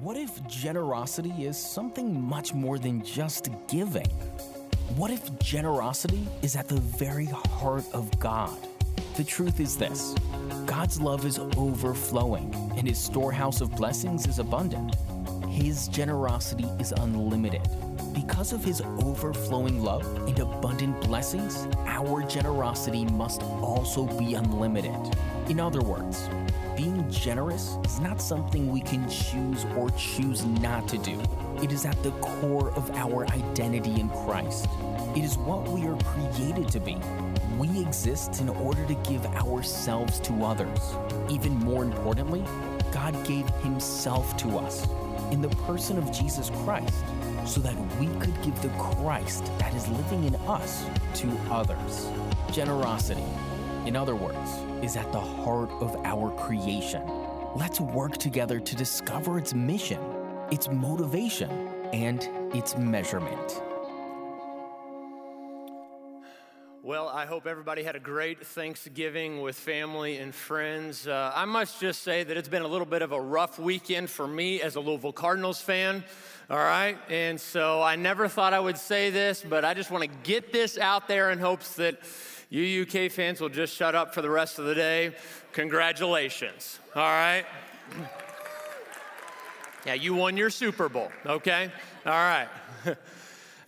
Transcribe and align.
What 0.00 0.16
if 0.16 0.46
generosity 0.46 1.32
is 1.44 1.56
something 1.56 2.20
much 2.20 2.54
more 2.54 2.78
than 2.78 3.02
just 3.02 3.48
giving? 3.66 4.06
What 4.94 5.10
if 5.10 5.36
generosity 5.40 6.24
is 6.40 6.54
at 6.54 6.68
the 6.68 6.78
very 6.78 7.24
heart 7.24 7.84
of 7.92 8.16
God? 8.20 8.56
The 9.16 9.24
truth 9.24 9.58
is 9.58 9.76
this 9.76 10.14
God's 10.66 11.00
love 11.00 11.26
is 11.26 11.40
overflowing, 11.56 12.54
and 12.76 12.86
His 12.86 12.96
storehouse 12.96 13.60
of 13.60 13.74
blessings 13.74 14.28
is 14.28 14.38
abundant. 14.38 14.94
His 15.48 15.88
generosity 15.88 16.68
is 16.78 16.92
unlimited. 16.92 17.68
Because 18.14 18.52
of 18.52 18.62
His 18.62 18.80
overflowing 18.80 19.82
love 19.82 20.06
and 20.28 20.38
abundant 20.38 21.00
blessings, 21.00 21.66
our 21.86 22.22
generosity 22.22 23.04
must 23.04 23.42
also 23.42 24.06
be 24.16 24.34
unlimited. 24.34 24.94
In 25.48 25.60
other 25.60 25.80
words, 25.80 26.28
being 26.76 27.10
generous 27.10 27.78
is 27.82 28.00
not 28.00 28.20
something 28.20 28.70
we 28.70 28.82
can 28.82 29.08
choose 29.08 29.64
or 29.78 29.88
choose 29.90 30.44
not 30.44 30.86
to 30.88 30.98
do. 30.98 31.18
It 31.62 31.72
is 31.72 31.86
at 31.86 32.00
the 32.02 32.10
core 32.20 32.70
of 32.72 32.90
our 32.90 33.26
identity 33.28 33.98
in 33.98 34.10
Christ. 34.10 34.66
It 35.16 35.24
is 35.24 35.38
what 35.38 35.66
we 35.68 35.86
are 35.86 35.96
created 36.00 36.68
to 36.68 36.80
be. 36.80 36.98
We 37.56 37.80
exist 37.80 38.42
in 38.42 38.50
order 38.50 38.84
to 38.84 38.94
give 39.10 39.24
ourselves 39.24 40.20
to 40.20 40.44
others. 40.44 40.78
Even 41.30 41.54
more 41.60 41.82
importantly, 41.82 42.44
God 42.92 43.14
gave 43.24 43.48
Himself 43.62 44.36
to 44.36 44.58
us 44.58 44.86
in 45.32 45.40
the 45.40 45.48
person 45.64 45.96
of 45.96 46.12
Jesus 46.12 46.50
Christ 46.62 46.94
so 47.46 47.60
that 47.60 47.74
we 47.98 48.06
could 48.20 48.40
give 48.42 48.60
the 48.60 48.68
Christ 48.78 49.46
that 49.58 49.74
is 49.74 49.88
living 49.88 50.24
in 50.24 50.34
us 50.46 50.84
to 51.14 51.28
others. 51.50 52.10
Generosity, 52.52 53.24
in 53.86 53.96
other 53.96 54.14
words, 54.14 54.50
is 54.82 54.96
at 54.96 55.10
the 55.12 55.20
heart 55.20 55.70
of 55.80 55.96
our 56.04 56.30
creation. 56.30 57.02
Let's 57.54 57.80
work 57.80 58.18
together 58.18 58.60
to 58.60 58.76
discover 58.76 59.38
its 59.38 59.54
mission, 59.54 60.00
its 60.50 60.68
motivation, 60.68 61.50
and 61.92 62.22
its 62.54 62.76
measurement. 62.76 63.62
Well, 66.88 67.08
I 67.08 67.26
hope 67.26 67.46
everybody 67.46 67.82
had 67.82 67.96
a 67.96 68.00
great 68.00 68.46
Thanksgiving 68.46 69.42
with 69.42 69.56
family 69.56 70.16
and 70.16 70.34
friends. 70.34 71.06
Uh, 71.06 71.30
I 71.34 71.44
must 71.44 71.80
just 71.80 72.02
say 72.02 72.24
that 72.24 72.36
it's 72.36 72.48
been 72.48 72.62
a 72.62 72.66
little 72.66 72.86
bit 72.86 73.02
of 73.02 73.12
a 73.12 73.20
rough 73.20 73.58
weekend 73.58 74.08
for 74.08 74.26
me 74.26 74.62
as 74.62 74.76
a 74.76 74.80
Louisville 74.80 75.12
Cardinals 75.12 75.60
fan. 75.60 76.02
All 76.48 76.56
right. 76.56 76.96
And 77.10 77.38
so 77.38 77.82
I 77.82 77.96
never 77.96 78.26
thought 78.26 78.54
I 78.54 78.60
would 78.60 78.78
say 78.78 79.10
this, 79.10 79.44
but 79.46 79.66
I 79.66 79.74
just 79.74 79.90
want 79.90 80.04
to 80.04 80.10
get 80.22 80.50
this 80.50 80.78
out 80.78 81.08
there 81.08 81.30
in 81.30 81.38
hopes 81.38 81.74
that 81.74 81.98
you 82.50 82.82
UK 82.82 83.10
fans 83.10 83.40
will 83.40 83.48
just 83.48 83.74
shut 83.74 83.94
up 83.94 84.14
for 84.14 84.22
the 84.22 84.30
rest 84.30 84.58
of 84.58 84.64
the 84.64 84.74
day. 84.74 85.14
Congratulations. 85.52 86.78
All 86.94 87.02
right. 87.02 87.44
Yeah, 89.84 89.94
you 89.94 90.14
won 90.14 90.36
your 90.36 90.50
Super 90.50 90.88
Bowl, 90.88 91.10
okay? 91.26 91.70
All 92.04 92.12
right. 92.12 92.48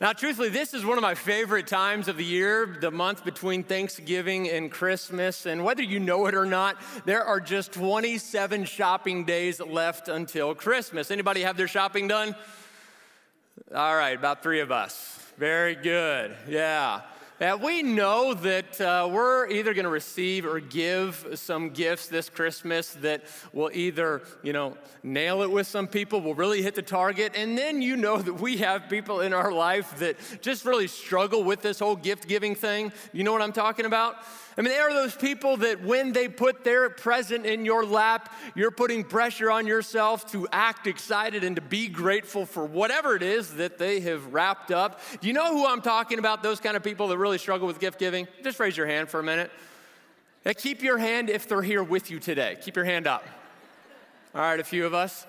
Now, 0.00 0.14
truthfully, 0.14 0.48
this 0.48 0.72
is 0.72 0.82
one 0.82 0.96
of 0.96 1.02
my 1.02 1.14
favorite 1.14 1.66
times 1.66 2.08
of 2.08 2.16
the 2.16 2.24
year, 2.24 2.78
the 2.80 2.90
month 2.90 3.22
between 3.22 3.62
Thanksgiving 3.62 4.48
and 4.48 4.70
Christmas. 4.70 5.44
And 5.44 5.62
whether 5.62 5.82
you 5.82 6.00
know 6.00 6.24
it 6.24 6.34
or 6.34 6.46
not, 6.46 6.78
there 7.04 7.22
are 7.22 7.38
just 7.38 7.72
27 7.72 8.64
shopping 8.64 9.26
days 9.26 9.60
left 9.60 10.08
until 10.08 10.54
Christmas. 10.54 11.10
Anybody 11.10 11.42
have 11.42 11.58
their 11.58 11.68
shopping 11.68 12.08
done? 12.08 12.34
All 13.74 13.94
right, 13.94 14.16
about 14.16 14.42
three 14.42 14.60
of 14.60 14.72
us. 14.72 15.18
Very 15.36 15.74
good. 15.74 16.34
Yeah. 16.48 17.02
Uh, 17.40 17.56
we 17.56 17.82
know 17.82 18.34
that 18.34 18.78
uh, 18.82 19.08
we're 19.10 19.48
either 19.48 19.72
going 19.72 19.84
to 19.84 19.90
receive 19.90 20.44
or 20.44 20.60
give 20.60 21.26
some 21.36 21.70
gifts 21.70 22.06
this 22.06 22.28
Christmas 22.28 22.92
that 23.00 23.22
will 23.54 23.70
either, 23.72 24.20
you 24.42 24.52
know, 24.52 24.76
nail 25.02 25.40
it 25.40 25.50
with 25.50 25.66
some 25.66 25.86
people, 25.86 26.20
will 26.20 26.34
really 26.34 26.60
hit 26.60 26.74
the 26.74 26.82
target. 26.82 27.32
And 27.34 27.56
then 27.56 27.80
you 27.80 27.96
know 27.96 28.18
that 28.18 28.34
we 28.34 28.58
have 28.58 28.90
people 28.90 29.20
in 29.20 29.32
our 29.32 29.50
life 29.52 29.98
that 30.00 30.16
just 30.42 30.66
really 30.66 30.86
struggle 30.86 31.42
with 31.42 31.62
this 31.62 31.78
whole 31.78 31.96
gift 31.96 32.28
giving 32.28 32.54
thing. 32.54 32.92
You 33.14 33.24
know 33.24 33.32
what 33.32 33.40
I'm 33.40 33.54
talking 33.54 33.86
about? 33.86 34.16
I 34.56 34.62
mean, 34.62 34.72
they 34.72 34.78
are 34.78 34.92
those 34.92 35.14
people 35.14 35.58
that 35.58 35.82
when 35.82 36.12
they 36.12 36.28
put 36.28 36.64
their 36.64 36.90
present 36.90 37.46
in 37.46 37.64
your 37.64 37.84
lap, 37.84 38.32
you're 38.54 38.70
putting 38.70 39.04
pressure 39.04 39.50
on 39.50 39.66
yourself 39.66 40.30
to 40.32 40.48
act 40.52 40.86
excited 40.86 41.44
and 41.44 41.56
to 41.56 41.62
be 41.62 41.88
grateful 41.88 42.46
for 42.46 42.64
whatever 42.64 43.14
it 43.14 43.22
is 43.22 43.54
that 43.54 43.78
they 43.78 44.00
have 44.00 44.32
wrapped 44.32 44.70
up. 44.70 45.00
Do 45.20 45.28
you 45.28 45.32
know 45.32 45.52
who 45.52 45.66
I'm 45.66 45.82
talking 45.82 46.18
about? 46.18 46.42
Those 46.42 46.60
kind 46.60 46.76
of 46.76 46.82
people 46.82 47.08
that 47.08 47.18
really 47.18 47.38
struggle 47.38 47.66
with 47.66 47.78
gift 47.78 47.98
giving? 47.98 48.26
Just 48.42 48.58
raise 48.58 48.76
your 48.76 48.86
hand 48.86 49.08
for 49.08 49.20
a 49.20 49.22
minute. 49.22 49.50
Keep 50.56 50.82
your 50.82 50.98
hand 50.98 51.30
if 51.30 51.46
they're 51.48 51.62
here 51.62 51.82
with 51.82 52.10
you 52.10 52.18
today. 52.18 52.56
Keep 52.60 52.76
your 52.76 52.84
hand 52.84 53.06
up. 53.06 53.26
All 54.34 54.40
right, 54.40 54.58
a 54.58 54.64
few 54.64 54.86
of 54.86 54.94
us. 54.94 55.26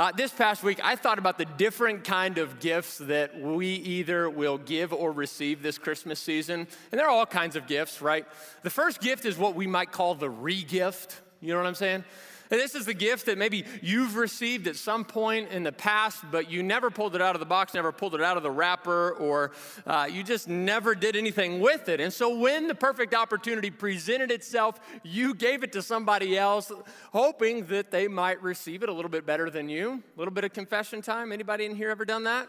Uh, 0.00 0.10
this 0.12 0.32
past 0.32 0.62
week, 0.62 0.80
I 0.82 0.96
thought 0.96 1.18
about 1.18 1.36
the 1.36 1.44
different 1.44 2.04
kind 2.04 2.38
of 2.38 2.58
gifts 2.58 2.96
that 2.96 3.38
we 3.38 3.66
either 3.66 4.30
will 4.30 4.56
give 4.56 4.94
or 4.94 5.12
receive 5.12 5.62
this 5.62 5.76
Christmas 5.76 6.18
season. 6.18 6.60
And 6.90 6.98
there 6.98 7.06
are 7.06 7.10
all 7.10 7.26
kinds 7.26 7.54
of 7.54 7.66
gifts, 7.66 8.00
right? 8.00 8.24
The 8.62 8.70
first 8.70 9.02
gift 9.02 9.26
is 9.26 9.36
what 9.36 9.54
we 9.54 9.66
might 9.66 9.92
call 9.92 10.14
the 10.14 10.30
re-gift. 10.30 11.20
You 11.42 11.52
know 11.52 11.58
what 11.58 11.66
I'm 11.66 11.74
saying? 11.74 12.04
And 12.50 12.58
this 12.58 12.74
is 12.74 12.84
the 12.84 12.94
gift 12.94 13.26
that 13.26 13.38
maybe 13.38 13.64
you've 13.80 14.16
received 14.16 14.66
at 14.66 14.74
some 14.74 15.04
point 15.04 15.50
in 15.50 15.62
the 15.62 15.70
past, 15.70 16.24
but 16.32 16.50
you 16.50 16.62
never 16.62 16.90
pulled 16.90 17.14
it 17.14 17.22
out 17.22 17.36
of 17.36 17.40
the 17.40 17.46
box, 17.46 17.74
never 17.74 17.92
pulled 17.92 18.14
it 18.14 18.22
out 18.22 18.36
of 18.36 18.42
the 18.42 18.50
wrapper, 18.50 19.12
or 19.12 19.52
uh, 19.86 20.08
you 20.10 20.24
just 20.24 20.48
never 20.48 20.94
did 20.94 21.14
anything 21.14 21.60
with 21.60 21.88
it. 21.88 22.00
And 22.00 22.12
so 22.12 22.36
when 22.36 22.66
the 22.66 22.74
perfect 22.74 23.14
opportunity 23.14 23.70
presented 23.70 24.32
itself, 24.32 24.80
you 25.04 25.34
gave 25.34 25.62
it 25.62 25.72
to 25.72 25.82
somebody 25.82 26.36
else, 26.36 26.72
hoping 27.12 27.66
that 27.66 27.92
they 27.92 28.08
might 28.08 28.42
receive 28.42 28.82
it 28.82 28.88
a 28.88 28.92
little 28.92 29.10
bit 29.10 29.24
better 29.24 29.48
than 29.48 29.68
you. 29.68 30.02
A 30.16 30.18
little 30.18 30.34
bit 30.34 30.44
of 30.44 30.52
confession 30.52 31.02
time. 31.02 31.30
Anybody 31.30 31.66
in 31.66 31.76
here 31.76 31.90
ever 31.90 32.04
done 32.04 32.24
that? 32.24 32.48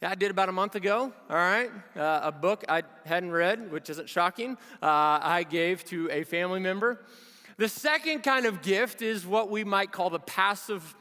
Yeah, 0.00 0.10
I 0.10 0.14
did 0.14 0.30
about 0.30 0.48
a 0.48 0.52
month 0.52 0.76
ago, 0.76 1.12
all 1.28 1.36
right. 1.36 1.70
Uh, 1.96 2.20
a 2.22 2.32
book 2.32 2.64
I 2.68 2.84
hadn't 3.04 3.32
read, 3.32 3.72
which 3.72 3.90
isn't 3.90 4.08
shocking, 4.08 4.56
uh, 4.80 5.18
I 5.20 5.44
gave 5.48 5.84
to 5.86 6.08
a 6.10 6.22
family 6.22 6.60
member. 6.60 7.00
The 7.58 7.68
second 7.68 8.22
kind 8.22 8.46
of 8.46 8.62
gift 8.62 9.02
is 9.02 9.26
what 9.26 9.50
we 9.50 9.64
might 9.64 9.92
call 9.92 10.10
the 10.10 10.20
passive, 10.20 10.94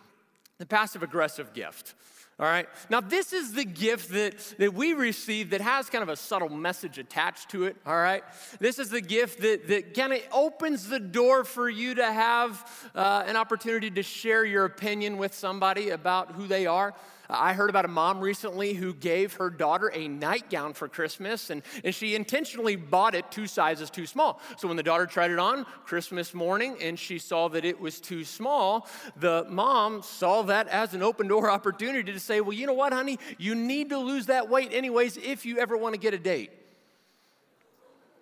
the 0.57 0.65
passive 0.65 1.03
aggressive 1.03 1.53
gift. 1.53 1.93
All 2.39 2.45
right. 2.45 2.67
Now, 2.91 3.01
this 3.01 3.33
is 3.33 3.53
the 3.53 3.65
gift 3.65 4.11
that, 4.11 4.37
that 4.59 4.73
we 4.73 4.93
receive 4.93 5.51
that 5.51 5.61
has 5.61 5.89
kind 5.89 6.03
of 6.03 6.09
a 6.09 6.15
subtle 6.15 6.49
message 6.49 6.99
attached 6.99 7.49
to 7.49 7.63
it. 7.63 7.77
All 7.83 7.97
right. 7.97 8.23
This 8.59 8.77
is 8.77 8.89
the 8.89 9.01
gift 9.01 9.41
that, 9.41 9.67
that 9.69 9.95
kind 9.95 10.13
of 10.13 10.21
opens 10.31 10.87
the 10.87 10.99
door 10.99 11.43
for 11.43 11.67
you 11.67 11.95
to 11.95 12.05
have 12.05 12.89
uh, 12.93 13.23
an 13.25 13.35
opportunity 13.35 13.89
to 13.89 14.03
share 14.03 14.45
your 14.45 14.65
opinion 14.65 15.17
with 15.17 15.33
somebody 15.33 15.89
about 15.89 16.33
who 16.33 16.45
they 16.45 16.67
are. 16.67 16.93
I 17.29 17.53
heard 17.53 17.69
about 17.69 17.85
a 17.85 17.89
mom 17.89 18.19
recently 18.19 18.73
who 18.73 18.93
gave 18.93 19.33
her 19.33 19.49
daughter 19.49 19.91
a 19.93 20.07
nightgown 20.07 20.73
for 20.73 20.87
Christmas, 20.87 21.49
and, 21.49 21.61
and 21.83 21.93
she 21.93 22.15
intentionally 22.15 22.75
bought 22.75 23.15
it 23.15 23.29
two 23.31 23.47
sizes 23.47 23.89
too 23.89 24.05
small. 24.05 24.39
So 24.57 24.67
when 24.67 24.77
the 24.77 24.83
daughter 24.83 25.05
tried 25.05 25.31
it 25.31 25.39
on 25.39 25.65
Christmas 25.85 26.33
morning 26.33 26.77
and 26.81 26.97
she 26.97 27.19
saw 27.19 27.49
that 27.49 27.65
it 27.65 27.79
was 27.79 27.99
too 27.99 28.23
small, 28.23 28.87
the 29.17 29.45
mom 29.49 30.01
saw 30.01 30.43
that 30.43 30.67
as 30.69 30.93
an 30.93 31.03
open 31.03 31.27
door 31.27 31.49
opportunity 31.57 32.13
to 32.13 32.19
say, 32.19 32.39
Well, 32.41 32.53
you 32.53 32.65
know 32.65 32.73
what, 32.73 32.93
honey? 32.93 33.19
You 33.37 33.55
need 33.55 33.89
to 33.89 33.97
lose 33.97 34.27
that 34.27 34.49
weight 34.49 34.71
anyways 34.71 35.17
if 35.17 35.45
you 35.45 35.59
ever 35.59 35.75
want 35.75 35.95
to 35.95 35.99
get 35.99 36.13
a 36.13 36.19
date. 36.19 36.51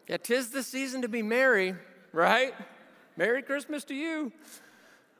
Yeah, 0.07 0.17
tis 0.17 0.49
the 0.49 0.63
season 0.63 1.01
to 1.01 1.07
be 1.07 1.23
merry, 1.23 1.75
right? 2.11 2.53
Merry 3.17 3.41
Christmas 3.41 3.83
to 3.85 3.95
you. 3.95 4.31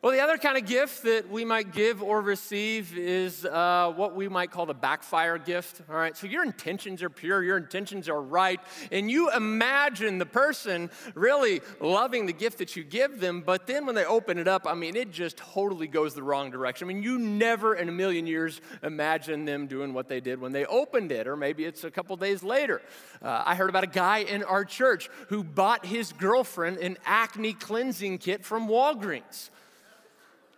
Well, 0.06 0.14
the 0.14 0.22
other 0.22 0.38
kind 0.38 0.56
of 0.56 0.68
gift 0.68 1.02
that 1.06 1.32
we 1.32 1.46
might 1.46 1.74
give 1.74 2.04
or 2.04 2.22
receive 2.22 2.96
is 2.96 3.44
uh, 3.44 3.92
what 3.96 4.16
we 4.16 4.30
might 4.30 4.52
call 4.52 4.68
the 4.68 4.76
backfire 4.76 5.40
gift. 5.40 5.82
All 5.90 5.96
right, 5.96 6.16
so 6.16 6.28
your 6.28 6.44
intentions 6.44 7.02
are 7.02 7.10
pure, 7.10 7.42
your 7.42 7.58
intentions 7.58 8.08
are 8.08 8.22
right, 8.22 8.60
and 8.92 9.10
you 9.10 9.32
imagine 9.32 10.20
the 10.20 10.26
person 10.28 10.92
really 11.16 11.62
loving 11.82 12.28
the 12.28 12.34
gift 12.34 12.60
that 12.60 12.76
you 12.76 12.84
give 12.84 13.20
them, 13.20 13.42
but 13.42 13.66
then 13.66 13.88
when 13.88 13.96
they 13.96 14.06
open 14.06 14.38
it 14.38 14.48
up, 14.48 14.68
I 14.68 14.76
mean, 14.76 14.96
it 14.96 15.10
just 15.10 15.38
totally 15.38 15.88
goes 15.88 16.14
the 16.14 16.22
wrong 16.22 16.52
direction. 16.52 16.88
I 16.88 16.94
mean, 16.94 17.02
you 17.02 17.18
never 17.18 17.74
in 17.74 17.90
a 17.90 17.92
million 17.92 18.28
years 18.28 18.62
imagine 18.84 19.46
them 19.46 19.66
doing 19.66 19.92
what 19.92 20.08
they 20.08 20.20
did 20.20 20.40
when 20.40 20.52
they 20.52 20.68
opened 20.68 21.12
it, 21.12 21.26
or 21.26 21.36
maybe 21.36 21.66
it's 21.66 21.84
a 21.84 21.90
couple 21.90 22.16
days 22.16 22.44
later. 22.44 22.80
Uh, 23.24 23.42
I 23.44 23.56
heard 23.56 23.72
about 23.72 23.86
a 23.86 23.88
guy 23.88 24.20
in 24.20 24.44
our 24.44 24.66
church 24.66 25.10
who 25.30 25.44
bought 25.44 25.84
his 25.84 26.14
girlfriend 26.14 26.78
an 26.78 27.00
acne 27.06 27.54
cleansing 27.54 28.20
kit 28.20 28.46
from 28.46 28.68
Walgreens. 28.68 29.50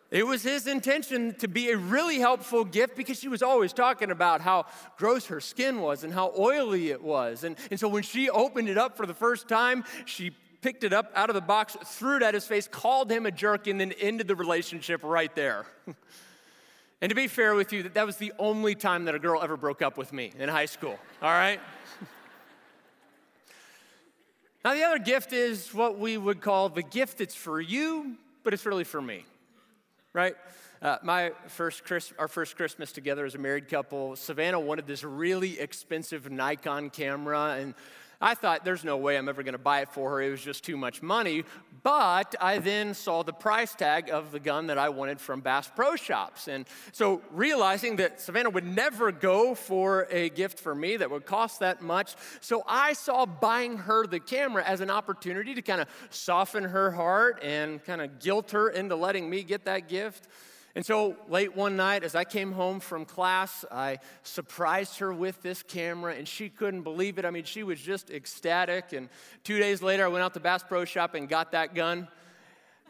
It 0.10 0.26
was 0.26 0.42
his 0.42 0.68
intention 0.68 1.34
to 1.36 1.50
be 1.50 1.70
a 1.72 1.78
really 1.78 2.20
helpful 2.20 2.64
gift 2.64 2.96
because 2.96 3.20
she 3.20 3.28
was 3.28 3.44
always 3.44 3.74
talking 3.74 4.10
about 4.10 4.40
how 4.40 4.66
gross 4.98 5.26
her 5.26 5.42
skin 5.42 5.82
was 5.82 6.06
and 6.06 6.14
how 6.14 6.34
oily 6.38 6.92
it 6.92 7.04
was. 7.04 7.44
And, 7.44 7.58
and 7.70 7.80
so 7.80 7.90
when 7.90 8.04
she 8.04 8.30
opened 8.30 8.70
it 8.70 8.78
up 8.78 8.96
for 8.96 9.06
the 9.06 9.14
first 9.14 9.50
time, 9.50 9.84
she 10.06 10.32
picked 10.62 10.86
it 10.86 10.94
up 10.94 11.12
out 11.14 11.30
of 11.30 11.34
the 11.34 11.42
box, 11.42 11.76
threw 11.84 12.18
it 12.18 12.24
at 12.24 12.34
his 12.34 12.46
face, 12.46 12.70
called 12.70 13.12
him 13.12 13.26
a 13.26 13.32
jerk, 13.32 13.68
and 13.68 13.82
then 13.82 13.92
ended 14.00 14.30
the 14.30 14.36
relationship 14.36 15.02
right 15.04 15.36
there. 15.36 15.66
and 17.02 17.10
to 17.10 17.16
be 17.16 17.28
fair 17.28 17.54
with 17.54 17.74
you, 17.74 17.84
that 17.84 17.94
that 17.96 18.06
was 18.06 18.16
the 18.16 18.32
only 18.40 18.76
time 18.76 19.06
that 19.06 19.16
a 19.16 19.20
girl 19.20 19.44
ever 19.44 19.58
broke 19.58 19.82
up 19.82 19.98
with 19.98 20.14
me 20.14 20.32
in 20.40 20.48
high 20.48 20.66
school, 20.68 20.98
all 21.22 21.32
right? 21.32 21.60
now, 24.64 24.74
the 24.74 24.84
other 24.84 25.00
gift 25.00 25.34
is 25.34 25.74
what 25.74 26.00
we 26.00 26.18
would 26.18 26.40
call 26.40 26.70
the 26.70 26.82
gift 26.82 27.18
that's 27.18 27.36
for 27.36 27.60
you, 27.60 28.16
but 28.46 28.54
it's 28.54 28.66
really 28.66 28.86
for 28.86 29.02
me 29.02 29.26
right? 30.14 30.36
Uh, 30.82 30.98
my 31.04 31.32
first 31.48 31.84
Chris, 31.84 32.14
our 32.20 32.28
first 32.28 32.56
Christmas 32.56 32.92
together 32.92 33.26
as 33.26 33.36
a 33.36 33.38
married 33.38 33.68
couple, 33.68 34.16
Savannah 34.16 34.60
wanted 34.60 34.88
this 34.88 35.04
really 35.04 35.60
expensive 35.60 36.30
Nikon 36.30 36.90
camera, 36.90 37.58
and 37.60 37.74
I 38.20 38.34
thought 38.34 38.66
there's 38.66 38.84
no 38.84 38.98
way 38.98 39.18
I'm 39.18 39.30
ever 39.30 39.44
going 39.44 39.54
to 39.54 39.60
buy 39.60 39.82
it 39.82 39.90
for 39.90 40.12
her. 40.12 40.22
It 40.22 40.32
was 40.32 40.42
just 40.42 40.64
too 40.64 40.78
much 40.78 41.02
money. 41.02 41.44
But 41.84 42.36
I 42.42 42.58
then 42.58 42.94
saw 42.94 43.24
the 43.24 43.32
price 43.32 43.74
tag 43.76 44.10
of 44.10 44.32
the 44.32 44.40
gun 44.40 44.68
that 44.68 44.78
I 44.78 44.90
wanted 44.90 45.22
from 45.22 45.42
Bass 45.42 45.70
Pro 45.74 45.96
Shops. 45.96 46.48
And 46.48 46.68
so 46.92 47.22
realizing 47.32 47.98
that 47.98 48.20
Savannah 48.20 48.50
would 48.50 48.66
never 48.66 49.12
go 49.12 49.56
for 49.56 50.08
a 50.12 50.30
gift 50.30 50.60
for 50.60 50.76
me 50.76 50.98
that 50.98 51.10
would 51.10 51.26
cost 51.26 51.60
that 51.60 51.82
much, 51.82 52.16
so 52.42 52.64
I 52.68 52.94
saw 52.94 53.26
buying 53.26 53.78
her 53.78 54.06
the 54.06 54.20
camera 54.20 54.64
as 54.66 54.82
an 54.82 54.90
opportunity 54.90 55.54
to 55.54 55.62
kind 55.62 55.80
of 55.80 55.88
soften 56.10 56.64
her 56.64 56.92
heart 56.92 57.42
and 57.44 57.84
kind 57.86 58.02
of 58.02 58.20
guilt 58.20 58.52
her 58.52 58.70
into 58.70 58.96
letting 58.96 59.30
me 59.30 59.44
get 59.44 59.66
that 59.66 59.88
gift. 59.88 60.28
And 60.78 60.86
so 60.86 61.16
late 61.28 61.56
one 61.56 61.76
night, 61.76 62.04
as 62.04 62.14
I 62.14 62.24
came 62.24 62.52
home 62.52 62.80
from 62.80 63.04
class, 63.04 63.66
I 63.72 63.98
surprised 64.22 65.00
her 65.00 65.12
with 65.12 65.42
this 65.42 65.64
camera, 65.64 66.14
and 66.14 66.28
she 66.28 66.50
couldn't 66.50 66.84
believe 66.84 67.18
it. 67.18 67.26
I 67.26 67.32
mean, 67.32 67.46
she 67.46 67.64
was 67.64 67.82
just 67.82 68.12
ecstatic. 68.12 68.94
And 68.94 69.10
two 69.44 69.58
days 69.58 69.82
later, 69.82 70.06
I 70.06 70.08
went 70.10 70.24
out 70.24 70.36
to 70.36 70.40
Bass 70.40 70.62
Pro 70.62 70.86
Shop 70.86 71.16
and 71.16 71.28
got 71.28 71.54
that 71.54 71.74
gun. 71.74 72.08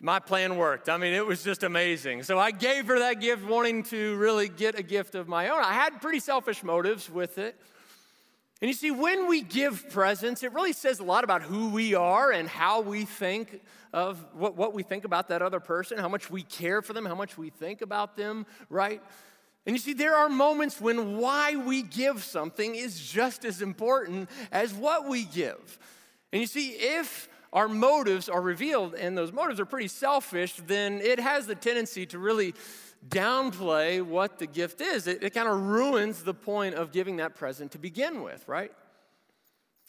My 0.02 0.20
plan 0.20 0.58
worked. 0.58 0.90
I 0.90 0.98
mean, 0.98 1.14
it 1.14 1.26
was 1.26 1.44
just 1.44 1.64
amazing. 1.64 2.24
So 2.24 2.38
I 2.38 2.52
gave 2.52 2.88
her 2.88 3.00
that 3.00 3.22
gift, 3.22 3.46
wanting 3.46 3.84
to 3.84 4.18
really 4.18 4.50
get 4.50 4.78
a 4.78 4.84
gift 4.84 5.16
of 5.16 5.30
my 5.30 5.48
own. 5.48 5.64
I 5.64 5.72
had 5.72 6.02
pretty 6.02 6.20
selfish 6.20 6.64
motives 6.64 7.10
with 7.10 7.38
it. 7.38 7.58
And 8.60 8.68
you 8.68 8.74
see, 8.74 8.90
when 8.90 9.28
we 9.28 9.44
give 9.44 9.90
presents, 9.90 10.42
it 10.42 10.52
really 10.52 10.74
says 10.74 11.00
a 11.00 11.04
lot 11.04 11.24
about 11.24 11.44
who 11.44 11.70
we 11.70 11.94
are 11.94 12.32
and 12.32 12.50
how 12.50 12.82
we 12.82 13.06
think 13.06 13.62
of 13.94 14.24
what, 14.34 14.56
what 14.56 14.74
we 14.74 14.82
think 14.82 15.06
about 15.06 15.28
that 15.28 15.44
other 15.44 15.60
person, 15.60 16.00
how 16.00 16.10
much 16.10 16.32
we 16.32 16.42
care 16.42 16.82
for 16.82 16.94
them, 16.94 17.06
how 17.06 17.16
much 17.16 17.38
we 17.38 17.52
think 17.52 17.82
about 17.82 18.18
them, 18.18 18.48
right? 18.70 19.02
And 19.68 19.76
you 19.76 19.80
see, 19.80 19.94
there 19.94 20.16
are 20.16 20.30
moments 20.30 20.82
when 20.82 21.18
why 21.18 21.56
we 21.56 21.84
give 21.84 22.24
something 22.24 22.74
is 22.74 23.00
just 23.00 23.46
as 23.46 23.62
important 23.62 24.30
as 24.52 24.74
what 24.74 25.08
we 25.08 25.26
give. 25.26 25.78
And 26.34 26.42
you 26.42 26.48
see, 26.48 26.70
if 26.70 27.30
our 27.54 27.68
motives 27.68 28.28
are 28.28 28.42
revealed 28.42 28.96
and 28.96 29.18
those 29.18 29.32
motives 29.32 29.60
are 29.60 29.66
pretty 29.66 29.88
selfish, 29.88 30.56
then 30.66 31.00
it 31.02 31.20
has 31.20 31.48
the 31.48 31.56
tendency 31.56 32.06
to 32.08 32.18
really 32.18 32.56
downplay 33.10 34.02
what 34.02 34.40
the 34.40 34.48
gift 34.48 34.82
is. 34.82 35.08
It, 35.08 35.24
it 35.24 35.34
kind 35.34 35.48
of 35.48 35.60
ruins 35.62 36.24
the 36.24 36.34
point 36.34 36.76
of 36.76 36.92
giving 36.92 37.18
that 37.18 37.36
present 37.36 37.72
to 37.72 37.78
begin 37.78 38.24
with, 38.24 38.48
right? 38.48 38.72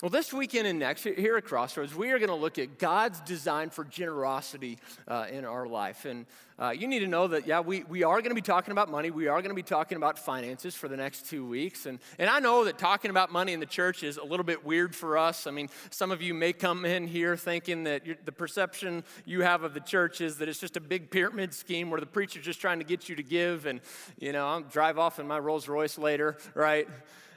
Well, 0.01 0.11
this 0.11 0.33
weekend 0.33 0.69
and 0.69 0.79
next, 0.79 1.03
here 1.03 1.37
at 1.37 1.45
Crossroads, 1.45 1.93
we 1.93 2.13
are 2.13 2.21
going 2.21 2.29
to 2.29 2.37
look 2.37 2.57
at 2.57 2.79
God's 2.79 3.19
design 3.19 3.69
for 3.69 3.83
generosity 3.83 4.79
uh, 5.09 5.27
in 5.29 5.45
our 5.45 5.67
life. 5.67 6.05
And 6.05 6.25
uh, 6.57 6.71
you 6.71 6.87
need 6.87 7.01
to 7.01 7.09
know 7.09 7.27
that, 7.27 7.49
yeah, 7.49 7.59
we, 7.59 7.83
we 7.83 8.05
are 8.05 8.19
going 8.19 8.31
to 8.31 8.37
be 8.37 8.41
talking 8.41 8.71
about 8.71 8.89
money. 8.89 9.11
We 9.11 9.27
are 9.27 9.43
going 9.43 9.49
to 9.49 9.57
be 9.57 9.65
talking 9.65 9.97
about 9.97 10.17
finances 10.17 10.77
for 10.77 10.87
the 10.87 10.97
next 10.97 11.29
two 11.29 11.45
weeks. 11.45 11.87
And, 11.87 11.99
and 12.21 12.31
I 12.31 12.39
know 12.39 12.65
that 12.67 12.79
talking 12.79 13.11
about 13.11 13.33
money 13.33 13.53
in 13.53 13.59
the 13.59 13.67
church 13.67 14.05
is 14.05 14.19
a 14.19 14.25
little 14.25 14.45
bit 14.45 14.65
weird 14.65 14.95
for 14.95 15.19
us. 15.19 15.49
I 15.49 15.51
mean, 15.51 15.69
some 15.91 16.13
of 16.13 16.23
you 16.23 16.33
may 16.33 16.53
come 16.53 16.85
in 16.85 17.09
here 17.09 17.37
thinking 17.37 17.83
that 17.83 18.25
the 18.25 18.31
perception 18.31 19.03
you 19.25 19.41
have 19.41 19.65
of 19.65 19.75
the 19.75 19.81
church 19.81 20.21
is 20.21 20.39
that 20.39 20.49
it's 20.49 20.61
just 20.61 20.77
a 20.77 20.81
big 20.81 21.11
pyramid 21.11 21.53
scheme 21.53 21.91
where 21.91 21.99
the 21.99 22.07
preacher's 22.07 22.45
just 22.45 22.61
trying 22.61 22.79
to 22.79 22.85
get 22.85 23.09
you 23.09 23.17
to 23.17 23.25
give. 23.25 23.67
And, 23.67 23.81
you 24.21 24.31
know, 24.31 24.47
I'll 24.47 24.61
drive 24.61 24.97
off 24.97 25.19
in 25.19 25.27
my 25.27 25.41
Rolls 25.41 25.67
Royce 25.67 25.99
later, 25.99 26.37
right? 26.55 26.87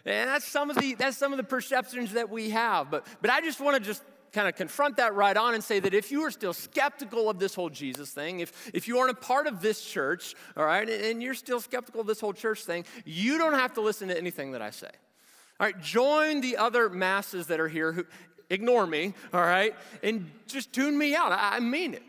And 0.06 0.30
that's 0.30 0.46
some 0.46 0.70
of 0.70 0.78
the, 0.78 0.96
that's 0.96 1.18
some 1.18 1.32
of 1.34 1.38
the 1.38 1.44
perceptions 1.44 2.14
that 2.14 2.30
we 2.30 2.50
have. 2.52 2.90
But, 2.90 3.06
but 3.22 3.30
I 3.30 3.42
just 3.42 3.60
want 3.60 3.78
to 3.78 3.84
just 3.84 4.04
kind 4.32 4.48
of 4.48 4.56
confront 4.56 4.98
that 4.98 5.14
right 5.14 5.36
on 5.36 5.54
and 5.54 5.64
say 5.64 5.80
that 5.80 5.94
if 5.94 6.12
you 6.12 6.22
are 6.22 6.32
still 6.32 6.54
skeptical 6.54 7.30
of 7.30 7.38
this 7.40 7.54
whole 7.54 7.70
Jesus 7.70 8.12
thing, 8.12 8.40
if, 8.40 8.72
if 8.74 8.88
you 8.88 8.98
aren't 8.98 9.12
a 9.12 9.16
part 9.16 9.48
of 9.48 9.62
this 9.62 9.84
church, 9.84 10.36
all 10.56 10.66
right, 10.66 10.90
and 10.90 11.22
you're 11.22 11.34
still 11.34 11.60
skeptical 11.60 12.02
of 12.02 12.08
this 12.08 12.20
whole 12.20 12.34
church 12.34 12.64
thing, 12.64 12.86
you 13.06 13.38
don't 13.38 13.54
have 13.54 13.74
to 13.74 13.82
listen 13.82 14.08
to 14.08 14.18
anything 14.18 14.54
that 14.54 14.62
I 14.62 14.70
say. 14.70 14.90
All 15.60 15.68
right, 15.68 15.80
join 15.82 16.42
the 16.42 16.58
other 16.58 16.90
masses 16.90 17.48
that 17.48 17.60
are 17.60 17.68
here 17.68 17.92
who 17.92 18.06
ignore 18.50 18.88
me, 18.88 19.14
all 19.34 19.42
right, 19.42 19.76
and 20.02 20.30
just 20.48 20.74
tune 20.74 20.98
me 20.98 21.16
out. 21.16 21.32
I, 21.32 21.58
I 21.58 21.60
mean 21.60 21.94
it. 21.94 22.04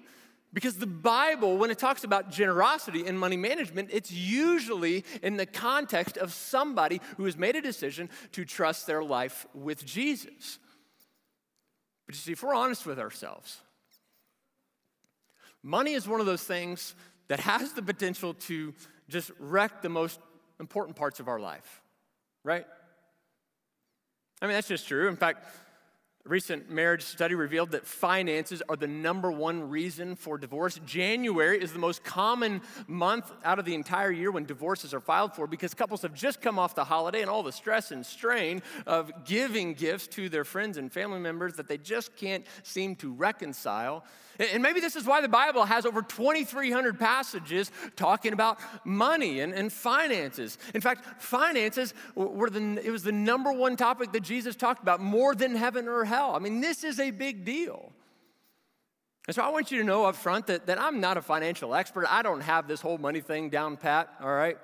Because 0.52 0.76
the 0.76 0.86
Bible, 0.86 1.56
when 1.56 1.70
it 1.70 1.78
talks 1.78 2.04
about 2.04 2.30
generosity 2.30 3.06
and 3.06 3.18
money 3.18 3.38
management, 3.38 3.88
it's 3.90 4.12
usually 4.12 5.04
in 5.22 5.36
the 5.38 5.46
context 5.46 6.18
of 6.18 6.32
somebody 6.32 7.00
who 7.16 7.24
has 7.24 7.38
made 7.38 7.56
a 7.56 7.62
decision 7.62 8.10
to 8.32 8.44
trust 8.44 8.86
their 8.86 9.02
life 9.02 9.46
with 9.54 9.84
Jesus. 9.86 10.58
But 12.06 12.16
you 12.16 12.20
see, 12.20 12.32
if 12.32 12.42
we're 12.42 12.54
honest 12.54 12.84
with 12.84 12.98
ourselves, 12.98 13.60
money 15.62 15.94
is 15.94 16.06
one 16.06 16.20
of 16.20 16.26
those 16.26 16.44
things 16.44 16.94
that 17.28 17.40
has 17.40 17.72
the 17.72 17.82
potential 17.82 18.34
to 18.34 18.74
just 19.08 19.30
wreck 19.38 19.80
the 19.80 19.88
most 19.88 20.20
important 20.60 20.96
parts 20.96 21.18
of 21.18 21.28
our 21.28 21.40
life, 21.40 21.82
right? 22.44 22.66
I 24.42 24.46
mean, 24.46 24.54
that's 24.54 24.68
just 24.68 24.86
true. 24.86 25.08
In 25.08 25.16
fact, 25.16 25.46
a 26.24 26.28
recent 26.28 26.70
marriage 26.70 27.02
study 27.02 27.34
revealed 27.34 27.72
that 27.72 27.84
finances 27.84 28.62
are 28.68 28.76
the 28.76 28.86
number 28.86 29.32
one 29.32 29.68
reason 29.68 30.14
for 30.14 30.38
divorce. 30.38 30.78
January 30.86 31.60
is 31.60 31.72
the 31.72 31.80
most 31.80 32.04
common 32.04 32.60
month 32.86 33.32
out 33.44 33.58
of 33.58 33.64
the 33.64 33.74
entire 33.74 34.12
year 34.12 34.30
when 34.30 34.44
divorces 34.44 34.94
are 34.94 35.00
filed 35.00 35.34
for 35.34 35.48
because 35.48 35.74
couples 35.74 36.02
have 36.02 36.14
just 36.14 36.40
come 36.40 36.60
off 36.60 36.76
the 36.76 36.84
holiday 36.84 37.22
and 37.22 37.30
all 37.30 37.42
the 37.42 37.50
stress 37.50 37.90
and 37.90 38.06
strain 38.06 38.62
of 38.86 39.10
giving 39.24 39.74
gifts 39.74 40.06
to 40.06 40.28
their 40.28 40.44
friends 40.44 40.78
and 40.78 40.92
family 40.92 41.18
members 41.18 41.54
that 41.54 41.66
they 41.66 41.78
just 41.78 42.14
can't 42.14 42.46
seem 42.62 42.94
to 42.94 43.12
reconcile. 43.12 44.04
And 44.38 44.62
maybe 44.62 44.80
this 44.80 44.96
is 44.96 45.04
why 45.04 45.20
the 45.20 45.28
Bible 45.28 45.64
has 45.64 45.84
over 45.84 46.02
2,300 46.02 46.98
passages 46.98 47.70
talking 47.96 48.32
about 48.32 48.58
money 48.84 49.40
and, 49.40 49.52
and 49.52 49.72
finances. 49.72 50.56
In 50.74 50.80
fact, 50.80 51.22
finances 51.22 51.92
were 52.14 52.48
the, 52.48 52.80
it 52.82 52.90
was 52.90 53.02
the 53.02 53.12
number 53.12 53.52
one 53.52 53.76
topic 53.76 54.12
that 54.12 54.22
Jesus 54.22 54.56
talked 54.56 54.82
about 54.82 55.00
more 55.00 55.34
than 55.34 55.54
heaven 55.54 55.86
or 55.86 56.04
hell. 56.04 56.11
I 56.12 56.38
mean, 56.38 56.60
this 56.60 56.84
is 56.84 57.00
a 57.00 57.10
big 57.10 57.44
deal. 57.44 57.92
And 59.28 59.34
so 59.34 59.42
I 59.42 59.50
want 59.50 59.70
you 59.70 59.78
to 59.78 59.84
know 59.84 60.04
up 60.04 60.16
front 60.16 60.48
that, 60.48 60.66
that 60.66 60.80
I'm 60.80 61.00
not 61.00 61.16
a 61.16 61.22
financial 61.22 61.74
expert. 61.74 62.06
I 62.10 62.22
don't 62.22 62.40
have 62.40 62.66
this 62.66 62.80
whole 62.80 62.98
money 62.98 63.20
thing 63.20 63.50
down 63.50 63.76
pat, 63.76 64.12
all 64.20 64.32
right? 64.32 64.58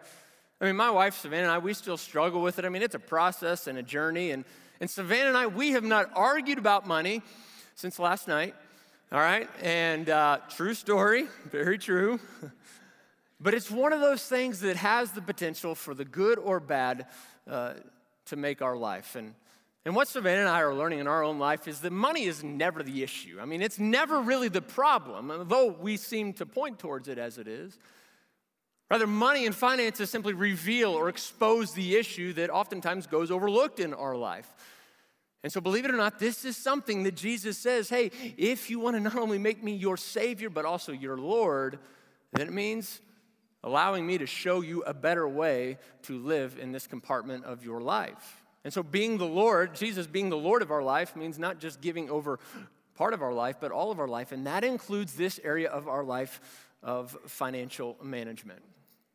I 0.61 0.65
mean, 0.65 0.75
my 0.75 0.91
wife, 0.91 1.17
Savannah, 1.17 1.45
and 1.45 1.53
I, 1.53 1.59
we 1.59 1.75
still 1.75 1.97
struggle 1.97 2.43
with 2.43 2.59
it. 2.59 2.65
I 2.65 2.69
mean, 2.69 2.83
it's 2.83 2.97
a 2.97 3.01
process 3.01 3.69
and 3.69 3.79
a 3.79 3.83
journey. 3.83 4.33
And, 4.33 4.45
and 4.81 4.91
Savannah 4.91 5.29
and 5.29 5.37
I, 5.37 5.47
we 5.47 5.71
have 5.71 5.85
not 5.85 6.11
argued 6.15 6.59
about 6.59 6.87
money 6.87 7.23
since 7.77 8.01
last 8.01 8.27
night. 8.27 8.55
All 9.13 9.21
right? 9.21 9.49
And 9.63 10.11
uh, 10.11 10.39
true 10.51 10.75
story, 10.75 11.29
very 11.51 11.79
true. 11.79 12.19
but 13.41 13.55
it's 13.55 13.71
one 13.71 13.93
of 13.93 14.01
those 14.01 14.25
things 14.25 14.61
that 14.61 14.77
has 14.77 15.13
the 15.13 15.23
potential 15.23 15.77
for 15.77 15.95
the 15.95 16.05
good 16.05 16.39
or 16.39 16.59
bad 16.59 17.07
uh, 17.49 17.75
to 18.27 18.37
make 18.37 18.61
our 18.61 18.77
life. 18.77 19.15
And, 19.15 19.35
and 19.89 19.97
what 19.97 20.07
Savannah 20.07 20.41
and 20.41 20.51
I 20.51 20.61
are 20.61 20.75
learning 20.75 20.99
in 20.99 21.07
our 21.07 21.25
own 21.25 21.39
life 21.39 21.67
is 21.67 21.81
that 21.81 21.93
money 21.93 22.25
is 22.25 22.45
never 22.45 22.83
the 22.83 23.03
issue. 23.03 23.39
I 23.41 23.47
mean, 23.47 23.63
it's 23.63 23.79
never 23.79 24.21
really 24.21 24.49
the 24.51 24.61
problem, 24.61 25.47
though 25.49 25.69
we 25.69 25.97
seem 25.97 26.35
to 26.35 26.45
point 26.45 26.79
towards 26.79 27.09
it 27.09 27.17
as 27.17 27.39
it 27.39 27.49
is. 27.49 27.79
Rather, 28.91 29.07
money 29.07 29.47
and 29.47 29.55
finances 29.55 30.11
simply 30.11 30.35
reveal 30.35 30.91
or 30.91 31.09
expose 31.09 31.73
the 31.73 31.97
issue 31.97 32.35
that 32.35 32.51
oftentimes 32.51 33.07
goes 33.07 33.31
overlooked 33.31 33.81
in 33.81 33.95
our 33.95 34.15
life. 34.15 34.55
And 35.43 35.51
so, 35.51 35.59
believe 35.59 35.87
it 35.87 35.91
or 35.91 35.97
not, 35.97 36.19
this 36.19 36.45
is 36.45 36.59
something 36.59 37.05
that 37.05 37.15
Jesus 37.15 37.57
says 37.57 37.89
hey, 37.89 38.11
if 38.37 38.69
you 38.69 38.81
want 38.81 38.95
to 38.97 39.01
not 39.01 39.17
only 39.17 39.39
make 39.39 39.65
me 39.65 39.73
your 39.73 39.97
Savior, 39.97 40.51
but 40.51 40.67
also 40.67 40.93
your 40.93 41.17
Lord, 41.17 41.79
then 42.35 42.47
it 42.47 42.53
means 42.53 43.01
allowing 43.65 44.07
me 44.07 44.19
to 44.19 44.27
show 44.27 44.61
you 44.61 44.83
a 44.83 44.93
better 44.93 45.27
way 45.27 45.79
to 46.03 46.19
live 46.19 46.59
in 46.61 46.73
this 46.73 46.87
compartment 46.87 47.47
of 47.47 47.65
your 47.65 47.81
life. 47.81 48.45
And 48.69 48.73
so, 48.75 48.83
being 48.83 49.17
the 49.17 49.25
Lord, 49.25 49.75
Jesus 49.75 50.07
being 50.07 50.29
the 50.29 50.37
Lord 50.37 50.61
of 50.61 50.71
our 50.71 50.83
life, 50.83 51.17
means 51.17 51.39
not 51.39 51.59
just 51.59 51.81
giving 51.81 52.11
over 52.11 52.39
part 52.97 53.15
of 53.15 53.23
our 53.23 53.33
life, 53.33 53.57
but 53.63 53.73
all 53.73 53.91
of 53.91 53.99
our 53.99 54.07
life. 54.07 54.31
And 54.31 54.47
that 54.47 54.63
includes 54.63 55.15
this 55.15 55.41
area 55.43 55.71
of 55.71 55.89
our 55.89 56.05
life 56.05 56.69
of 56.83 57.17
financial 57.25 57.97
management. 58.03 58.61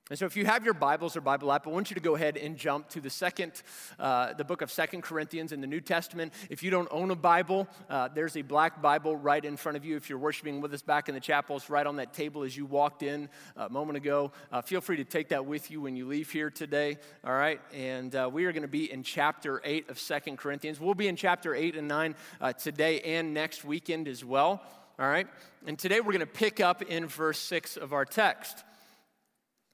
And 0.10 0.20
so, 0.20 0.26
if 0.26 0.36
you 0.36 0.46
have 0.46 0.66
your 0.66 0.74
Bibles 0.74 1.16
or 1.16 1.22
Bible 1.22 1.50
app, 1.50 1.66
I 1.66 1.70
want 1.70 1.90
you 1.90 1.94
to 1.94 2.02
go 2.02 2.16
ahead 2.16 2.36
and 2.36 2.58
jump 2.58 2.90
to 2.90 3.00
the 3.00 3.10
second, 3.10 3.64
uh, 3.98 4.34
the 4.34 4.44
book 4.44 4.62
of 4.62 4.70
Second 4.70 5.02
Corinthians 5.02 5.54
in 5.54 5.62
the 5.62 5.68
New 5.68 5.80
Testament. 5.80 6.34
If 6.50 6.62
you 6.62 6.70
don't 6.72 6.90
own 6.92 7.10
a 7.10 7.16
Bible, 7.16 7.70
uh, 7.90 8.10
there's 8.14 8.36
a 8.36 8.42
black 8.42 8.82
Bible 8.82 9.16
right 9.16 9.44
in 9.44 9.56
front 9.56 9.78
of 9.78 9.86
you. 9.86 9.96
If 9.96 10.10
you're 10.10 10.20
worshiping 10.20 10.60
with 10.60 10.74
us 10.74 10.82
back 10.82 11.08
in 11.08 11.16
the 11.16 11.22
chapel, 11.22 11.56
it's 11.56 11.70
right 11.70 11.88
on 11.88 11.96
that 11.96 12.12
table 12.12 12.44
as 12.44 12.58
you 12.58 12.66
walked 12.66 13.02
in 13.02 13.30
a 13.56 13.70
moment 13.70 13.96
ago. 13.96 14.34
Uh, 14.52 14.62
feel 14.62 14.82
free 14.82 14.98
to 14.98 15.06
take 15.06 15.30
that 15.30 15.46
with 15.46 15.72
you 15.72 15.80
when 15.80 15.96
you 15.96 16.06
leave 16.06 16.30
here 16.30 16.50
today. 16.50 16.98
All 17.24 17.34
right, 17.34 17.62
and 17.74 18.14
uh, 18.14 18.30
we 18.32 18.44
are 18.44 18.52
going 18.52 18.64
to 18.64 18.68
be 18.68 18.92
in 18.92 19.04
chapter 19.04 19.62
eight 19.64 19.90
of 19.90 19.98
Second 20.00 20.38
Corinthians. 20.38 20.82
We'll 20.82 20.96
be 20.96 21.08
in 21.08 21.16
chapter 21.16 21.56
eight 21.56 21.78
and 21.78 21.88
nine 21.88 22.16
uh, 22.42 22.52
today 22.52 23.00
and 23.00 23.34
next 23.34 23.64
weekend 23.64 24.10
as 24.10 24.26
well. 24.26 24.62
All 25.00 25.08
right, 25.08 25.28
and 25.66 25.80
today 25.80 26.02
we're 26.02 26.12
going 26.12 26.20
to 26.20 26.26
pick 26.26 26.60
up 26.60 26.82
in 26.82 27.08
verse 27.08 27.40
six 27.40 27.78
of 27.78 27.94
our 27.94 28.04
text. 28.04 28.66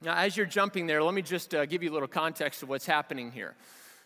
Now, 0.01 0.15
as 0.15 0.38
you're 0.38 0.46
jumping 0.46 0.88
there, 0.88 1.03
let 1.03 1.13
me 1.13 1.22
just 1.22 1.53
uh, 1.53 1.65
give 1.65 1.84
you 1.84 1.91
a 1.91 1.94
little 1.94 2.08
context 2.08 2.63
of 2.63 2.70
what's 2.70 2.86
happening 2.86 3.34
here. 3.34 3.56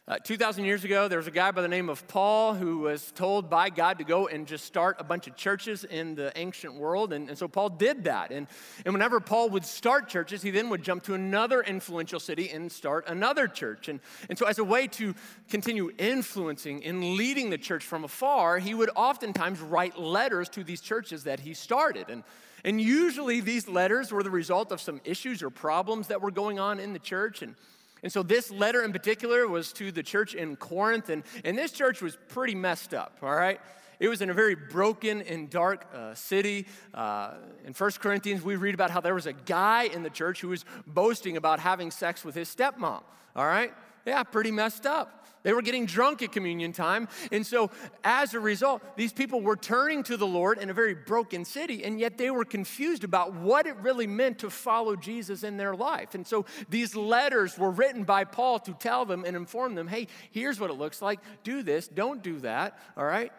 Uh, 0.08 0.18
2,000 0.18 0.66
years 0.66 0.84
ago, 0.84 1.08
there 1.08 1.20
was 1.20 1.28
a 1.28 1.32
guy 1.32 1.52
by 1.52 1.62
the 1.62 1.68
name 1.68 1.88
of 1.88 2.08
Paul 2.08 2.56
who 2.56 2.80
was 2.80 3.12
told 3.12 3.48
by 3.48 3.70
God 3.70 4.00
to 4.00 4.04
go 4.04 4.28
and 4.28 4.48
just 4.48 4.66
start 4.66 4.96
a 4.98 5.04
bunch 5.04 5.28
of 5.28 5.36
churches 5.36 5.84
in 5.84 6.16
the 6.16 6.36
ancient 6.36 6.74
world. 6.74 7.14
And, 7.14 7.30
and 7.30 7.38
so 7.38 7.48
Paul 7.48 7.70
did 7.70 8.06
that. 8.06 8.32
And, 8.32 8.48
and 8.86 8.94
whenever 8.96 9.20
Paul 9.20 9.52
would 9.52 9.64
start 9.66 10.10
churches, 10.10 10.42
he 10.42 10.50
then 10.50 10.70
would 10.70 10.82
jump 10.82 11.04
to 11.04 11.14
another 11.14 11.62
influential 11.62 12.20
city 12.20 12.50
and 12.50 12.72
start 12.72 13.08
another 13.08 13.48
church. 13.48 13.88
And, 13.88 14.00
and 14.30 14.38
so, 14.38 14.48
as 14.48 14.58
a 14.58 14.64
way 14.64 14.88
to 14.88 15.14
continue 15.48 15.92
influencing 16.00 16.84
and 16.84 17.04
leading 17.14 17.52
the 17.52 17.60
church 17.60 17.84
from 17.84 18.04
afar, 18.04 18.58
he 18.58 18.74
would 18.74 18.90
oftentimes 18.96 19.60
write 19.60 20.00
letters 20.00 20.50
to 20.50 20.64
these 20.64 20.82
churches 20.82 21.26
that 21.26 21.42
he 21.42 21.54
started. 21.54 22.10
And, 22.10 22.24
and 22.64 22.80
usually, 22.80 23.42
these 23.42 23.68
letters 23.68 24.12
were 24.12 24.24
the 24.24 24.32
result 24.32 24.72
of 24.72 24.80
some 24.80 25.02
issues 25.04 25.44
or 25.44 25.50
problems 25.50 26.08
that 26.08 26.22
were 26.22 26.32
going 26.32 26.60
on 26.60 26.80
in 26.80 26.94
the 26.94 27.00
church. 27.00 27.42
And 27.42 27.56
and 28.04 28.12
so 28.12 28.22
this 28.22 28.52
letter 28.52 28.84
in 28.84 28.92
particular 28.92 29.48
was 29.48 29.72
to 29.74 29.92
the 29.92 30.04
church 30.04 30.36
in 30.36 30.58
Corinth, 30.58 31.10
and, 31.10 31.24
and 31.46 31.58
this 31.58 31.72
church 31.72 32.02
was 32.02 32.18
pretty 32.28 32.54
messed 32.54 32.94
up, 32.94 33.18
all 33.24 33.34
right? 33.34 33.62
It 34.00 34.10
was 34.10 34.22
in 34.22 34.30
a 34.30 34.34
very 34.34 34.56
broken 34.56 35.22
and 35.22 35.50
dark 35.50 35.88
uh, 35.96 36.14
city. 36.14 36.68
Uh, 36.94 37.36
in 37.64 37.72
1 37.72 37.92
Corinthians, 38.02 38.44
we 38.44 38.58
read 38.58 38.74
about 38.76 38.92
how 38.92 39.00
there 39.00 39.16
was 39.16 39.26
a 39.26 39.34
guy 39.34 39.84
in 39.84 40.04
the 40.04 40.10
church 40.10 40.42
who 40.42 40.50
was 40.50 40.66
boasting 40.86 41.38
about 41.38 41.62
having 41.62 41.92
sex 41.92 42.26
with 42.26 42.36
his 42.36 42.54
stepmom, 42.54 43.02
all 43.38 43.46
right? 43.46 43.74
Yeah, 44.06 44.24
pretty 44.24 44.52
messed 44.52 44.86
up. 44.86 45.24
They 45.44 45.52
were 45.52 45.62
getting 45.62 45.86
drunk 45.86 46.22
at 46.22 46.32
communion 46.32 46.72
time. 46.72 47.10
And 47.32 47.46
so, 47.46 47.70
as 48.04 48.34
a 48.34 48.40
result, 48.40 48.82
these 48.96 49.14
people 49.14 49.42
were 49.42 49.58
turning 49.58 50.02
to 50.04 50.18
the 50.18 50.26
Lord 50.26 50.58
in 50.58 50.70
a 50.70 50.74
very 50.74 50.94
broken 50.94 51.46
city, 51.46 51.84
and 51.84 52.00
yet 52.00 52.18
they 52.18 52.32
were 52.32 52.46
confused 52.46 53.04
about 53.04 53.34
what 53.34 53.68
it 53.68 53.76
really 53.78 54.08
meant 54.08 54.40
to 54.40 54.50
follow 54.50 54.96
Jesus 54.96 55.44
in 55.44 55.58
their 55.58 55.76
life. 55.76 56.16
And 56.16 56.26
so, 56.26 56.46
these 56.70 56.96
letters 56.96 57.58
were 57.58 57.72
written 57.72 58.06
by 58.06 58.24
Paul 58.24 58.60
to 58.60 58.74
tell 58.74 59.06
them 59.06 59.26
and 59.26 59.36
inform 59.36 59.76
them 59.76 59.88
hey, 59.88 60.08
here's 60.32 60.60
what 60.60 60.70
it 60.70 60.78
looks 60.78 61.02
like. 61.02 61.20
Do 61.44 61.62
this, 61.62 61.88
don't 61.88 62.24
do 62.24 62.40
that, 62.40 62.80
all 62.98 63.06
right? 63.06 63.32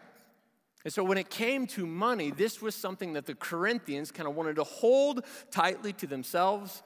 And 0.83 0.93
so, 0.93 1.03
when 1.03 1.17
it 1.17 1.31
came 1.31 1.65
to 1.67 1.87
money, 1.87 2.29
this 2.29 2.61
was 2.61 2.75
something 2.75 3.13
that 3.13 3.25
the 3.25 3.35
Corinthians 3.35 4.11
kind 4.11 4.29
of 4.29 4.35
wanted 4.35 4.57
to 4.57 4.63
hold 4.63 5.25
tightly 5.49 5.91
to 5.93 6.07
themselves 6.07 6.83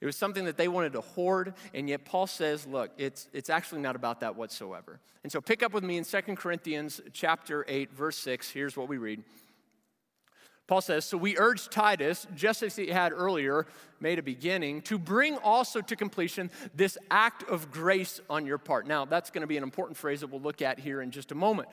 it 0.00 0.06
was 0.06 0.16
something 0.16 0.44
that 0.44 0.56
they 0.56 0.68
wanted 0.68 0.92
to 0.94 1.00
hoard, 1.00 1.54
and 1.72 1.88
yet 1.88 2.04
Paul 2.04 2.26
says, 2.26 2.66
look, 2.66 2.90
it's, 2.98 3.28
it's 3.32 3.48
actually 3.48 3.80
not 3.80 3.96
about 3.96 4.20
that 4.20 4.36
whatsoever. 4.36 5.00
And 5.22 5.32
so 5.32 5.40
pick 5.40 5.62
up 5.62 5.72
with 5.72 5.84
me 5.84 5.96
in 5.96 6.04
2 6.04 6.20
Corinthians 6.36 7.00
chapter 7.12 7.64
8, 7.68 7.92
verse 7.92 8.18
6. 8.18 8.50
Here's 8.50 8.76
what 8.76 8.88
we 8.88 8.98
read. 8.98 9.22
Paul 10.66 10.80
says, 10.80 11.04
So 11.04 11.16
we 11.18 11.36
urge 11.36 11.68
Titus, 11.68 12.26
just 12.34 12.62
as 12.62 12.76
he 12.76 12.88
had 12.88 13.12
earlier 13.12 13.66
made 14.00 14.18
a 14.18 14.22
beginning, 14.22 14.82
to 14.82 14.98
bring 14.98 15.36
also 15.38 15.80
to 15.80 15.96
completion 15.96 16.50
this 16.74 16.96
act 17.10 17.42
of 17.48 17.70
grace 17.70 18.20
on 18.30 18.46
your 18.46 18.58
part. 18.58 18.86
Now, 18.86 19.04
that's 19.04 19.30
going 19.30 19.42
to 19.42 19.46
be 19.46 19.56
an 19.56 19.62
important 19.62 19.96
phrase 19.96 20.20
that 20.20 20.28
we'll 20.28 20.40
look 20.40 20.62
at 20.62 20.78
here 20.78 21.02
in 21.02 21.10
just 21.10 21.32
a 21.32 21.34
moment. 21.34 21.68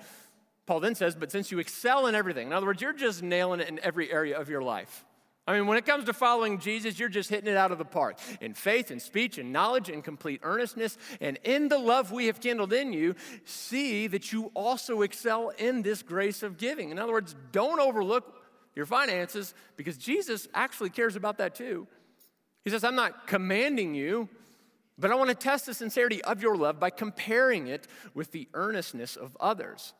Paul 0.65 0.81
then 0.81 0.95
says, 0.95 1.15
But 1.15 1.31
since 1.31 1.51
you 1.51 1.59
excel 1.59 2.07
in 2.07 2.15
everything, 2.15 2.47
in 2.47 2.53
other 2.53 2.65
words, 2.65 2.81
you're 2.81 2.93
just 2.93 3.23
nailing 3.23 3.61
it 3.61 3.69
in 3.69 3.79
every 3.79 4.11
area 4.11 4.37
of 4.37 4.49
your 4.49 4.61
life. 4.61 5.05
I 5.51 5.55
mean, 5.55 5.67
when 5.67 5.77
it 5.77 5.85
comes 5.85 6.05
to 6.05 6.13
following 6.13 6.59
Jesus, 6.59 6.97
you're 6.97 7.09
just 7.09 7.29
hitting 7.29 7.51
it 7.51 7.57
out 7.57 7.73
of 7.73 7.77
the 7.77 7.83
park 7.83 8.17
in 8.39 8.53
faith 8.53 8.89
and 8.89 9.01
speech 9.01 9.37
and 9.37 9.51
knowledge 9.51 9.89
and 9.89 10.01
complete 10.01 10.39
earnestness. 10.43 10.97
And 11.19 11.37
in 11.43 11.67
the 11.67 11.77
love 11.77 12.09
we 12.09 12.27
have 12.27 12.39
kindled 12.39 12.71
in 12.71 12.93
you, 12.93 13.15
see 13.43 14.07
that 14.07 14.31
you 14.31 14.49
also 14.53 15.01
excel 15.01 15.49
in 15.49 15.81
this 15.81 16.03
grace 16.03 16.41
of 16.41 16.57
giving. 16.57 16.89
In 16.89 16.97
other 16.97 17.11
words, 17.11 17.35
don't 17.51 17.81
overlook 17.81 18.33
your 18.77 18.85
finances 18.85 19.53
because 19.75 19.97
Jesus 19.97 20.47
actually 20.53 20.89
cares 20.89 21.17
about 21.17 21.39
that 21.39 21.53
too. 21.53 21.85
He 22.63 22.69
says, 22.69 22.85
I'm 22.85 22.95
not 22.95 23.27
commanding 23.27 23.93
you, 23.93 24.29
but 24.97 25.11
I 25.11 25.15
want 25.15 25.31
to 25.31 25.35
test 25.35 25.65
the 25.65 25.73
sincerity 25.73 26.23
of 26.23 26.41
your 26.41 26.55
love 26.55 26.79
by 26.79 26.91
comparing 26.91 27.67
it 27.67 27.87
with 28.13 28.31
the 28.31 28.47
earnestness 28.53 29.17
of 29.17 29.35
others. 29.37 29.93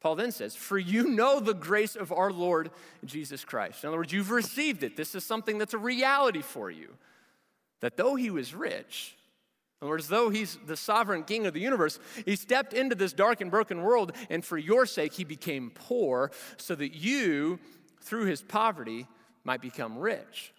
Paul 0.00 0.14
then 0.14 0.32
says, 0.32 0.54
For 0.54 0.78
you 0.78 1.08
know 1.08 1.40
the 1.40 1.54
grace 1.54 1.96
of 1.96 2.12
our 2.12 2.30
Lord 2.30 2.70
Jesus 3.04 3.44
Christ. 3.44 3.82
In 3.82 3.88
other 3.88 3.98
words, 3.98 4.12
you've 4.12 4.30
received 4.30 4.82
it. 4.82 4.96
This 4.96 5.14
is 5.14 5.24
something 5.24 5.58
that's 5.58 5.74
a 5.74 5.78
reality 5.78 6.42
for 6.42 6.70
you. 6.70 6.94
That 7.80 7.96
though 7.96 8.14
he 8.14 8.30
was 8.30 8.54
rich, 8.54 9.16
in 9.80 9.86
other 9.86 9.90
words, 9.90 10.08
though 10.08 10.28
he's 10.28 10.58
the 10.66 10.76
sovereign 10.76 11.22
king 11.22 11.46
of 11.46 11.54
the 11.54 11.60
universe, 11.60 12.00
he 12.24 12.34
stepped 12.34 12.74
into 12.74 12.96
this 12.96 13.12
dark 13.12 13.40
and 13.40 13.50
broken 13.50 13.82
world, 13.82 14.12
and 14.28 14.44
for 14.44 14.58
your 14.58 14.86
sake, 14.86 15.12
he 15.12 15.22
became 15.24 15.70
poor 15.72 16.32
so 16.56 16.74
that 16.74 16.94
you, 16.94 17.60
through 18.00 18.24
his 18.24 18.42
poverty, 18.42 19.06
might 19.44 19.60
become 19.60 19.98
rich. 19.98 20.52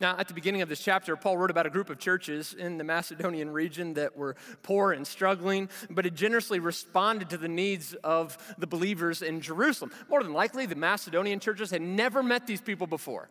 Now, 0.00 0.16
at 0.16 0.28
the 0.28 0.34
beginning 0.34 0.62
of 0.62 0.68
this 0.68 0.78
chapter, 0.78 1.16
Paul 1.16 1.38
wrote 1.38 1.50
about 1.50 1.66
a 1.66 1.70
group 1.70 1.90
of 1.90 1.98
churches 1.98 2.54
in 2.54 2.78
the 2.78 2.84
Macedonian 2.84 3.50
region 3.50 3.94
that 3.94 4.16
were 4.16 4.36
poor 4.62 4.92
and 4.92 5.04
struggling, 5.04 5.68
but 5.90 6.04
had 6.04 6.14
generously 6.14 6.60
responded 6.60 7.30
to 7.30 7.36
the 7.36 7.48
needs 7.48 7.94
of 8.04 8.38
the 8.58 8.66
believers 8.68 9.22
in 9.22 9.40
Jerusalem. 9.40 9.90
More 10.08 10.22
than 10.22 10.32
likely, 10.32 10.66
the 10.66 10.76
Macedonian 10.76 11.40
churches 11.40 11.72
had 11.72 11.82
never 11.82 12.22
met 12.22 12.46
these 12.46 12.60
people 12.60 12.86
before. 12.86 13.28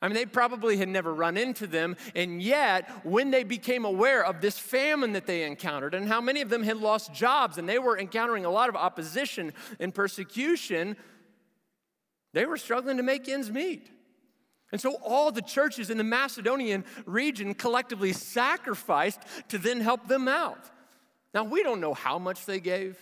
I 0.00 0.08
mean, 0.08 0.16
they 0.16 0.26
probably 0.26 0.76
had 0.76 0.88
never 0.88 1.14
run 1.14 1.36
into 1.36 1.68
them, 1.68 1.96
and 2.16 2.42
yet, 2.42 2.90
when 3.04 3.30
they 3.30 3.44
became 3.44 3.84
aware 3.84 4.24
of 4.24 4.40
this 4.40 4.58
famine 4.58 5.12
that 5.12 5.26
they 5.26 5.44
encountered 5.44 5.94
and 5.94 6.08
how 6.08 6.20
many 6.20 6.40
of 6.40 6.48
them 6.48 6.64
had 6.64 6.78
lost 6.78 7.14
jobs 7.14 7.58
and 7.58 7.68
they 7.68 7.78
were 7.78 7.96
encountering 7.96 8.44
a 8.44 8.50
lot 8.50 8.68
of 8.68 8.74
opposition 8.74 9.52
and 9.78 9.94
persecution, 9.94 10.96
they 12.32 12.44
were 12.44 12.56
struggling 12.56 12.96
to 12.96 13.04
make 13.04 13.28
ends 13.28 13.52
meet. 13.52 13.88
And 14.72 14.80
so 14.80 14.94
all 15.04 15.30
the 15.30 15.42
churches 15.42 15.90
in 15.90 15.98
the 15.98 16.04
Macedonian 16.04 16.84
region 17.04 17.54
collectively 17.54 18.12
sacrificed 18.12 19.20
to 19.48 19.58
then 19.58 19.80
help 19.80 20.08
them 20.08 20.26
out. 20.26 20.70
Now, 21.34 21.44
we 21.44 21.62
don't 21.62 21.80
know 21.80 21.94
how 21.94 22.18
much 22.18 22.46
they 22.46 22.58
gave. 22.58 22.98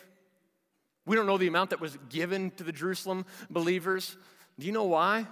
We 1.07 1.17
don't 1.17 1.27
know 1.27 1.39
the 1.39 1.47
amount 1.47 1.71
that 1.71 1.81
was 1.81 1.97
given 2.09 2.51
to 2.53 2.65
the 2.65 2.73
Jerusalem 2.73 3.25
believers. 3.49 4.17
Do 4.59 4.67
you 4.67 4.73
know 4.73 4.85
why? 4.85 5.27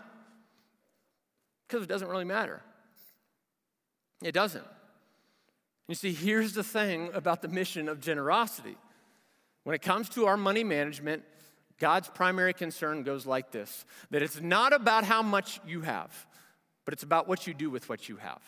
Because 1.66 1.82
it 1.82 1.88
doesn't 1.88 2.08
really 2.08 2.24
matter. 2.24 2.62
It 4.22 4.32
doesn't. 4.32 4.64
You 5.88 5.94
see, 5.94 6.12
here's 6.12 6.52
the 6.52 6.64
thing 6.64 7.10
about 7.14 7.42
the 7.42 7.48
mission 7.48 7.88
of 7.88 8.00
generosity. 8.00 8.76
When 9.64 9.74
it 9.74 9.82
comes 9.82 10.08
to 10.10 10.26
our 10.26 10.36
money 10.36 10.64
management, 10.64 11.24
God's 11.78 12.08
primary 12.08 12.52
concern 12.52 13.02
goes 13.04 13.26
like 13.26 13.52
this 13.52 13.84
that 14.10 14.22
it's 14.22 14.40
not 14.40 14.72
about 14.72 15.04
how 15.04 15.22
much 15.22 15.60
you 15.66 15.82
have, 15.82 16.26
but 16.88 16.94
it's 16.94 17.02
about 17.02 17.28
what 17.28 17.46
you 17.46 17.52
do 17.52 17.68
with 17.68 17.86
what 17.90 18.08
you 18.08 18.16
have. 18.16 18.40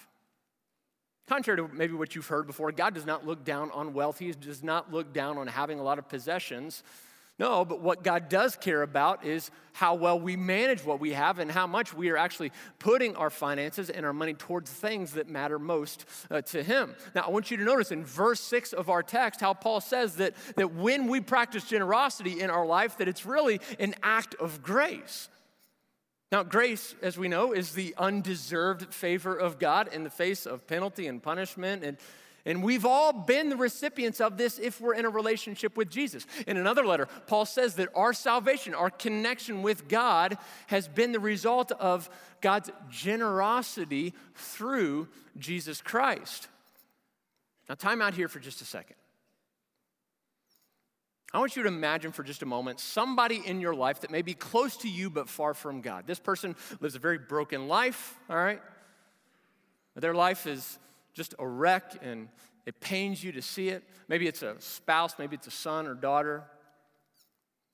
Contrary 1.29 1.59
to 1.59 1.69
maybe 1.75 1.93
what 1.93 2.15
you've 2.15 2.27
heard 2.27 2.47
before, 2.47 2.73
God 2.73 2.95
does 2.95 3.05
not 3.05 3.27
look 3.27 3.45
down 3.45 3.71
on 3.73 3.93
wealth, 3.93 4.19
He 4.19 4.33
does 4.33 4.63
not 4.63 4.91
look 4.91 5.13
down 5.13 5.37
on 5.37 5.47
having 5.47 5.79
a 5.79 5.83
lot 5.83 5.99
of 5.99 6.09
possessions. 6.09 6.83
No, 7.39 7.67
but 7.67 7.83
what 7.83 8.03
God 8.03 8.31
does 8.31 8.57
care 8.57 8.81
about 8.81 9.27
is 9.27 9.51
how 9.75 9.95
well 9.95 10.19
we 10.19 10.37
manage 10.37 10.83
what 10.83 11.01
we 11.01 11.13
have 11.13 11.39
and 11.39 11.51
how 11.51 11.67
much 11.67 11.93
we 11.93 12.09
are 12.09 12.17
actually 12.17 12.51
putting 12.79 13.15
our 13.15 13.29
finances 13.29 13.91
and 13.91 14.07
our 14.07 14.15
money 14.15 14.33
towards 14.33 14.71
things 14.71 15.13
that 15.13 15.29
matter 15.29 15.59
most 15.59 16.07
uh, 16.31 16.41
to 16.41 16.63
Him. 16.63 16.95
Now, 17.15 17.25
I 17.27 17.29
want 17.29 17.51
you 17.51 17.59
to 17.59 17.63
notice 17.63 17.93
in 17.93 18.07
verse 18.07 18.41
6 18.41 18.73
of 18.73 18.89
our 18.89 19.03
text 19.03 19.43
how 19.43 19.53
Paul 19.53 19.83
says 19.83 20.17
that, 20.17 20.33
that 20.57 20.73
when 20.73 21.09
we 21.09 21.21
practice 21.21 21.65
generosity 21.65 22.41
in 22.41 22.49
our 22.49 22.65
life, 22.65 22.97
that 22.97 23.07
it's 23.07 23.27
really 23.27 23.61
an 23.79 23.97
act 24.03 24.35
of 24.37 24.63
grace. 24.63 25.29
Now, 26.33 26.45
grace, 26.45 26.95
as 27.03 27.19
we 27.19 27.29
know, 27.29 27.53
is 27.53 27.73
the 27.73 27.95
undeserved 27.99 28.95
favor 28.95 29.37
of 29.37 29.59
God 29.59 29.93
in 29.93 30.05
the 30.05 30.11
face 30.11 30.47
of 30.47 30.67
penalty 30.67 31.07
and 31.07 31.23
punishment 31.23 31.85
and 31.85 31.97
and 32.47 32.63
we've 32.63 32.87
all 32.87 33.13
been 33.13 33.51
the 33.51 33.57
recipients 33.57 34.21
of 34.21 34.39
this 34.39 34.59
if 34.59 34.81
we're 34.81 34.95
in 34.95 35.05
a 35.05 35.11
relationship 35.11 35.77
with 35.77 35.91
Jesus. 35.91 36.27
In 36.47 36.57
another 36.57 36.87
letter, 36.87 37.07
Paul 37.27 37.45
says 37.45 37.75
that 37.75 37.91
our 37.95 38.13
salvation, 38.13 38.75
our 38.75 38.91
connection 38.91 39.63
with 39.63 39.89
God, 39.89 40.39
has 40.69 40.89
been 40.89 41.13
the 41.13 41.21
result 41.21 41.71
of 41.73 42.09
God's 42.41 42.71
generosity 42.89 44.15
through 44.35 45.09
Jesus 45.39 45.83
Christ. 45.83 46.49
Now, 47.69 47.75
time 47.75 48.01
out 48.01 48.15
here 48.15 48.29
for 48.29 48.41
just 48.41 48.63
a 48.63 48.65
second. 48.65 48.97
I 51.33 51.39
want 51.39 51.55
you 51.55 51.63
to 51.63 51.69
imagine 51.69 52.11
for 52.11 52.25
just 52.25 52.43
a 52.43 52.47
moment 52.47 52.81
somebody 52.81 53.41
in 53.45 53.61
your 53.61 53.75
life 53.75 54.01
that 54.01 54.11
may 54.11 54.23
be 54.23 54.35
close 54.35 54.77
to 54.79 54.89
you 54.89 55.11
but 55.11 55.29
far 55.29 55.55
from 55.55 55.81
God. 55.81 56.07
This 56.07 56.19
person 56.19 56.57
lives 56.81 56.97
a 56.97 56.99
very 56.99 57.19
broken 57.19 57.69
life, 57.69 58.19
all 58.29 58.37
right? 58.37 58.61
Their 59.95 60.15
life 60.15 60.47
is 60.47 60.79
just 61.13 61.35
a 61.39 61.47
wreck 61.47 61.95
and 62.03 62.29
it 62.67 62.81
pains 62.81 63.23
you 63.23 63.33
to 63.33 63.43
see 63.43 63.69
it. 63.69 63.85
Maybe 64.09 64.27
it's 64.27 64.43
a 64.43 64.57
spouse, 64.59 65.15
maybe 65.19 65.37
it's 65.37 65.47
a 65.47 65.53
son 65.53 65.87
or 65.87 65.95
daughter. 65.95 66.45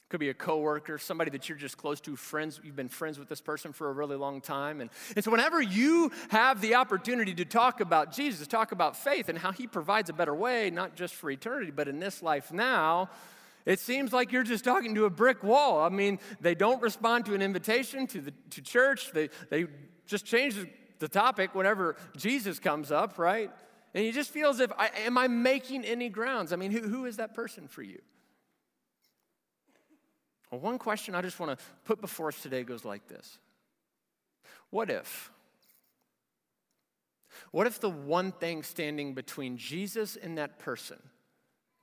Could 0.08 0.20
be 0.20 0.28
a 0.28 0.34
coworker, 0.34 0.98
somebody 0.98 1.30
that 1.30 1.48
you're 1.48 1.58
just 1.58 1.76
close 1.76 2.00
to, 2.02 2.14
friends, 2.14 2.60
you've 2.62 2.76
been 2.76 2.88
friends 2.88 3.18
with 3.18 3.28
this 3.28 3.40
person 3.40 3.72
for 3.72 3.88
a 3.88 3.92
really 3.92 4.16
long 4.16 4.40
time. 4.40 4.80
And, 4.80 4.90
and 5.16 5.24
so 5.24 5.30
whenever 5.30 5.60
you 5.60 6.12
have 6.28 6.60
the 6.60 6.76
opportunity 6.76 7.34
to 7.34 7.44
talk 7.44 7.80
about 7.80 8.12
Jesus, 8.12 8.46
talk 8.46 8.70
about 8.70 8.96
faith 8.96 9.28
and 9.28 9.36
how 9.36 9.50
he 9.50 9.66
provides 9.66 10.08
a 10.08 10.12
better 10.12 10.34
way, 10.34 10.70
not 10.70 10.94
just 10.94 11.14
for 11.14 11.30
eternity, 11.30 11.72
but 11.72 11.88
in 11.88 11.98
this 11.98 12.22
life 12.22 12.52
now, 12.52 13.08
it 13.66 13.80
seems 13.80 14.12
like 14.12 14.32
you're 14.32 14.44
just 14.44 14.64
talking 14.64 14.94
to 14.94 15.04
a 15.04 15.10
brick 15.10 15.42
wall. 15.42 15.80
I 15.82 15.90
mean, 15.90 16.18
they 16.40 16.54
don't 16.54 16.80
respond 16.80 17.26
to 17.26 17.34
an 17.34 17.42
invitation 17.42 18.06
to 18.08 18.20
the 18.20 18.32
to 18.50 18.62
church. 18.62 19.10
They 19.12 19.28
they 19.50 19.66
just 20.06 20.24
change 20.24 20.56
the 20.98 21.08
topic 21.08 21.54
whenever 21.54 21.96
Jesus 22.16 22.58
comes 22.58 22.90
up, 22.90 23.18
right? 23.18 23.50
And 23.94 24.04
you 24.04 24.12
just 24.12 24.30
feel 24.30 24.50
as 24.50 24.60
if, 24.60 24.70
I, 24.78 24.90
am 25.06 25.16
I 25.16 25.26
making 25.26 25.84
any 25.84 26.08
grounds? 26.08 26.52
I 26.52 26.56
mean, 26.56 26.70
who, 26.70 26.80
who 26.82 27.06
is 27.06 27.16
that 27.16 27.34
person 27.34 27.66
for 27.66 27.82
you? 27.82 28.00
Well, 30.50 30.60
one 30.60 30.78
question 30.78 31.14
I 31.14 31.22
just 31.22 31.40
want 31.40 31.58
to 31.58 31.64
put 31.84 32.00
before 32.00 32.28
us 32.28 32.40
today 32.40 32.62
goes 32.62 32.84
like 32.84 33.08
this 33.08 33.38
What 34.70 34.90
if? 34.90 35.30
What 37.50 37.66
if 37.66 37.80
the 37.80 37.90
one 37.90 38.32
thing 38.32 38.62
standing 38.62 39.14
between 39.14 39.58
Jesus 39.58 40.16
and 40.16 40.38
that 40.38 40.58
person 40.58 40.96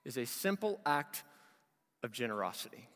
is 0.03 0.17
a 0.17 0.25
simple 0.25 0.79
act 0.85 1.23
of 2.03 2.11
generosity? 2.11 2.89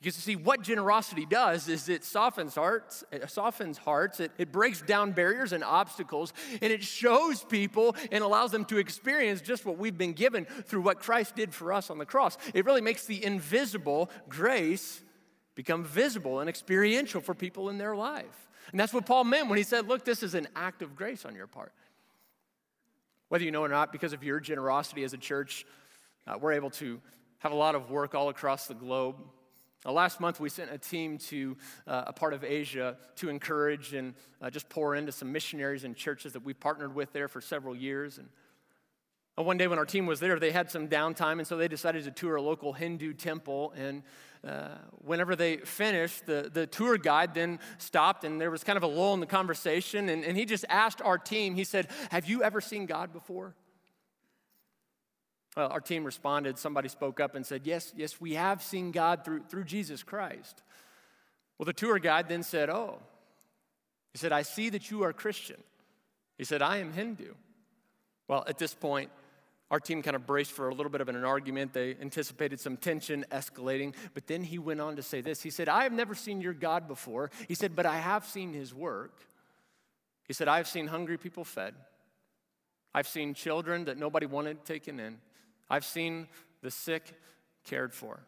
Because 0.00 0.16
you 0.16 0.22
see, 0.22 0.36
what 0.36 0.62
generosity 0.62 1.26
does 1.26 1.68
is 1.68 1.90
it 1.90 2.04
softens 2.04 2.54
hearts, 2.54 3.04
it 3.12 3.28
softens 3.30 3.76
hearts, 3.76 4.18
it, 4.18 4.32
it 4.38 4.50
breaks 4.50 4.80
down 4.80 5.12
barriers 5.12 5.52
and 5.52 5.62
obstacles, 5.62 6.32
and 6.62 6.72
it 6.72 6.82
shows 6.82 7.44
people 7.44 7.94
and 8.10 8.24
allows 8.24 8.50
them 8.50 8.64
to 8.66 8.78
experience 8.78 9.42
just 9.42 9.66
what 9.66 9.76
we've 9.76 9.98
been 9.98 10.14
given 10.14 10.46
through 10.46 10.80
what 10.80 11.00
Christ 11.00 11.36
did 11.36 11.52
for 11.52 11.70
us 11.70 11.90
on 11.90 11.98
the 11.98 12.06
cross. 12.06 12.38
It 12.54 12.64
really 12.64 12.80
makes 12.80 13.04
the 13.04 13.22
invisible 13.22 14.10
grace 14.26 15.02
become 15.54 15.84
visible 15.84 16.40
and 16.40 16.48
experiential 16.48 17.20
for 17.20 17.34
people 17.34 17.68
in 17.68 17.76
their 17.76 17.94
life. 17.94 18.48
And 18.70 18.80
that's 18.80 18.94
what 18.94 19.04
Paul 19.04 19.24
meant 19.24 19.48
when 19.48 19.58
he 19.58 19.64
said, 19.64 19.86
Look, 19.86 20.06
this 20.06 20.22
is 20.22 20.34
an 20.34 20.48
act 20.56 20.80
of 20.80 20.96
grace 20.96 21.26
on 21.26 21.34
your 21.34 21.46
part. 21.46 21.72
Whether 23.28 23.44
you 23.44 23.50
know 23.50 23.64
it 23.64 23.66
or 23.66 23.74
not, 23.74 23.92
because 23.92 24.14
of 24.14 24.24
your 24.24 24.40
generosity 24.40 25.04
as 25.04 25.12
a 25.12 25.18
church, 25.18 25.66
uh, 26.26 26.38
we're 26.40 26.52
able 26.52 26.70
to 26.70 27.02
have 27.40 27.52
a 27.52 27.56
lot 27.56 27.74
of 27.74 27.90
work 27.90 28.14
all 28.14 28.28
across 28.28 28.66
the 28.66 28.74
globe. 28.74 29.16
Uh, 29.84 29.92
last 29.92 30.20
month, 30.20 30.38
we 30.40 30.50
sent 30.50 30.70
a 30.70 30.76
team 30.76 31.16
to 31.16 31.56
uh, 31.86 32.04
a 32.08 32.12
part 32.12 32.34
of 32.34 32.44
Asia 32.44 32.96
to 33.16 33.30
encourage 33.30 33.94
and 33.94 34.14
uh, 34.42 34.50
just 34.50 34.68
pour 34.68 34.94
into 34.94 35.10
some 35.10 35.32
missionaries 35.32 35.84
and 35.84 35.96
churches 35.96 36.34
that 36.34 36.44
we've 36.44 36.60
partnered 36.60 36.94
with 36.94 37.12
there 37.14 37.28
for 37.28 37.40
several 37.40 37.74
years. 37.74 38.18
And 38.18 38.28
uh, 39.38 39.42
one 39.42 39.56
day, 39.56 39.66
when 39.68 39.78
our 39.78 39.86
team 39.86 40.04
was 40.04 40.20
there, 40.20 40.38
they 40.38 40.50
had 40.50 40.70
some 40.70 40.86
downtime, 40.86 41.38
and 41.38 41.46
so 41.46 41.56
they 41.56 41.68
decided 41.68 42.04
to 42.04 42.10
tour 42.10 42.36
a 42.36 42.42
local 42.42 42.74
Hindu 42.74 43.14
temple. 43.14 43.72
And 43.74 44.02
uh, 44.46 44.76
whenever 44.98 45.34
they 45.34 45.56
finished, 45.58 46.26
the, 46.26 46.50
the 46.52 46.66
tour 46.66 46.98
guide 46.98 47.32
then 47.32 47.58
stopped, 47.78 48.24
and 48.24 48.38
there 48.38 48.50
was 48.50 48.62
kind 48.62 48.76
of 48.76 48.82
a 48.82 48.86
lull 48.86 49.14
in 49.14 49.20
the 49.20 49.26
conversation. 49.26 50.10
And, 50.10 50.24
and 50.24 50.36
he 50.36 50.44
just 50.44 50.66
asked 50.68 51.00
our 51.00 51.16
team, 51.16 51.54
he 51.54 51.64
said, 51.64 51.88
Have 52.10 52.28
you 52.28 52.42
ever 52.42 52.60
seen 52.60 52.84
God 52.84 53.14
before? 53.14 53.54
Well, 55.56 55.68
our 55.68 55.80
team 55.80 56.04
responded. 56.04 56.58
Somebody 56.58 56.88
spoke 56.88 57.20
up 57.20 57.34
and 57.34 57.44
said, 57.44 57.62
Yes, 57.64 57.92
yes, 57.96 58.20
we 58.20 58.34
have 58.34 58.62
seen 58.62 58.92
God 58.92 59.24
through, 59.24 59.44
through 59.48 59.64
Jesus 59.64 60.02
Christ. 60.02 60.62
Well, 61.58 61.66
the 61.66 61.72
tour 61.72 61.98
guide 61.98 62.28
then 62.28 62.42
said, 62.42 62.70
Oh, 62.70 62.98
he 64.12 64.18
said, 64.18 64.32
I 64.32 64.42
see 64.42 64.70
that 64.70 64.90
you 64.90 65.02
are 65.02 65.12
Christian. 65.12 65.60
He 66.38 66.44
said, 66.44 66.62
I 66.62 66.78
am 66.78 66.92
Hindu. 66.92 67.34
Well, 68.28 68.44
at 68.46 68.58
this 68.58 68.74
point, 68.74 69.10
our 69.70 69.78
team 69.78 70.02
kind 70.02 70.16
of 70.16 70.26
braced 70.26 70.50
for 70.52 70.68
a 70.68 70.74
little 70.74 70.90
bit 70.90 71.00
of 71.00 71.08
an 71.08 71.24
argument. 71.24 71.72
They 71.72 71.96
anticipated 72.00 72.58
some 72.58 72.76
tension 72.76 73.24
escalating, 73.30 73.94
but 74.14 74.26
then 74.26 74.42
he 74.42 74.58
went 74.58 74.80
on 74.80 74.96
to 74.96 75.02
say 75.02 75.20
this. 75.20 75.42
He 75.42 75.50
said, 75.50 75.68
I 75.68 75.84
have 75.84 75.92
never 75.92 76.14
seen 76.14 76.40
your 76.40 76.54
God 76.54 76.88
before. 76.88 77.30
He 77.46 77.54
said, 77.54 77.76
but 77.76 77.86
I 77.86 77.98
have 77.98 78.26
seen 78.26 78.52
his 78.52 78.74
work. 78.74 79.20
He 80.26 80.32
said, 80.32 80.48
I've 80.48 80.66
seen 80.66 80.88
hungry 80.88 81.18
people 81.18 81.44
fed. 81.44 81.74
I've 82.92 83.06
seen 83.06 83.34
children 83.34 83.84
that 83.84 83.96
nobody 83.96 84.26
wanted 84.26 84.64
taken 84.64 84.98
in. 84.98 85.18
I've 85.70 85.84
seen 85.84 86.28
the 86.62 86.70
sick 86.70 87.14
cared 87.64 87.94
for. 87.94 88.20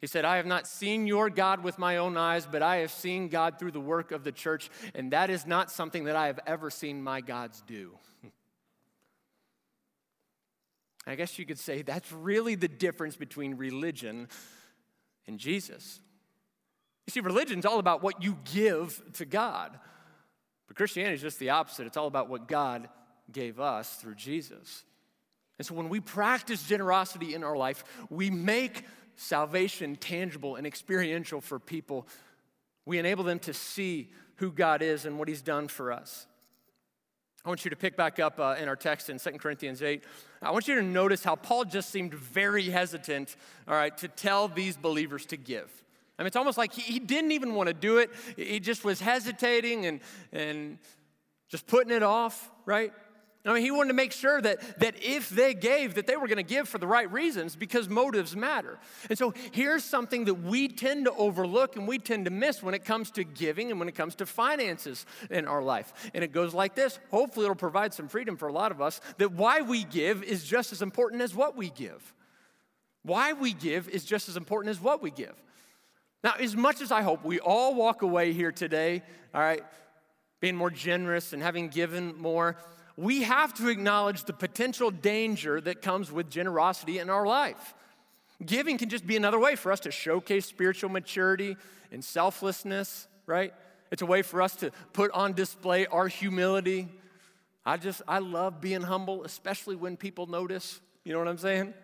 He 0.00 0.06
said, 0.06 0.24
I 0.24 0.36
have 0.36 0.46
not 0.46 0.66
seen 0.68 1.06
your 1.06 1.28
God 1.28 1.62
with 1.64 1.78
my 1.78 1.96
own 1.96 2.16
eyes, 2.16 2.46
but 2.46 2.62
I 2.62 2.76
have 2.76 2.92
seen 2.92 3.28
God 3.28 3.58
through 3.58 3.72
the 3.72 3.80
work 3.80 4.12
of 4.12 4.22
the 4.22 4.30
church, 4.30 4.70
and 4.94 5.12
that 5.12 5.28
is 5.28 5.44
not 5.44 5.70
something 5.72 6.04
that 6.04 6.14
I 6.14 6.28
have 6.28 6.38
ever 6.46 6.70
seen 6.70 7.02
my 7.02 7.20
gods 7.20 7.62
do. 7.66 7.92
I 11.06 11.16
guess 11.16 11.38
you 11.38 11.46
could 11.46 11.58
say 11.58 11.82
that's 11.82 12.12
really 12.12 12.54
the 12.54 12.68
difference 12.68 13.16
between 13.16 13.56
religion 13.56 14.28
and 15.26 15.38
Jesus. 15.38 16.00
You 17.06 17.10
see, 17.10 17.20
religion's 17.20 17.66
all 17.66 17.80
about 17.80 18.02
what 18.02 18.22
you 18.22 18.38
give 18.52 19.02
to 19.14 19.24
God, 19.24 19.76
but 20.68 20.76
Christianity 20.76 21.14
is 21.14 21.22
just 21.22 21.40
the 21.40 21.50
opposite. 21.50 21.86
It's 21.86 21.96
all 21.96 22.06
about 22.06 22.28
what 22.28 22.46
God 22.46 22.88
gave 23.32 23.58
us 23.58 23.94
through 23.96 24.14
Jesus. 24.14 24.84
And 25.58 25.66
so 25.66 25.74
when 25.74 25.88
we 25.88 26.00
practice 26.00 26.62
generosity 26.62 27.34
in 27.34 27.42
our 27.42 27.56
life, 27.56 27.84
we 28.10 28.30
make 28.30 28.84
salvation 29.16 29.96
tangible 29.96 30.56
and 30.56 30.66
experiential 30.66 31.40
for 31.40 31.58
people. 31.58 32.06
We 32.86 32.98
enable 32.98 33.24
them 33.24 33.40
to 33.40 33.52
see 33.52 34.10
who 34.36 34.52
God 34.52 34.82
is 34.82 35.04
and 35.04 35.18
what 35.18 35.28
He's 35.28 35.42
done 35.42 35.68
for 35.68 35.92
us. 35.92 36.26
I 37.44 37.48
want 37.48 37.64
you 37.64 37.70
to 37.70 37.76
pick 37.76 37.96
back 37.96 38.18
up 38.18 38.38
uh, 38.38 38.56
in 38.60 38.68
our 38.68 38.76
text 38.76 39.10
in 39.10 39.18
2 39.18 39.30
Corinthians 39.32 39.82
8. 39.82 40.04
I 40.42 40.50
want 40.50 40.68
you 40.68 40.74
to 40.76 40.82
notice 40.82 41.24
how 41.24 41.34
Paul 41.34 41.64
just 41.64 41.90
seemed 41.90 42.14
very 42.14 42.64
hesitant, 42.64 43.36
all 43.66 43.74
right, 43.74 43.96
to 43.98 44.08
tell 44.08 44.48
these 44.48 44.76
believers 44.76 45.26
to 45.26 45.36
give. 45.36 45.70
I 46.18 46.22
mean, 46.22 46.26
it's 46.28 46.36
almost 46.36 46.58
like 46.58 46.72
he, 46.72 46.82
he 46.82 46.98
didn't 46.98 47.32
even 47.32 47.54
want 47.54 47.68
to 47.68 47.74
do 47.74 47.98
it. 47.98 48.10
He 48.36 48.60
just 48.60 48.84
was 48.84 49.00
hesitating 49.00 49.86
and, 49.86 50.00
and 50.32 50.78
just 51.48 51.66
putting 51.66 51.92
it 51.92 52.02
off, 52.02 52.50
right? 52.66 52.92
I 53.48 53.54
mean, 53.54 53.62
he 53.62 53.70
wanted 53.70 53.88
to 53.88 53.94
make 53.94 54.12
sure 54.12 54.40
that, 54.40 54.80
that 54.80 55.02
if 55.02 55.28
they 55.30 55.54
gave, 55.54 55.94
that 55.94 56.06
they 56.06 56.16
were 56.16 56.26
going 56.26 56.36
to 56.36 56.42
give 56.42 56.68
for 56.68 56.78
the 56.78 56.86
right 56.86 57.10
reasons 57.10 57.56
because 57.56 57.88
motives 57.88 58.36
matter. 58.36 58.78
And 59.08 59.18
so 59.18 59.32
here's 59.52 59.84
something 59.84 60.24
that 60.26 60.34
we 60.34 60.68
tend 60.68 61.06
to 61.06 61.12
overlook 61.12 61.76
and 61.76 61.86
we 61.88 61.98
tend 61.98 62.26
to 62.26 62.30
miss 62.30 62.62
when 62.62 62.74
it 62.74 62.84
comes 62.84 63.10
to 63.12 63.24
giving 63.24 63.70
and 63.70 63.78
when 63.78 63.88
it 63.88 63.94
comes 63.94 64.14
to 64.16 64.26
finances 64.26 65.06
in 65.30 65.46
our 65.46 65.62
life. 65.62 66.10
And 66.14 66.22
it 66.22 66.32
goes 66.32 66.52
like 66.52 66.74
this. 66.74 66.98
Hopefully, 67.10 67.46
it'll 67.46 67.56
provide 67.56 67.94
some 67.94 68.08
freedom 68.08 68.36
for 68.36 68.48
a 68.48 68.52
lot 68.52 68.72
of 68.72 68.82
us 68.82 69.00
that 69.18 69.32
why 69.32 69.62
we 69.62 69.84
give 69.84 70.22
is 70.22 70.44
just 70.44 70.72
as 70.72 70.82
important 70.82 71.22
as 71.22 71.34
what 71.34 71.56
we 71.56 71.70
give. 71.70 72.14
Why 73.02 73.32
we 73.32 73.52
give 73.54 73.88
is 73.88 74.04
just 74.04 74.28
as 74.28 74.36
important 74.36 74.70
as 74.70 74.80
what 74.80 75.00
we 75.02 75.10
give. 75.10 75.34
Now, 76.22 76.34
as 76.38 76.56
much 76.56 76.80
as 76.80 76.90
I 76.90 77.02
hope 77.02 77.24
we 77.24 77.38
all 77.38 77.74
walk 77.74 78.02
away 78.02 78.32
here 78.32 78.50
today, 78.50 79.02
all 79.32 79.40
right, 79.40 79.62
being 80.40 80.56
more 80.56 80.70
generous 80.70 81.32
and 81.32 81.42
having 81.42 81.68
given 81.68 82.16
more, 82.16 82.56
we 82.98 83.22
have 83.22 83.54
to 83.54 83.68
acknowledge 83.68 84.24
the 84.24 84.32
potential 84.32 84.90
danger 84.90 85.60
that 85.60 85.82
comes 85.82 86.10
with 86.10 86.28
generosity 86.28 86.98
in 86.98 87.08
our 87.08 87.24
life. 87.24 87.74
Giving 88.44 88.76
can 88.76 88.88
just 88.88 89.06
be 89.06 89.16
another 89.16 89.38
way 89.38 89.54
for 89.54 89.70
us 89.70 89.78
to 89.80 89.92
showcase 89.92 90.46
spiritual 90.46 90.90
maturity 90.90 91.56
and 91.92 92.04
selflessness, 92.04 93.06
right? 93.24 93.54
It's 93.92 94.02
a 94.02 94.06
way 94.06 94.22
for 94.22 94.42
us 94.42 94.56
to 94.56 94.72
put 94.92 95.12
on 95.12 95.34
display 95.34 95.86
our 95.86 96.08
humility. 96.08 96.88
I 97.64 97.76
just, 97.76 98.02
I 98.08 98.18
love 98.18 98.60
being 98.60 98.82
humble, 98.82 99.22
especially 99.22 99.76
when 99.76 99.96
people 99.96 100.26
notice. 100.26 100.80
You 101.04 101.12
know 101.12 101.20
what 101.20 101.28
I'm 101.28 101.38
saying? 101.38 101.74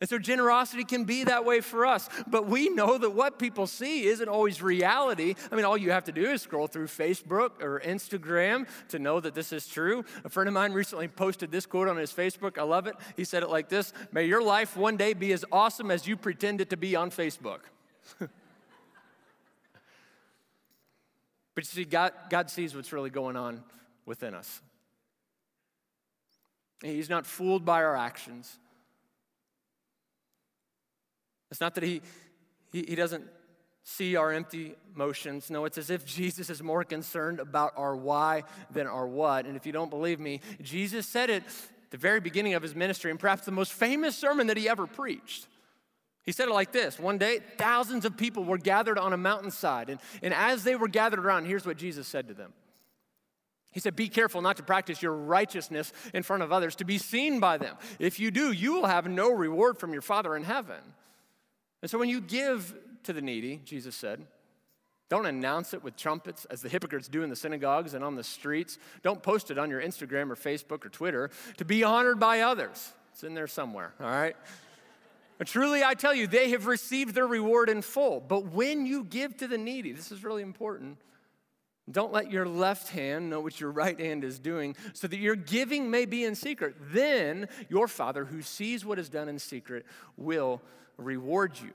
And 0.00 0.08
so 0.08 0.18
generosity 0.18 0.84
can 0.84 1.04
be 1.04 1.24
that 1.24 1.44
way 1.44 1.60
for 1.60 1.84
us. 1.84 2.08
But 2.26 2.46
we 2.46 2.70
know 2.70 2.96
that 2.96 3.10
what 3.10 3.38
people 3.38 3.66
see 3.66 4.06
isn't 4.06 4.28
always 4.28 4.62
reality. 4.62 5.34
I 5.52 5.56
mean, 5.56 5.66
all 5.66 5.76
you 5.76 5.90
have 5.90 6.04
to 6.04 6.12
do 6.12 6.24
is 6.30 6.40
scroll 6.40 6.68
through 6.68 6.86
Facebook 6.86 7.62
or 7.62 7.80
Instagram 7.80 8.66
to 8.88 8.98
know 8.98 9.20
that 9.20 9.34
this 9.34 9.52
is 9.52 9.66
true. 9.66 10.06
A 10.24 10.30
friend 10.30 10.48
of 10.48 10.54
mine 10.54 10.72
recently 10.72 11.06
posted 11.06 11.50
this 11.50 11.66
quote 11.66 11.86
on 11.86 11.98
his 11.98 12.12
Facebook. 12.12 12.56
I 12.56 12.62
love 12.62 12.86
it. 12.86 12.96
He 13.14 13.24
said 13.24 13.42
it 13.42 13.50
like 13.50 13.68
this 13.68 13.92
May 14.10 14.24
your 14.24 14.42
life 14.42 14.74
one 14.74 14.96
day 14.96 15.12
be 15.12 15.32
as 15.32 15.44
awesome 15.52 15.90
as 15.90 16.06
you 16.06 16.16
pretend 16.16 16.62
it 16.62 16.70
to 16.70 16.78
be 16.78 16.96
on 16.96 17.10
Facebook. 17.10 17.60
but 18.18 18.30
you 21.56 21.62
see, 21.64 21.84
God, 21.84 22.14
God 22.30 22.48
sees 22.48 22.74
what's 22.74 22.94
really 22.94 23.10
going 23.10 23.36
on 23.36 23.62
within 24.06 24.34
us. 24.34 24.62
He's 26.82 27.10
not 27.10 27.26
fooled 27.26 27.66
by 27.66 27.82
our 27.82 27.96
actions. 27.96 28.58
It's 31.50 31.60
not 31.60 31.74
that 31.74 31.84
he, 31.84 32.02
he, 32.72 32.84
he 32.88 32.94
doesn't 32.94 33.24
see 33.82 34.16
our 34.16 34.32
empty 34.32 34.74
motions. 34.94 35.50
No, 35.50 35.64
it's 35.64 35.78
as 35.78 35.90
if 35.90 36.04
Jesus 36.04 36.50
is 36.50 36.62
more 36.62 36.84
concerned 36.84 37.40
about 37.40 37.72
our 37.76 37.96
why 37.96 38.44
than 38.70 38.86
our 38.86 39.06
what. 39.06 39.46
And 39.46 39.56
if 39.56 39.66
you 39.66 39.72
don't 39.72 39.90
believe 39.90 40.20
me, 40.20 40.40
Jesus 40.62 41.06
said 41.06 41.30
it 41.30 41.42
the 41.90 41.96
very 41.96 42.20
beginning 42.20 42.54
of 42.54 42.62
his 42.62 42.74
ministry, 42.74 43.10
and 43.10 43.18
perhaps 43.18 43.44
the 43.44 43.50
most 43.50 43.72
famous 43.72 44.16
sermon 44.16 44.46
that 44.46 44.56
he 44.56 44.68
ever 44.68 44.86
preached. 44.86 45.48
He 46.22 46.32
said 46.32 46.48
it 46.48 46.52
like 46.52 46.72
this 46.72 46.98
One 46.98 47.18
day, 47.18 47.40
thousands 47.58 48.04
of 48.04 48.16
people 48.16 48.44
were 48.44 48.58
gathered 48.58 48.98
on 48.98 49.12
a 49.12 49.16
mountainside. 49.16 49.90
And, 49.90 50.00
and 50.22 50.32
as 50.32 50.64
they 50.64 50.76
were 50.76 50.88
gathered 50.88 51.18
around, 51.18 51.46
here's 51.46 51.66
what 51.66 51.76
Jesus 51.76 52.06
said 52.06 52.28
to 52.28 52.34
them 52.34 52.52
He 53.72 53.80
said, 53.80 53.96
Be 53.96 54.08
careful 54.08 54.40
not 54.40 54.56
to 54.58 54.62
practice 54.62 55.02
your 55.02 55.14
righteousness 55.14 55.92
in 56.14 56.22
front 56.22 56.42
of 56.42 56.52
others, 56.52 56.76
to 56.76 56.84
be 56.84 56.98
seen 56.98 57.40
by 57.40 57.58
them. 57.58 57.76
If 57.98 58.20
you 58.20 58.30
do, 58.30 58.52
you 58.52 58.74
will 58.74 58.86
have 58.86 59.08
no 59.08 59.32
reward 59.32 59.78
from 59.78 59.92
your 59.92 60.02
Father 60.02 60.36
in 60.36 60.44
heaven. 60.44 60.80
And 61.82 61.90
so 61.90 61.98
when 61.98 62.08
you 62.08 62.20
give 62.20 62.74
to 63.04 63.12
the 63.12 63.22
needy, 63.22 63.60
Jesus 63.64 63.96
said, 63.96 64.26
don't 65.08 65.26
announce 65.26 65.74
it 65.74 65.82
with 65.82 65.96
trumpets 65.96 66.44
as 66.44 66.62
the 66.62 66.68
hypocrites 66.68 67.08
do 67.08 67.22
in 67.22 67.30
the 67.30 67.36
synagogues 67.36 67.94
and 67.94 68.04
on 68.04 68.14
the 68.14 68.22
streets. 68.22 68.78
Don't 69.02 69.22
post 69.22 69.50
it 69.50 69.58
on 69.58 69.68
your 69.68 69.82
Instagram 69.82 70.30
or 70.30 70.36
Facebook 70.36 70.84
or 70.84 70.88
Twitter 70.88 71.30
to 71.56 71.64
be 71.64 71.82
honored 71.82 72.20
by 72.20 72.42
others. 72.42 72.92
It's 73.12 73.24
in 73.24 73.34
there 73.34 73.48
somewhere, 73.48 73.92
all 73.98 74.06
right? 74.06 74.36
But 75.36 75.48
truly, 75.48 75.82
I 75.82 75.94
tell 75.94 76.14
you, 76.14 76.26
they 76.28 76.50
have 76.50 76.66
received 76.66 77.14
their 77.14 77.26
reward 77.26 77.68
in 77.68 77.82
full. 77.82 78.20
But 78.20 78.52
when 78.52 78.86
you 78.86 79.02
give 79.02 79.36
to 79.38 79.48
the 79.48 79.58
needy, 79.58 79.90
this 79.90 80.12
is 80.12 80.22
really 80.22 80.42
important, 80.42 80.98
Don't 81.90 82.12
let 82.12 82.30
your 82.30 82.46
left 82.46 82.90
hand 82.90 83.30
know 83.30 83.40
what 83.40 83.60
your 83.60 83.70
right 83.70 83.98
hand 83.98 84.22
is 84.22 84.38
doing, 84.38 84.76
so 84.92 85.08
that 85.08 85.18
your 85.18 85.34
giving 85.34 85.90
may 85.90 86.06
be 86.06 86.24
in 86.24 86.34
secret. 86.34 86.76
Then 86.92 87.48
your 87.68 87.88
Father, 87.88 88.24
who 88.24 88.42
sees 88.42 88.84
what 88.84 88.98
is 88.98 89.08
done 89.08 89.28
in 89.28 89.38
secret, 89.38 89.86
will 90.16 90.62
reward 91.00 91.58
you. 91.62 91.70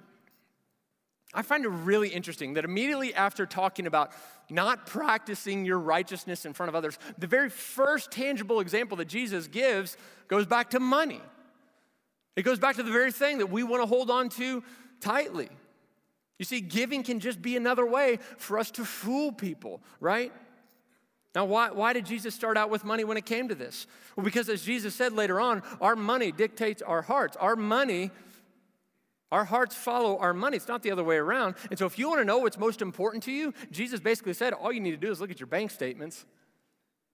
I 1.33 1.41
find 1.41 1.65
it 1.65 1.69
really 1.69 2.09
interesting 2.09 2.53
that 2.53 2.63
immediately 2.63 3.13
after 3.13 3.45
talking 3.45 3.87
about 3.87 4.11
not 4.49 4.85
practicing 4.85 5.65
your 5.65 5.79
righteousness 5.79 6.45
in 6.45 6.53
front 6.53 6.69
of 6.69 6.75
others, 6.75 6.97
the 7.17 7.27
very 7.27 7.49
first 7.49 8.11
tangible 8.11 8.59
example 8.61 8.97
that 8.97 9.07
Jesus 9.07 9.47
gives 9.47 9.97
goes 10.27 10.45
back 10.45 10.69
to 10.69 10.79
money. 10.79 11.21
It 12.35 12.43
goes 12.43 12.59
back 12.59 12.75
to 12.77 12.83
the 12.83 12.91
very 12.91 13.11
thing 13.11 13.39
that 13.39 13.47
we 13.47 13.63
want 13.63 13.81
to 13.81 13.87
hold 13.87 14.09
on 14.09 14.29
to 14.29 14.63
tightly. 15.01 15.49
You 16.37 16.45
see, 16.45 16.61
giving 16.61 17.03
can 17.03 17.19
just 17.19 17.41
be 17.41 17.55
another 17.55 17.85
way 17.85 18.19
for 18.37 18.59
us 18.59 18.71
to 18.71 18.85
fool 18.85 19.31
people, 19.31 19.81
right? 19.99 20.33
Now, 21.33 21.45
why, 21.45 21.71
why 21.71 21.93
did 21.93 22.05
Jesus 22.05 22.33
start 22.33 22.57
out 22.57 22.69
with 22.69 22.85
money 22.85 23.03
when 23.03 23.17
it 23.17 23.25
came 23.25 23.49
to 23.49 23.55
this? 23.55 23.87
Well, 24.15 24.23
because 24.23 24.47
as 24.47 24.61
Jesus 24.61 24.95
said 24.95 25.11
later 25.11 25.39
on, 25.39 25.63
our 25.81 25.95
money 25.95 26.31
dictates 26.31 26.81
our 26.81 27.01
hearts. 27.01 27.35
Our 27.37 27.57
money, 27.57 28.11
our 29.35 29.43
hearts 29.43 29.75
follow 29.75 30.17
our 30.17 30.33
money. 30.33 30.55
It's 30.55 30.69
not 30.69 30.81
the 30.81 30.91
other 30.91 31.03
way 31.03 31.17
around. 31.17 31.55
And 31.69 31.77
so, 31.77 31.85
if 31.85 31.99
you 31.99 32.07
want 32.07 32.21
to 32.21 32.25
know 32.25 32.37
what's 32.37 32.57
most 32.57 32.81
important 32.81 33.21
to 33.23 33.33
you, 33.33 33.53
Jesus 33.69 33.99
basically 33.99 34.31
said 34.31 34.53
all 34.53 34.71
you 34.71 34.79
need 34.79 34.91
to 34.91 34.97
do 34.97 35.11
is 35.11 35.19
look 35.19 35.29
at 35.29 35.41
your 35.41 35.47
bank 35.47 35.71
statements. 35.71 36.25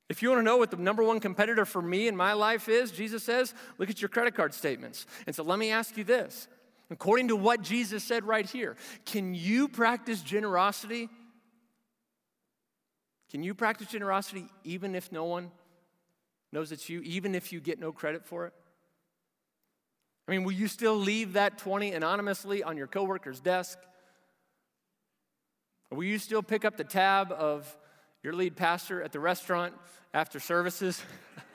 If 0.08 0.22
you 0.22 0.30
want 0.30 0.38
to 0.38 0.44
know 0.44 0.58
what 0.58 0.70
the 0.70 0.78
number 0.78 1.04
one 1.04 1.20
competitor 1.20 1.66
for 1.66 1.82
me 1.82 2.08
in 2.08 2.16
my 2.16 2.34
life 2.34 2.70
is, 2.70 2.92
Jesus 2.92 3.24
says, 3.24 3.56
look 3.80 3.90
at 3.90 4.04
your 4.04 4.10
credit 4.10 4.36
card 4.36 4.54
statements. 4.54 5.08
And 5.26 5.36
so, 5.36 5.42
let 5.42 5.58
me 5.58 5.72
ask 5.72 5.98
you 5.98 6.04
this 6.04 6.48
According 6.92 7.30
to 7.30 7.36
what 7.36 7.64
Jesus 7.64 8.04
said 8.04 8.24
right 8.24 8.48
here, 8.48 8.76
can 9.04 9.34
you 9.34 9.68
practice 9.68 10.22
generosity? 10.22 11.10
Can 13.32 13.42
you 13.42 13.56
practice 13.56 13.88
generosity 13.88 14.46
even 14.64 14.94
if 14.94 15.12
no 15.12 15.24
one 15.24 15.50
knows 16.52 16.72
it's 16.72 16.88
you, 16.88 17.02
even 17.02 17.34
if 17.34 17.52
you 17.52 17.60
get 17.60 17.80
no 17.80 17.92
credit 17.92 18.24
for 18.24 18.46
it? 18.46 18.54
I 20.32 20.34
mean, 20.34 20.46
will 20.46 20.54
you 20.54 20.70
still 20.70 20.96
leave 20.96 21.34
that 21.34 21.58
20 21.58 21.92
anonymously 21.92 22.64
on 22.64 22.78
your 22.78 22.88
coworker's 22.88 23.42
desk? 23.42 23.78
Or 25.90 25.98
will 25.98 26.06
you 26.06 26.20
still 26.20 26.42
pick 26.42 26.64
up 26.64 26.78
the 26.78 26.86
tab 26.86 27.34
of 27.34 27.78
your 28.24 28.32
lead 28.32 28.56
pastor 28.56 29.04
at 29.04 29.12
the 29.12 29.20
restaurant 29.20 29.74
after 30.14 30.40
services? 30.40 31.04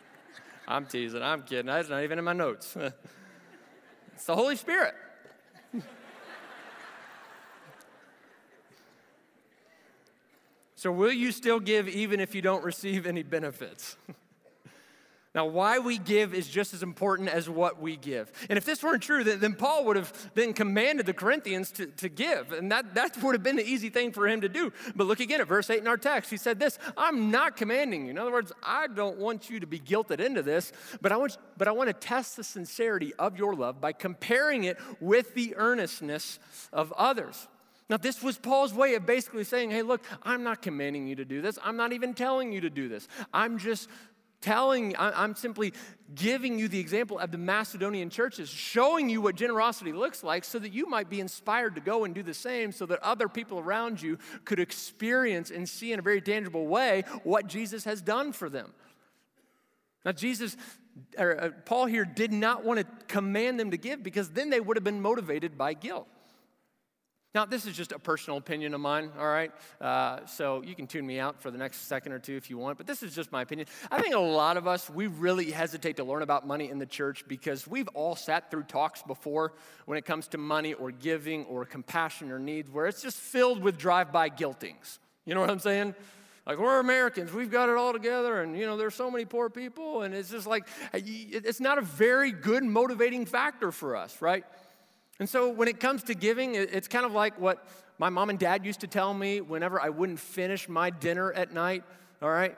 I'm 0.69 0.85
teasing, 0.85 1.23
I'm 1.23 1.45
kidding. 1.45 1.65
That's 1.65 1.89
not 1.89 2.03
even 2.03 2.19
in 2.19 2.25
my 2.27 2.35
notes. 2.35 2.77
it's 4.15 4.27
the 4.27 4.37
Holy 4.37 4.57
Spirit. 4.57 4.95
So, 10.79 10.93
will 10.93 11.11
you 11.11 11.33
still 11.33 11.59
give 11.59 11.89
even 11.89 12.21
if 12.21 12.35
you 12.35 12.43
don't 12.43 12.63
receive 12.63 13.07
any 13.07 13.23
benefits? 13.23 13.97
Now, 15.37 15.45
why 15.45 15.79
we 15.81 15.99
give 15.99 16.33
is 16.33 16.49
just 16.49 16.73
as 16.73 16.83
important 16.83 17.29
as 17.29 17.47
what 17.47 17.79
we 17.79 17.99
give. 17.99 18.33
And 18.49 18.57
if 18.57 18.65
this 18.65 18.83
weren't 18.83 19.03
true, 19.03 19.23
then, 19.23 19.39
then 19.39 19.53
Paul 19.53 19.85
would 19.85 19.97
have 19.97 20.31
then 20.33 20.55
commanded 20.55 21.05
the 21.05 21.13
Corinthians 21.13 21.71
to, 21.73 21.89
to 21.89 22.09
give. 22.09 22.53
And 22.53 22.73
that, 22.73 22.95
that 22.95 23.23
would 23.23 23.35
have 23.35 23.43
been 23.43 23.57
the 23.57 23.69
easy 23.69 23.91
thing 23.91 24.13
for 24.13 24.27
him 24.27 24.41
to 24.41 24.49
do. 24.49 24.73
But 24.95 25.07
look 25.07 25.21
again 25.21 25.43
at 25.43 25.47
verse 25.47 25.69
8 25.69 25.79
in 25.79 25.89
our 25.89 25.99
text. 25.99 26.31
He 26.31 26.39
said 26.39 26.59
this 26.59 26.79
I'm 26.97 27.31
not 27.31 27.55
commanding 27.55 28.07
you. 28.07 28.13
In 28.13 28.19
other 28.19 28.33
words, 28.33 28.51
I 28.63 28.87
don't 28.87 29.19
want 29.19 29.51
you 29.51 29.61
to 29.61 29.67
be 29.67 29.79
guilted 29.79 30.21
into 30.21 30.43
this, 30.43 30.73
but 31.03 31.13
I 31.13 31.19
want, 31.19 31.37
but 31.59 31.69
I 31.69 31.73
want 31.73 31.89
to 31.89 31.93
test 31.93 32.39
the 32.39 32.45
sincerity 32.45 33.13
of 33.19 33.37
your 33.37 33.55
love 33.55 33.79
by 33.79 33.93
comparing 33.93 34.65
it 34.65 34.79
with 35.01 35.35
the 35.35 35.55
earnestness 35.57 36.39
of 36.73 36.95
others. 36.97 37.47
Now, 37.89 37.99
this 37.99 38.23
was 38.23 38.37
Paul's 38.37 38.75
way 38.75 38.95
of 38.95 39.07
basically 39.07 39.45
saying, 39.45 39.71
hey, 39.71 39.83
look, 39.83 40.03
I'm 40.23 40.43
not 40.43 40.61
commanding 40.61 41.07
you 41.07 41.15
to 41.17 41.25
do 41.25 41.41
this. 41.41 41.57
I'm 41.63 41.77
not 41.77 41.93
even 41.93 42.15
telling 42.15 42.53
you 42.53 42.63
to 42.63 42.71
do 42.71 42.89
this. 42.89 43.07
I'm 43.33 43.59
just 43.59 43.89
telling, 44.41 44.95
I'm 44.99 45.35
simply 45.35 45.73
giving 46.15 46.59
you 46.59 46.69
the 46.69 46.79
example 46.79 47.19
of 47.19 47.33
the 47.33 47.39
Macedonian 47.39 48.11
churches, 48.11 48.49
showing 48.49 49.09
you 49.09 49.21
what 49.21 49.35
generosity 49.35 49.93
looks 49.93 50.23
like 50.23 50.45
so 50.45 50.59
that 50.59 50.73
you 50.73 50.89
might 50.89 51.11
be 51.11 51.21
inspired 51.21 51.75
to 51.75 51.81
go 51.81 52.05
and 52.05 52.15
do 52.15 52.23
the 52.23 52.35
same, 52.35 52.71
so 52.73 52.87
that 52.87 53.03
other 53.03 53.29
people 53.29 53.59
around 53.59 54.01
you 54.01 54.19
could 54.45 54.61
experience 54.61 55.51
and 55.51 55.69
see 55.69 55.93
in 55.93 55.99
a 55.99 56.03
very 56.03 56.21
tangible 56.21 56.67
way 56.67 57.03
what 57.25 57.47
Jesus 57.47 57.85
has 57.85 58.01
done 58.03 58.33
for 58.33 58.49
them. 58.49 58.73
Now, 60.05 60.13
Jesus, 60.13 60.57
or 61.19 61.41
uh, 61.41 61.51
Paul 61.65 61.87
here 61.87 62.05
did 62.05 62.33
not 62.33 62.65
want 62.65 62.79
to 62.79 62.87
command 63.09 63.59
them 63.59 63.73
to 63.73 63.77
give 63.77 64.03
because 64.03 64.31
then 64.31 64.51
they 64.51 64.61
would 64.61 64.77
have 64.77 64.85
been 64.85 65.03
motivated 65.03 65.59
by 65.59 65.75
guilt. 65.75 66.07
Now, 67.37 67.45
this 67.45 67.67
is 67.67 67.77
just 67.77 67.93
a 67.93 67.99
personal 67.99 68.39
opinion 68.39 68.73
of 68.73 68.81
mine, 68.81 69.11
all 69.19 69.27
right? 69.27 69.53
Uh, 69.79 70.25
so 70.25 70.63
you 70.63 70.75
can 70.75 70.87
tune 70.87 71.07
me 71.07 71.21
out 71.21 71.39
for 71.39 71.51
the 71.51 71.59
next 71.59 71.87
second 71.87 72.13
or 72.13 72.19
two 72.19 72.35
if 72.35 72.49
you 72.49 72.57
want, 72.57 72.79
but 72.79 72.87
this 72.87 73.03
is 73.03 73.15
just 73.15 73.31
my 73.31 73.43
opinion. 73.43 73.69
I 73.91 74.01
think 74.01 74.15
a 74.15 74.19
lot 74.19 74.57
of 74.57 74.67
us, 74.67 74.89
we 74.89 75.07
really 75.07 75.51
hesitate 75.51 75.99
to 75.99 76.05
learn 76.05 76.23
about 76.23 76.47
money 76.47 76.71
in 76.71 76.79
the 76.79 76.87
church 76.87 77.29
because 77.29 77.69
we've 77.69 77.89
all 77.89 78.17
sat 78.17 78.51
through 78.51 78.63
talks 78.63 79.03
before 79.03 79.53
when 79.85 79.99
it 79.99 80.07
comes 80.07 80.29
to 80.29 80.39
money 80.39 80.73
or 80.73 80.91
giving 80.91 81.45
or 81.45 81.67
compassion 81.67 82.33
or 82.33 82.39
needs 82.39 82.71
where 82.71 82.87
it's 82.87 83.03
just 83.03 83.19
filled 83.19 83.63
with 83.63 83.77
drive 83.77 84.13
by 84.13 84.31
guiltings. 84.31 84.99
You 85.27 85.35
know 85.35 85.43
what 85.43 85.51
I'm 85.51 85.59
saying? 85.59 85.95
Like, 86.47 86.59
we're 86.59 86.81
Americans, 86.81 87.35
we've 87.35 87.51
got 87.51 87.69
it 87.69 87.77
all 87.77 87.93
together, 87.93 88.41
and 88.41 88.57
you 88.57 88.65
know, 88.65 88.79
there's 88.79 88.95
so 88.95 89.11
many 89.11 89.27
poor 89.27 89.51
people, 89.51 90.03
and 90.03 90.15
it's 90.15 90.31
just 90.31 90.47
like, 90.47 90.67
it's 90.95 91.61
not 91.61 91.77
a 91.77 91.83
very 91.83 92.33
good 92.33 92.63
motivating 92.63 93.27
factor 93.27 93.73
for 93.73 93.95
us, 93.95 94.23
right? 94.23 94.47
And 95.19 95.29
so 95.29 95.51
when 95.51 95.69
it 95.69 95.81
comes 95.81 96.03
to 96.05 96.15
giving, 96.15 96.55
it's 96.55 96.89
kind 96.89 97.07
of 97.07 97.13
like 97.13 97.41
what 97.41 97.67
my 97.99 98.11
mom 98.11 98.29
and 98.29 98.39
dad 98.39 98.67
used 98.67 98.81
to 98.81 98.87
tell 98.87 99.15
me 99.15 99.41
whenever 99.41 99.81
I 99.81 99.89
wouldn't 99.89 100.21
finish 100.21 100.69
my 100.69 100.91
dinner 100.91 101.33
at 101.33 101.53
night, 101.53 101.85
all 102.21 102.31
right? 102.31 102.57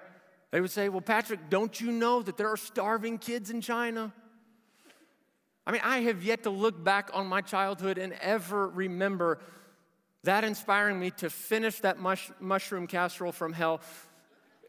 They 0.51 0.61
would 0.61 0.71
say, 0.71 0.89
Well, 0.89 1.01
Patrick, 1.01 1.51
don't 1.51 1.81
you 1.81 1.93
know 1.93 2.23
that 2.23 2.37
there 2.37 2.49
are 2.49 2.57
starving 2.57 3.19
kids 3.19 3.51
in 3.51 3.61
China? 3.61 4.13
I 5.67 5.71
mean, 5.71 5.83
I 5.85 5.99
have 6.01 6.25
yet 6.25 6.45
to 6.45 6.51
look 6.51 6.83
back 6.83 7.11
on 7.13 7.27
my 7.27 7.43
childhood 7.43 7.99
and 7.99 8.15
ever 8.15 8.69
remember 8.69 9.39
that 10.25 10.43
inspiring 10.43 10.99
me 10.99 11.11
to 11.11 11.31
finish 11.31 11.81
that 11.81 11.99
mush, 11.99 12.31
mushroom 12.41 12.87
casserole 12.87 13.33
from 13.33 13.53
hell 13.53 13.81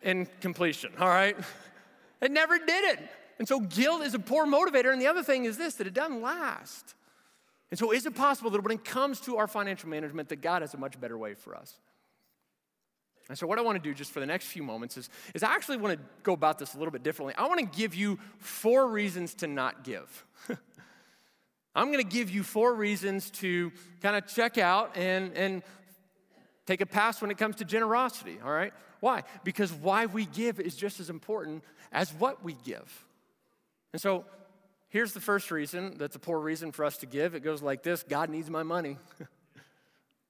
in 0.01 0.27
completion, 0.41 0.91
all 0.99 1.07
right? 1.07 1.37
It 2.21 2.31
never 2.31 2.57
did 2.57 2.83
it. 2.83 2.99
And 3.37 3.47
so 3.47 3.61
guilt 3.61 4.01
is 4.01 4.13
a 4.13 4.19
poor 4.19 4.45
motivator. 4.45 4.91
And 4.91 5.01
the 5.01 5.07
other 5.07 5.23
thing 5.23 5.45
is 5.45 5.57
this 5.57 5.75
that 5.75 5.87
it 5.87 5.93
doesn't 5.93 6.21
last. 6.21 6.95
And 7.71 7.77
so, 7.77 7.91
is 7.91 8.05
it 8.05 8.15
possible 8.15 8.49
that 8.51 8.63
when 8.63 8.71
it 8.71 8.83
comes 8.83 9.19
to 9.21 9.37
our 9.37 9.47
financial 9.47 9.89
management, 9.89 10.29
that 10.29 10.41
God 10.41 10.61
has 10.61 10.73
a 10.73 10.77
much 10.77 10.99
better 10.99 11.17
way 11.17 11.35
for 11.35 11.55
us? 11.55 11.75
And 13.29 13.37
so, 13.37 13.45
what 13.45 13.59
I 13.59 13.61
want 13.61 13.81
to 13.81 13.89
do 13.89 13.93
just 13.93 14.11
for 14.11 14.19
the 14.19 14.25
next 14.25 14.47
few 14.47 14.63
moments 14.63 14.97
is, 14.97 15.09
is 15.35 15.43
I 15.43 15.53
actually 15.53 15.77
want 15.77 15.97
to 15.97 16.05
go 16.23 16.33
about 16.33 16.57
this 16.57 16.73
a 16.73 16.77
little 16.79 16.91
bit 16.91 17.03
differently. 17.03 17.35
I 17.37 17.47
want 17.47 17.59
to 17.59 17.77
give 17.77 17.93
you 17.93 18.17
four 18.39 18.87
reasons 18.87 19.35
to 19.35 19.47
not 19.47 19.83
give. 19.83 20.25
I'm 21.75 21.91
going 21.91 22.03
to 22.03 22.15
give 22.15 22.31
you 22.31 22.41
four 22.41 22.73
reasons 22.73 23.29
to 23.31 23.71
kind 24.01 24.15
of 24.15 24.25
check 24.25 24.57
out 24.57 24.97
and, 24.97 25.31
and 25.37 25.61
take 26.65 26.81
a 26.81 26.87
pass 26.87 27.21
when 27.21 27.29
it 27.29 27.37
comes 27.37 27.57
to 27.57 27.65
generosity, 27.65 28.39
all 28.43 28.51
right? 28.51 28.73
Why? 28.99 29.23
Because 29.43 29.71
why 29.71 30.07
we 30.07 30.25
give 30.25 30.59
is 30.59 30.75
just 30.75 30.99
as 30.99 31.11
important 31.11 31.63
as 31.91 32.11
what 32.15 32.43
we 32.43 32.55
give. 32.65 33.05
And 33.93 34.01
so, 34.01 34.25
Here's 34.89 35.13
the 35.13 35.21
first 35.21 35.51
reason 35.51 35.95
that's 35.97 36.15
a 36.15 36.19
poor 36.19 36.39
reason 36.39 36.71
for 36.71 36.83
us 36.83 36.97
to 36.97 37.05
give. 37.05 37.35
It 37.35 37.41
goes 37.41 37.61
like 37.61 37.83
this 37.83 38.03
God 38.03 38.29
needs 38.29 38.49
my 38.49 38.63
money. 38.63 38.97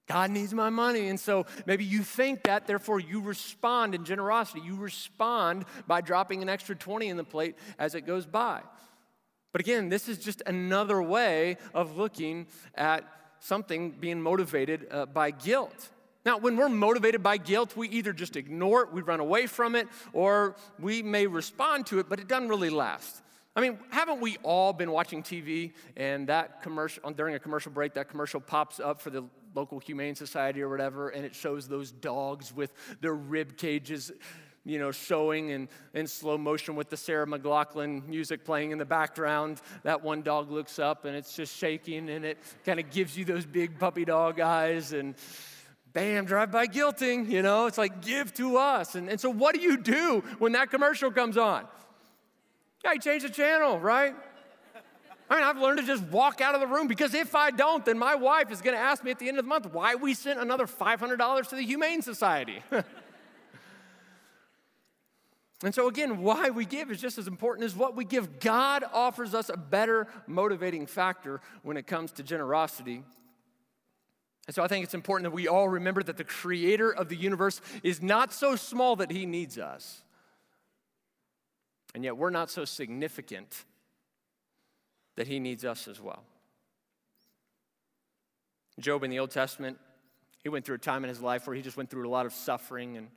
God 0.07 0.31
needs 0.31 0.53
my 0.55 0.69
money. 0.69 1.07
And 1.07 1.19
so 1.19 1.45
maybe 1.67 1.85
you 1.85 2.01
think 2.01 2.43
that, 2.43 2.65
therefore 2.65 2.99
you 2.99 3.21
respond 3.21 3.93
in 3.93 4.05
generosity. 4.05 4.61
You 4.65 4.75
respond 4.75 5.65
by 5.87 6.01
dropping 6.01 6.41
an 6.41 6.49
extra 6.49 6.75
20 6.75 7.07
in 7.07 7.15
the 7.15 7.23
plate 7.23 7.55
as 7.77 7.93
it 7.93 8.01
goes 8.01 8.25
by. 8.25 8.61
But 9.51 9.61
again, 9.61 9.89
this 9.89 10.09
is 10.09 10.17
just 10.17 10.41
another 10.45 11.01
way 11.01 11.57
of 11.73 11.95
looking 11.95 12.47
at 12.75 13.05
something 13.39 13.91
being 13.91 14.19
motivated 14.21 14.87
uh, 14.91 15.05
by 15.05 15.31
guilt. 15.31 15.89
Now, 16.25 16.37
when 16.37 16.57
we're 16.57 16.69
motivated 16.69 17.23
by 17.23 17.37
guilt, 17.37 17.77
we 17.77 17.87
either 17.89 18.11
just 18.11 18.35
ignore 18.35 18.83
it, 18.83 18.91
we 18.91 19.01
run 19.01 19.19
away 19.19 19.47
from 19.47 19.75
it, 19.75 19.87
or 20.11 20.55
we 20.79 21.01
may 21.01 21.27
respond 21.27 21.85
to 21.87 21.99
it, 21.99 22.09
but 22.09 22.19
it 22.19 22.27
doesn't 22.27 22.49
really 22.49 22.69
last. 22.69 23.21
I 23.55 23.61
mean, 23.61 23.79
haven't 23.89 24.21
we 24.21 24.37
all 24.43 24.73
been 24.73 24.91
watching 24.91 25.23
TV 25.23 25.73
and 25.97 26.27
that 26.27 26.61
commercial, 26.61 27.09
during 27.11 27.35
a 27.35 27.39
commercial 27.39 27.71
break, 27.71 27.93
that 27.95 28.07
commercial 28.07 28.39
pops 28.39 28.79
up 28.79 29.01
for 29.01 29.09
the 29.09 29.25
local 29.55 29.79
humane 29.79 30.15
society 30.15 30.61
or 30.61 30.69
whatever, 30.69 31.09
and 31.09 31.25
it 31.25 31.35
shows 31.35 31.67
those 31.67 31.91
dogs 31.91 32.53
with 32.55 32.71
their 33.01 33.15
rib 33.15 33.57
cages, 33.57 34.11
you 34.65 34.77
know, 34.77 34.91
showing 34.91 35.49
in, 35.49 35.67
in 35.93 36.05
slow 36.05 36.37
motion 36.37 36.75
with 36.75 36.89
the 36.89 36.97
Sarah 36.97 37.25
McLachlan 37.25 38.07
music 38.07 38.45
playing 38.45 38.71
in 38.71 38.77
the 38.77 38.85
background. 38.85 39.61
That 39.83 40.03
one 40.03 40.21
dog 40.21 40.51
looks 40.51 40.77
up 40.77 41.05
and 41.05 41.15
it's 41.15 41.35
just 41.35 41.57
shaking 41.57 42.09
and 42.09 42.23
it 42.23 42.37
kind 42.65 42.79
of 42.79 42.91
gives 42.91 43.17
you 43.17 43.25
those 43.25 43.45
big 43.45 43.79
puppy 43.79 44.05
dog 44.05 44.39
eyes 44.39 44.93
and 44.93 45.15
bam, 45.91 46.25
drive 46.25 46.51
by 46.51 46.67
guilting, 46.67 47.29
you 47.29 47.41
know, 47.41 47.65
it's 47.65 47.79
like 47.79 48.05
give 48.05 48.31
to 48.35 48.57
us. 48.57 48.93
And, 48.93 49.09
and 49.09 49.19
so 49.19 49.31
what 49.31 49.55
do 49.55 49.61
you 49.61 49.75
do 49.75 50.23
when 50.37 50.51
that 50.51 50.69
commercial 50.69 51.11
comes 51.11 51.35
on? 51.35 51.65
Yeah, 52.83 52.93
you 52.93 52.99
change 52.99 53.23
the 53.23 53.29
channel, 53.29 53.79
right? 53.79 54.15
I 55.29 55.35
mean, 55.35 55.43
I've 55.43 55.59
learned 55.59 55.79
to 55.79 55.85
just 55.85 56.03
walk 56.05 56.41
out 56.41 56.55
of 56.55 56.61
the 56.61 56.67
room 56.67 56.87
because 56.87 57.13
if 57.13 57.35
I 57.35 57.51
don't, 57.51 57.85
then 57.85 57.99
my 57.99 58.15
wife 58.15 58.51
is 58.51 58.61
going 58.61 58.75
to 58.75 58.81
ask 58.81 59.03
me 59.03 59.11
at 59.11 59.19
the 59.19 59.27
end 59.27 59.37
of 59.37 59.45
the 59.45 59.49
month 59.49 59.71
why 59.71 59.95
we 59.95 60.15
sent 60.15 60.39
another 60.39 60.65
$500 60.65 61.49
to 61.49 61.55
the 61.55 61.61
Humane 61.61 62.01
Society. 62.01 62.63
And 65.63 65.75
so, 65.75 65.87
again, 65.89 66.21
why 66.21 66.51
we 66.51 66.65
give 66.65 66.89
is 66.89 67.01
just 67.01 67.17
as 67.17 67.27
important 67.27 67.65
as 67.65 67.75
what 67.75 67.95
we 67.95 68.05
give. 68.05 68.39
God 68.39 68.83
offers 68.93 69.33
us 69.33 69.49
a 69.49 69.57
better 69.57 70.07
motivating 70.25 70.85
factor 70.85 71.41
when 71.63 71.75
it 71.75 71.85
comes 71.85 72.13
to 72.13 72.23
generosity. 72.23 73.03
And 74.47 74.55
so, 74.55 74.63
I 74.63 74.67
think 74.67 74.85
it's 74.85 74.93
important 74.93 75.29
that 75.29 75.35
we 75.35 75.49
all 75.49 75.67
remember 75.67 76.01
that 76.03 76.15
the 76.15 76.23
creator 76.23 76.91
of 76.91 77.09
the 77.09 77.17
universe 77.17 77.59
is 77.83 78.01
not 78.01 78.31
so 78.31 78.55
small 78.55 78.95
that 78.97 79.11
he 79.11 79.25
needs 79.25 79.57
us. 79.57 80.01
And 81.95 82.03
yet, 82.03 82.17
we're 82.17 82.29
not 82.29 82.49
so 82.49 82.65
significant 82.65 83.65
that 85.15 85.27
he 85.27 85.39
needs 85.39 85.65
us 85.65 85.87
as 85.87 85.99
well. 85.99 86.23
Job 88.79 89.03
in 89.03 89.09
the 89.09 89.19
Old 89.19 89.31
Testament, 89.31 89.77
he 90.43 90.49
went 90.49 90.65
through 90.65 90.75
a 90.75 90.79
time 90.79 91.03
in 91.03 91.09
his 91.09 91.21
life 91.21 91.47
where 91.47 91.55
he 91.55 91.61
just 91.61 91.75
went 91.75 91.89
through 91.89 92.07
a 92.07 92.09
lot 92.09 92.25
of 92.25 92.33
suffering 92.33 92.95
and 92.95 93.09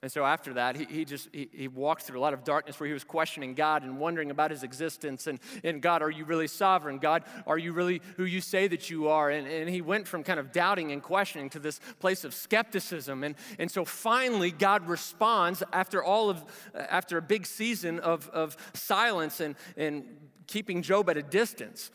and 0.00 0.12
so 0.12 0.24
after 0.24 0.54
that, 0.54 0.76
he, 0.76 0.84
he 0.84 1.04
just 1.04 1.28
he, 1.32 1.48
he, 1.52 1.66
walked 1.66 2.02
through 2.02 2.20
a 2.20 2.22
lot 2.22 2.32
of 2.32 2.44
darkness 2.44 2.78
where 2.78 2.86
he 2.86 2.92
was 2.92 3.02
questioning 3.02 3.54
God 3.54 3.82
and 3.82 3.98
wondering 3.98 4.30
about 4.30 4.52
his 4.52 4.62
existence. 4.62 5.26
And, 5.26 5.40
and 5.64 5.82
God, 5.82 6.02
are 6.02 6.10
you 6.10 6.24
really 6.24 6.46
sovereign? 6.46 6.98
God, 6.98 7.24
are 7.48 7.58
you 7.58 7.72
really 7.72 8.00
who 8.16 8.24
you 8.24 8.40
say 8.40 8.68
that 8.68 8.90
you 8.90 9.08
are? 9.08 9.28
And, 9.28 9.48
and 9.48 9.68
he 9.68 9.80
went 9.80 10.06
from 10.06 10.22
kind 10.22 10.38
of 10.38 10.52
doubting 10.52 10.92
and 10.92 11.02
questioning 11.02 11.50
to 11.50 11.58
this 11.58 11.80
place 11.98 12.22
of 12.22 12.32
skepticism. 12.32 13.24
And, 13.24 13.34
and 13.58 13.68
so 13.68 13.84
finally, 13.84 14.52
God 14.52 14.88
responds 14.88 15.64
after 15.72 16.04
all 16.04 16.30
of 16.30 16.44
after 16.74 17.18
a 17.18 17.22
big 17.22 17.44
season 17.44 17.98
of, 17.98 18.28
of 18.28 18.56
silence 18.74 19.40
and, 19.40 19.56
and 19.76 20.04
keeping 20.46 20.80
Job 20.80 21.10
at 21.10 21.16
a 21.16 21.24
distance. 21.24 21.90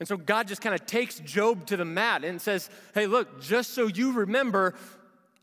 And 0.00 0.08
so 0.08 0.16
God 0.16 0.48
just 0.48 0.62
kind 0.62 0.74
of 0.74 0.86
takes 0.86 1.20
Job 1.20 1.66
to 1.66 1.76
the 1.76 1.84
mat 1.84 2.24
and 2.24 2.40
says, 2.40 2.70
Hey, 2.94 3.06
look, 3.06 3.42
just 3.42 3.74
so 3.74 3.86
you 3.86 4.12
remember, 4.12 4.74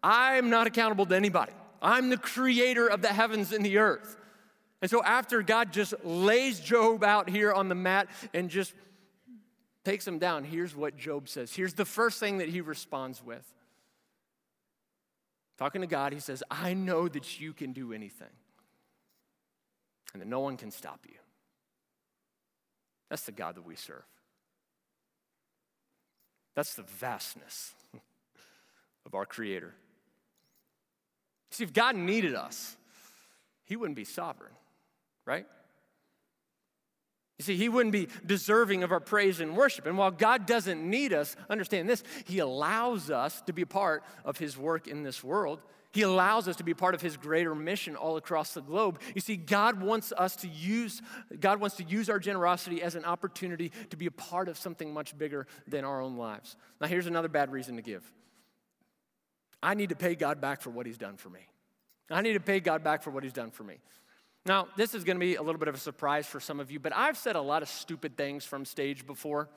I'm 0.02 0.50
not 0.50 0.66
accountable 0.66 1.06
to 1.06 1.16
anybody. 1.16 1.52
I'm 1.82 2.10
the 2.10 2.18
creator 2.18 2.88
of 2.88 3.02
the 3.02 3.10
heavens 3.10 3.52
and 3.52 3.66
the 3.66 3.78
earth. 3.78 4.18
And 4.82 4.90
so 4.90 5.04
after 5.04 5.42
God 5.42 5.74
just 5.74 5.94
lays 6.04 6.60
Job 6.60 7.04
out 7.04 7.30
here 7.30 7.52
on 7.52 7.70
the 7.70 7.76
mat 7.76 8.08
and 8.34 8.50
just 8.50 8.74
takes 9.84 10.08
him 10.08 10.20
down, 10.20 10.44
here's 10.44 10.76
what 10.76 10.98
Job 10.98 11.28
says. 11.28 11.54
Here's 11.54 11.74
the 11.74 11.86
first 11.86 12.20
thing 12.20 12.38
that 12.38 12.50
he 12.50 12.62
responds 12.62 13.24
with. 13.24 13.46
Talking 15.58 15.82
to 15.82 15.88
God, 15.88 16.14
he 16.14 16.20
says, 16.20 16.42
I 16.50 16.74
know 16.74 17.10
that 17.10 17.42
you 17.42 17.52
can 17.52 17.74
do 17.74 17.92
anything 17.92 18.28
and 20.14 20.22
that 20.22 20.28
no 20.28 20.40
one 20.40 20.56
can 20.56 20.72
stop 20.72 21.06
you. 21.08 21.18
That's 23.10 23.24
the 23.24 23.32
God 23.34 23.56
that 23.56 23.66
we 23.66 23.76
serve. 23.76 24.06
That's 26.56 26.76
the 26.76 26.84
vastness 26.84 27.74
of 29.06 29.16
our 29.16 29.26
Creator. 29.26 29.74
See, 31.52 31.64
if 31.64 31.74
God 31.74 31.96
needed 31.96 32.36
us, 32.36 32.78
He 33.66 33.76
wouldn't 33.76 33.96
be 33.96 34.06
sovereign, 34.06 34.54
right? 35.26 35.46
You 37.38 37.46
see, 37.46 37.56
He 37.56 37.70
wouldn't 37.70 37.94
be 37.94 38.10
deserving 38.26 38.84
of 38.84 38.92
our 38.92 39.00
praise 39.00 39.40
and 39.40 39.56
worship. 39.56 39.86
And 39.86 39.98
while 39.98 40.12
God 40.12 40.46
doesn't 40.46 40.82
need 40.88 41.14
us, 41.14 41.36
understand 41.50 41.90
this, 41.90 42.04
He 42.26 42.40
allows 42.40 43.10
us 43.10 43.42
to 43.44 43.54
be 43.54 43.66
part 43.66 44.04
of 44.26 44.38
His 44.38 44.58
work 44.58 44.88
in 44.88 45.04
this 45.04 45.24
world. 45.24 45.62
He 45.92 46.04
allows 46.04 46.48
us 46.48 46.58
to 46.58 46.64
be 46.64 46.76
part 46.76 46.94
of 46.94 47.02
his 47.02 47.18
greater 47.18 47.56
mission 47.56 47.96
all 47.96 48.18
across 48.18 48.54
the 48.54 48.62
globe. 48.62 49.00
You 49.16 49.22
see, 49.22 49.36
God 49.36 49.82
wants 49.82 50.14
us 50.16 50.36
to 50.38 50.48
use, 50.48 51.02
God 51.40 51.60
wants 51.60 51.78
to 51.78 51.84
use 51.84 52.10
our 52.10 52.20
generosity 52.20 52.84
as 52.84 52.94
an 52.94 53.06
opportunity 53.06 53.72
to 53.90 53.98
be 53.98 54.06
a 54.06 54.12
part 54.12 54.50
of 54.50 54.58
something 54.58 54.94
much 54.94 55.18
bigger 55.18 55.48
than 55.68 55.84
our 55.84 56.00
own 56.02 56.16
lives. 56.16 56.58
Now, 56.80 56.88
here's 56.88 57.08
another 57.08 57.28
bad 57.28 57.52
reason 57.52 57.76
to 57.78 57.82
give. 57.82 58.04
I 59.62 59.74
need 59.74 59.90
to 59.90 59.96
pay 59.96 60.16
God 60.16 60.42
back 60.42 60.62
for 60.62 60.70
what 60.70 60.86
He's 60.86 60.98
done 60.98 61.18
for 61.18 61.30
me. 61.30 61.42
I 62.10 62.22
need 62.22 62.34
to 62.34 62.40
pay 62.40 62.60
God 62.60 62.84
back 62.84 63.04
for 63.04 63.12
what 63.12 63.24
He's 63.24 63.34
done 63.34 63.52
for 63.52 63.64
me. 63.64 63.78
Now, 64.46 64.68
this 64.78 64.94
is 64.94 65.04
going 65.04 65.18
to 65.18 65.20
be 65.20 65.36
a 65.36 65.42
little 65.42 65.60
bit 65.60 65.68
of 65.68 65.76
a 65.76 65.80
surprise 65.80 66.26
for 66.26 66.40
some 66.40 66.60
of 66.60 66.72
you, 66.72 66.80
but 66.80 66.96
I've 66.96 67.18
said 67.18 67.36
a 67.36 67.42
lot 67.42 67.62
of 67.62 67.70
stupid 67.70 68.18
things 68.18 68.46
from 68.46 68.66
stage 68.66 69.06
before. 69.06 69.50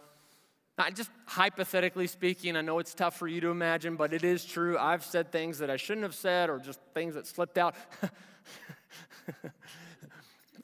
Now, 0.76 0.88
just 0.90 1.10
hypothetically 1.26 2.06
speaking, 2.06 2.56
I 2.56 2.62
know 2.62 2.78
it's 2.78 2.94
tough 2.94 3.16
for 3.16 3.28
you 3.28 3.40
to 3.42 3.48
imagine, 3.50 3.96
but 3.96 4.12
it 4.12 4.24
is 4.24 4.44
true. 4.44 4.76
I've 4.78 5.04
said 5.04 5.30
things 5.30 5.58
that 5.58 5.70
I 5.70 5.76
shouldn't 5.76 6.02
have 6.02 6.14
said 6.14 6.50
or 6.50 6.58
just 6.58 6.80
things 6.94 7.14
that 7.14 7.26
slipped 7.26 7.58
out. 7.58 7.74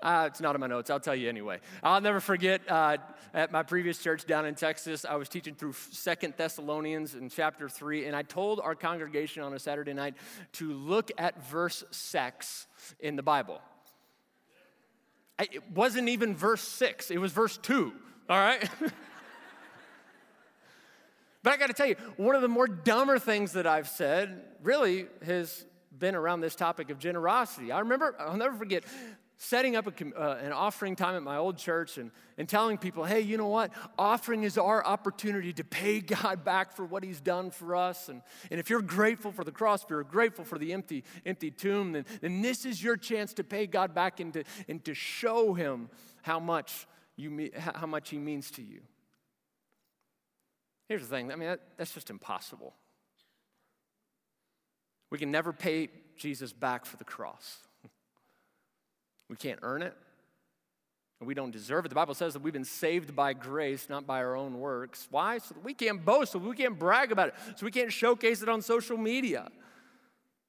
Uh, 0.02 0.24
it's 0.28 0.40
not 0.40 0.54
in 0.54 0.60
my 0.60 0.66
notes. 0.66 0.90
I'll 0.90 1.00
tell 1.00 1.14
you 1.14 1.28
anyway. 1.28 1.60
I'll 1.82 2.00
never 2.00 2.20
forget 2.20 2.60
uh, 2.70 2.98
at 3.34 3.52
my 3.52 3.62
previous 3.62 3.98
church 3.98 4.26
down 4.26 4.46
in 4.46 4.54
Texas, 4.54 5.04
I 5.04 5.16
was 5.16 5.28
teaching 5.28 5.54
through 5.54 5.72
Second 5.72 6.34
Thessalonians 6.36 7.14
in 7.14 7.28
chapter 7.28 7.68
3, 7.68 8.06
and 8.06 8.16
I 8.16 8.22
told 8.22 8.60
our 8.60 8.74
congregation 8.74 9.42
on 9.42 9.52
a 9.54 9.58
Saturday 9.58 9.92
night 9.92 10.14
to 10.52 10.72
look 10.72 11.10
at 11.18 11.44
verse 11.46 11.84
6 11.90 12.66
in 13.00 13.16
the 13.16 13.22
Bible. 13.22 13.60
It 15.38 15.70
wasn't 15.72 16.08
even 16.08 16.34
verse 16.34 16.62
6, 16.62 17.10
it 17.10 17.18
was 17.18 17.32
verse 17.32 17.56
2, 17.58 17.92
all 18.28 18.38
right? 18.38 18.68
but 21.42 21.52
I 21.52 21.56
got 21.56 21.68
to 21.68 21.74
tell 21.74 21.86
you, 21.86 21.96
one 22.16 22.34
of 22.34 22.42
the 22.42 22.48
more 22.48 22.66
dumber 22.66 23.18
things 23.18 23.52
that 23.52 23.66
I've 23.66 23.88
said 23.88 24.42
really 24.62 25.06
has 25.24 25.64
been 25.96 26.14
around 26.14 26.40
this 26.40 26.54
topic 26.54 26.90
of 26.90 26.98
generosity. 26.98 27.72
I 27.72 27.80
remember, 27.80 28.14
I'll 28.18 28.36
never 28.36 28.56
forget, 28.56 28.84
setting 29.38 29.76
up 29.76 29.86
a, 29.86 30.20
uh, 30.20 30.38
an 30.42 30.52
offering 30.52 30.96
time 30.96 31.14
at 31.14 31.22
my 31.22 31.36
old 31.36 31.56
church 31.56 31.96
and, 31.96 32.10
and 32.36 32.48
telling 32.48 32.76
people, 32.76 33.04
hey, 33.04 33.20
you 33.20 33.36
know 33.36 33.46
what? 33.46 33.70
Offering 33.96 34.42
is 34.42 34.58
our 34.58 34.84
opportunity 34.84 35.52
to 35.52 35.64
pay 35.64 36.00
God 36.22 36.44
back 36.44 36.72
for 36.72 36.84
what 36.84 37.04
He's 37.04 37.20
done 37.20 37.50
for 37.50 37.76
us. 37.76 38.08
And, 38.08 38.20
and 38.50 38.58
if 38.58 38.68
you're 38.68 38.82
grateful 38.82 39.30
for 39.30 39.44
the 39.44 39.52
cross, 39.52 39.84
if 39.84 39.90
you're 39.90 40.02
grateful 40.02 40.44
for 40.44 40.58
the 40.58 40.72
empty, 40.72 41.04
empty 41.24 41.52
tomb, 41.52 41.92
then, 41.92 42.04
then 42.20 42.42
this 42.42 42.66
is 42.66 42.82
your 42.82 42.96
chance 42.96 43.32
to 43.34 43.44
pay 43.44 43.66
God 43.66 43.94
back 43.94 44.18
and 44.18 44.32
to, 44.34 44.44
and 44.68 44.84
to 44.84 44.92
show 44.92 45.54
Him 45.54 45.88
how 46.22 46.40
much, 46.40 46.88
you, 47.16 47.50
how 47.56 47.86
much 47.86 48.10
He 48.10 48.18
means 48.18 48.50
to 48.52 48.62
you. 48.62 48.80
Here's 50.88 51.02
the 51.02 51.08
thing 51.08 51.30
I 51.30 51.36
mean, 51.36 51.48
that, 51.48 51.60
that's 51.76 51.94
just 51.94 52.10
impossible. 52.10 52.74
We 55.10 55.18
can 55.18 55.30
never 55.30 55.52
pay 55.52 55.90
Jesus 56.16 56.52
back 56.52 56.84
for 56.84 56.96
the 56.96 57.04
cross. 57.04 57.67
We 59.28 59.36
can't 59.36 59.60
earn 59.62 59.82
it. 59.82 59.94
We 61.20 61.34
don't 61.34 61.50
deserve 61.50 61.84
it. 61.84 61.88
The 61.88 61.96
Bible 61.96 62.14
says 62.14 62.34
that 62.34 62.42
we've 62.42 62.52
been 62.52 62.64
saved 62.64 63.16
by 63.16 63.32
grace, 63.32 63.88
not 63.88 64.06
by 64.06 64.18
our 64.18 64.36
own 64.36 64.60
works. 64.60 65.08
Why? 65.10 65.38
So 65.38 65.54
that 65.54 65.64
we 65.64 65.74
can't 65.74 66.04
boast, 66.04 66.32
so 66.32 66.38
we 66.38 66.54
can't 66.54 66.78
brag 66.78 67.10
about 67.10 67.28
it, 67.28 67.34
so 67.56 67.66
we 67.66 67.72
can't 67.72 67.92
showcase 67.92 68.40
it 68.40 68.48
on 68.48 68.62
social 68.62 68.96
media. 68.96 69.48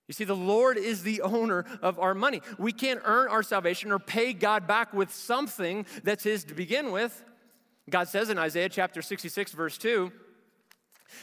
You 0.08 0.14
see, 0.14 0.26
the 0.26 0.36
Lord 0.36 0.78
is 0.78 1.02
the 1.02 1.22
owner 1.22 1.66
of 1.82 2.00
our 2.00 2.14
money. 2.14 2.42
We 2.60 2.72
can't 2.72 3.00
earn 3.04 3.30
our 3.30 3.44
salvation 3.44 3.92
or 3.92 4.00
pay 4.00 4.34
God 4.34 4.68
back 4.68 4.94
with 4.94 5.14
something 5.14 5.86
that's 6.04 6.24
His 6.24 6.44
to 6.46 6.54
begin 6.54 6.92
with. 6.92 7.24
God 7.90 8.08
says 8.08 8.30
in 8.30 8.38
Isaiah 8.38 8.70
chapter 8.70 9.02
66, 9.02 9.52
verse 9.54 9.78
2, 9.78 10.12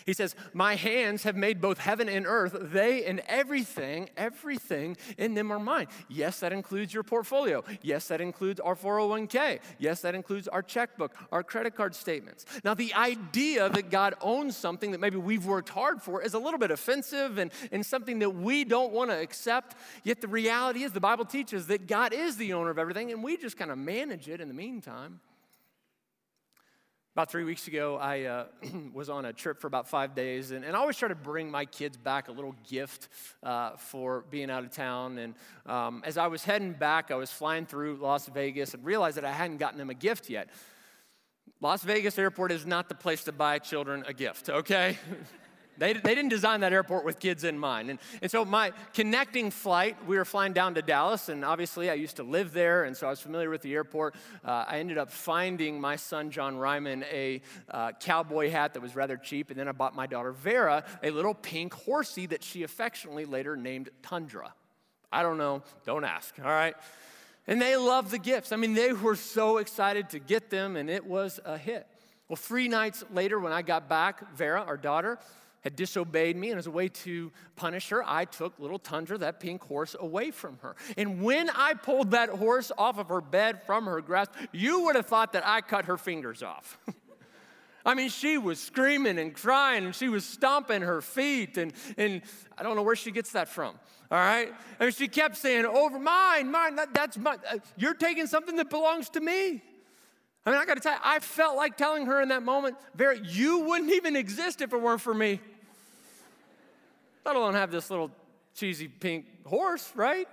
he 0.04 0.12
says, 0.12 0.34
My 0.52 0.74
hands 0.74 1.22
have 1.24 1.36
made 1.36 1.60
both 1.60 1.78
heaven 1.78 2.08
and 2.08 2.26
earth. 2.26 2.56
They 2.60 3.04
and 3.04 3.20
everything, 3.26 4.10
everything 4.16 4.96
in 5.18 5.34
them 5.34 5.50
are 5.50 5.58
mine. 5.58 5.86
Yes, 6.08 6.40
that 6.40 6.52
includes 6.52 6.92
your 6.92 7.02
portfolio. 7.02 7.64
Yes, 7.82 8.08
that 8.08 8.20
includes 8.20 8.60
our 8.60 8.74
401k. 8.74 9.60
Yes, 9.78 10.00
that 10.02 10.14
includes 10.14 10.48
our 10.48 10.62
checkbook, 10.62 11.14
our 11.32 11.42
credit 11.42 11.74
card 11.74 11.94
statements. 11.94 12.46
Now, 12.64 12.74
the 12.74 12.94
idea 12.94 13.68
that 13.68 13.90
God 13.90 14.14
owns 14.20 14.56
something 14.56 14.92
that 14.92 15.00
maybe 15.00 15.16
we've 15.16 15.46
worked 15.46 15.68
hard 15.68 16.02
for 16.02 16.22
is 16.22 16.34
a 16.34 16.38
little 16.38 16.58
bit 16.58 16.70
offensive 16.70 17.38
and, 17.38 17.50
and 17.72 17.84
something 17.84 18.18
that 18.20 18.30
we 18.30 18.64
don't 18.64 18.92
want 18.92 19.10
to 19.10 19.18
accept. 19.18 19.76
Yet 20.04 20.20
the 20.20 20.28
reality 20.28 20.82
is, 20.82 20.92
the 20.92 21.00
Bible 21.00 21.24
teaches 21.24 21.66
that 21.68 21.86
God 21.86 22.12
is 22.12 22.36
the 22.36 22.52
owner 22.52 22.70
of 22.70 22.78
everything, 22.78 23.12
and 23.12 23.22
we 23.22 23.36
just 23.36 23.56
kind 23.56 23.70
of 23.70 23.78
manage 23.78 24.28
it 24.28 24.40
in 24.40 24.48
the 24.48 24.54
meantime. 24.54 25.20
About 27.16 27.30
three 27.30 27.44
weeks 27.44 27.66
ago, 27.66 27.96
I 27.96 28.24
uh, 28.24 28.44
was 28.92 29.08
on 29.08 29.24
a 29.24 29.32
trip 29.32 29.58
for 29.58 29.68
about 29.68 29.88
five 29.88 30.14
days, 30.14 30.50
and, 30.50 30.62
and, 30.66 30.76
I 30.76 30.80
always 30.80 30.98
try 30.98 31.08
to 31.08 31.14
bring 31.14 31.50
my 31.50 31.64
kids 31.64 31.96
back 31.96 32.28
a 32.28 32.30
little 32.30 32.54
gift 32.68 33.08
uh, 33.42 33.70
for 33.78 34.26
being 34.30 34.50
out 34.50 34.64
of 34.64 34.70
town. 34.70 35.16
And 35.16 35.34
um, 35.64 36.02
as 36.04 36.18
I 36.18 36.26
was 36.26 36.44
heading 36.44 36.74
back, 36.74 37.10
I 37.10 37.14
was 37.14 37.32
flying 37.32 37.64
through 37.64 37.96
Las 38.02 38.26
Vegas 38.26 38.74
and 38.74 38.84
realized 38.84 39.16
that 39.16 39.24
I 39.24 39.32
hadn't 39.32 39.56
gotten 39.56 39.78
them 39.78 39.88
a 39.88 39.94
gift 39.94 40.28
yet. 40.28 40.50
Las 41.62 41.82
Vegas 41.84 42.18
airport 42.18 42.52
is 42.52 42.66
not 42.66 42.90
the 42.90 42.94
place 42.94 43.24
to 43.24 43.32
buy 43.32 43.60
children 43.60 44.04
a 44.06 44.12
gift, 44.12 44.50
okay? 44.50 44.98
They, 45.78 45.92
they 45.92 46.14
didn't 46.14 46.30
design 46.30 46.60
that 46.60 46.72
airport 46.72 47.04
with 47.04 47.18
kids 47.18 47.44
in 47.44 47.58
mind. 47.58 47.90
And, 47.90 47.98
and 48.22 48.30
so, 48.30 48.44
my 48.44 48.72
connecting 48.94 49.50
flight, 49.50 49.96
we 50.06 50.16
were 50.16 50.24
flying 50.24 50.52
down 50.52 50.74
to 50.74 50.82
Dallas, 50.82 51.28
and 51.28 51.44
obviously, 51.44 51.90
I 51.90 51.94
used 51.94 52.16
to 52.16 52.22
live 52.22 52.52
there, 52.52 52.84
and 52.84 52.96
so 52.96 53.06
I 53.06 53.10
was 53.10 53.20
familiar 53.20 53.50
with 53.50 53.62
the 53.62 53.74
airport. 53.74 54.14
Uh, 54.44 54.64
I 54.66 54.78
ended 54.78 54.98
up 54.98 55.10
finding 55.10 55.80
my 55.80 55.96
son, 55.96 56.30
John 56.30 56.56
Ryman, 56.56 57.04
a 57.12 57.42
uh, 57.70 57.92
cowboy 58.00 58.50
hat 58.50 58.74
that 58.74 58.80
was 58.80 58.96
rather 58.96 59.16
cheap, 59.16 59.50
and 59.50 59.58
then 59.58 59.68
I 59.68 59.72
bought 59.72 59.94
my 59.94 60.06
daughter, 60.06 60.32
Vera, 60.32 60.84
a 61.02 61.10
little 61.10 61.34
pink 61.34 61.74
horsey 61.74 62.26
that 62.26 62.42
she 62.42 62.62
affectionately 62.62 63.24
later 63.24 63.56
named 63.56 63.90
Tundra. 64.02 64.54
I 65.12 65.22
don't 65.22 65.38
know, 65.38 65.62
don't 65.84 66.04
ask, 66.04 66.34
all 66.38 66.50
right? 66.50 66.74
And 67.46 67.62
they 67.62 67.76
loved 67.76 68.10
the 68.10 68.18
gifts. 68.18 68.50
I 68.50 68.56
mean, 68.56 68.74
they 68.74 68.92
were 68.92 69.14
so 69.14 69.58
excited 69.58 70.10
to 70.10 70.18
get 70.18 70.50
them, 70.50 70.76
and 70.76 70.90
it 70.90 71.06
was 71.06 71.38
a 71.44 71.56
hit. 71.56 71.86
Well, 72.28 72.36
three 72.36 72.66
nights 72.66 73.04
later, 73.12 73.38
when 73.38 73.52
I 73.52 73.62
got 73.62 73.88
back, 73.88 74.34
Vera, 74.34 74.62
our 74.62 74.76
daughter, 74.76 75.18
had 75.66 75.74
disobeyed 75.74 76.36
me, 76.36 76.50
and 76.50 76.60
as 76.60 76.68
a 76.68 76.70
way 76.70 76.86
to 76.86 77.32
punish 77.56 77.88
her, 77.88 78.00
I 78.06 78.24
took 78.24 78.56
little 78.60 78.78
Tundra, 78.78 79.18
that 79.18 79.40
pink 79.40 79.64
horse, 79.64 79.96
away 79.98 80.30
from 80.30 80.58
her. 80.62 80.76
And 80.96 81.20
when 81.20 81.50
I 81.50 81.74
pulled 81.74 82.12
that 82.12 82.28
horse 82.28 82.70
off 82.78 83.00
of 83.00 83.08
her 83.08 83.20
bed 83.20 83.64
from 83.66 83.86
her 83.86 84.00
grasp, 84.00 84.30
you 84.52 84.84
would 84.84 84.94
have 84.94 85.06
thought 85.06 85.32
that 85.32 85.44
I 85.44 85.62
cut 85.62 85.86
her 85.86 85.96
fingers 85.96 86.44
off. 86.44 86.78
I 87.84 87.94
mean, 87.94 88.10
she 88.10 88.38
was 88.38 88.60
screaming 88.60 89.18
and 89.18 89.34
crying 89.34 89.86
and 89.86 89.92
she 89.94 90.08
was 90.08 90.24
stomping 90.24 90.82
her 90.82 91.00
feet, 91.00 91.58
and, 91.58 91.72
and 91.96 92.22
I 92.56 92.62
don't 92.62 92.76
know 92.76 92.84
where 92.84 92.94
she 92.94 93.10
gets 93.10 93.32
that 93.32 93.48
from. 93.48 93.74
All 94.08 94.18
right? 94.18 94.54
And 94.78 94.94
she 94.94 95.08
kept 95.08 95.36
saying, 95.36 95.66
Over 95.66 95.98
mine, 95.98 96.48
mine, 96.48 96.76
that, 96.76 96.94
that's 96.94 97.18
mine. 97.18 97.38
Uh, 97.50 97.58
you're 97.76 97.94
taking 97.94 98.28
something 98.28 98.54
that 98.54 98.70
belongs 98.70 99.08
to 99.10 99.20
me. 99.20 99.64
I 100.46 100.50
mean, 100.52 100.60
I 100.60 100.64
got 100.64 100.74
to 100.74 100.80
tell 100.80 100.92
you, 100.92 101.00
I 101.02 101.18
felt 101.18 101.56
like 101.56 101.76
telling 101.76 102.06
her 102.06 102.22
in 102.22 102.28
that 102.28 102.44
moment, 102.44 102.76
Vera, 102.94 103.18
you 103.18 103.62
wouldn't 103.62 103.90
even 103.90 104.14
exist 104.14 104.60
if 104.60 104.72
it 104.72 104.80
weren't 104.80 105.00
for 105.00 105.12
me 105.12 105.40
let 107.26 107.36
alone 107.36 107.54
have 107.54 107.72
this 107.72 107.90
little 107.90 108.10
cheesy 108.54 108.86
pink 108.88 109.26
horse, 109.44 109.92
right? 109.96 110.28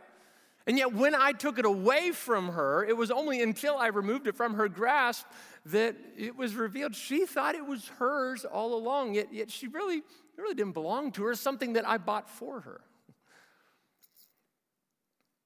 And 0.65 0.77
yet, 0.77 0.93
when 0.93 1.13
I 1.13 1.34
took 1.34 1.60
it 1.60 1.65
away 1.65 2.12
from 2.12 2.49
her, 2.49 2.86
it 2.86 2.95
was 2.95 3.12
only 3.12 3.41
until 3.41 3.75
I 3.75 3.88
removed 3.88 4.27
it 4.27 4.36
from 4.36 4.53
her 4.53 4.69
grasp 4.69 5.25
that 5.65 5.95
it 6.17 6.38
was 6.38 6.56
revealed 6.56 6.95
she 6.95 7.25
thought 7.25 7.56
it 7.56 7.65
was 7.65 7.89
hers 7.99 8.45
all 8.45 8.75
along. 8.75 9.15
Yet, 9.15 9.34
yet 9.34 9.51
she 9.51 9.67
really, 9.67 10.03
really 10.38 10.53
didn't 10.53 10.73
belong 10.73 11.12
to 11.13 11.23
her, 11.23 11.36
something 11.36 11.73
that 11.73 11.86
I 11.86 11.97
bought 11.97 12.29
for 12.29 12.62
her. 12.62 12.82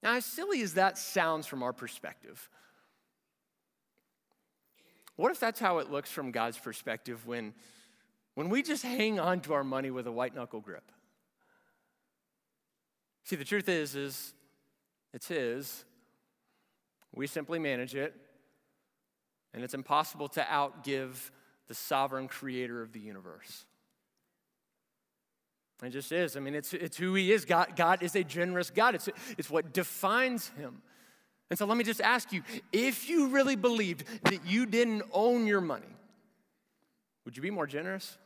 Now, 0.03 0.15
as 0.15 0.25
silly 0.25 0.61
as 0.61 0.75
that 0.75 0.99
sounds 0.99 1.47
from 1.47 1.63
our 1.63 1.73
perspective, 1.73 2.47
what 5.15 5.31
if 5.31 5.39
that's 5.39 5.59
how 5.59 5.79
it 5.79 5.89
looks 5.89 6.11
from 6.11 6.31
God's 6.31 6.59
perspective 6.59 7.25
when, 7.25 7.55
when 8.35 8.49
we 8.49 8.61
just 8.61 8.83
hang 8.83 9.19
on 9.19 9.39
to 9.41 9.53
our 9.53 9.63
money 9.63 9.89
with 9.89 10.05
a 10.05 10.11
white 10.11 10.35
knuckle 10.35 10.61
grip? 10.61 10.91
See, 13.27 13.35
the 13.35 13.43
truth 13.43 13.67
is, 13.67 13.93
is 13.93 14.33
it's 15.13 15.27
His. 15.27 15.83
We 17.13 17.27
simply 17.27 17.59
manage 17.59 17.93
it, 17.93 18.15
and 19.53 19.65
it's 19.65 19.73
impossible 19.73 20.29
to 20.29 20.41
outgive 20.43 21.31
the 21.67 21.73
sovereign 21.73 22.29
creator 22.29 22.81
of 22.81 22.93
the 22.93 23.01
universe. 23.01 23.65
It 25.83 25.89
just 25.89 26.13
is. 26.13 26.37
I 26.37 26.39
mean, 26.39 26.55
it's, 26.55 26.73
it's 26.73 26.95
who 26.95 27.15
He 27.15 27.33
is. 27.33 27.43
God, 27.43 27.75
God 27.75 28.01
is 28.01 28.15
a 28.15 28.23
generous 28.23 28.69
God, 28.69 28.95
it's, 28.95 29.09
it's 29.37 29.49
what 29.49 29.73
defines 29.73 30.47
Him. 30.57 30.81
And 31.49 31.59
so 31.59 31.65
let 31.65 31.77
me 31.77 31.83
just 31.83 31.99
ask 31.99 32.31
you 32.31 32.43
if 32.71 33.09
you 33.09 33.27
really 33.27 33.57
believed 33.57 34.05
that 34.23 34.45
you 34.45 34.65
didn't 34.65 35.03
own 35.11 35.47
your 35.47 35.59
money, 35.59 35.93
would 37.25 37.35
you 37.35 37.43
be 37.43 37.51
more 37.51 37.67
generous? 37.67 38.17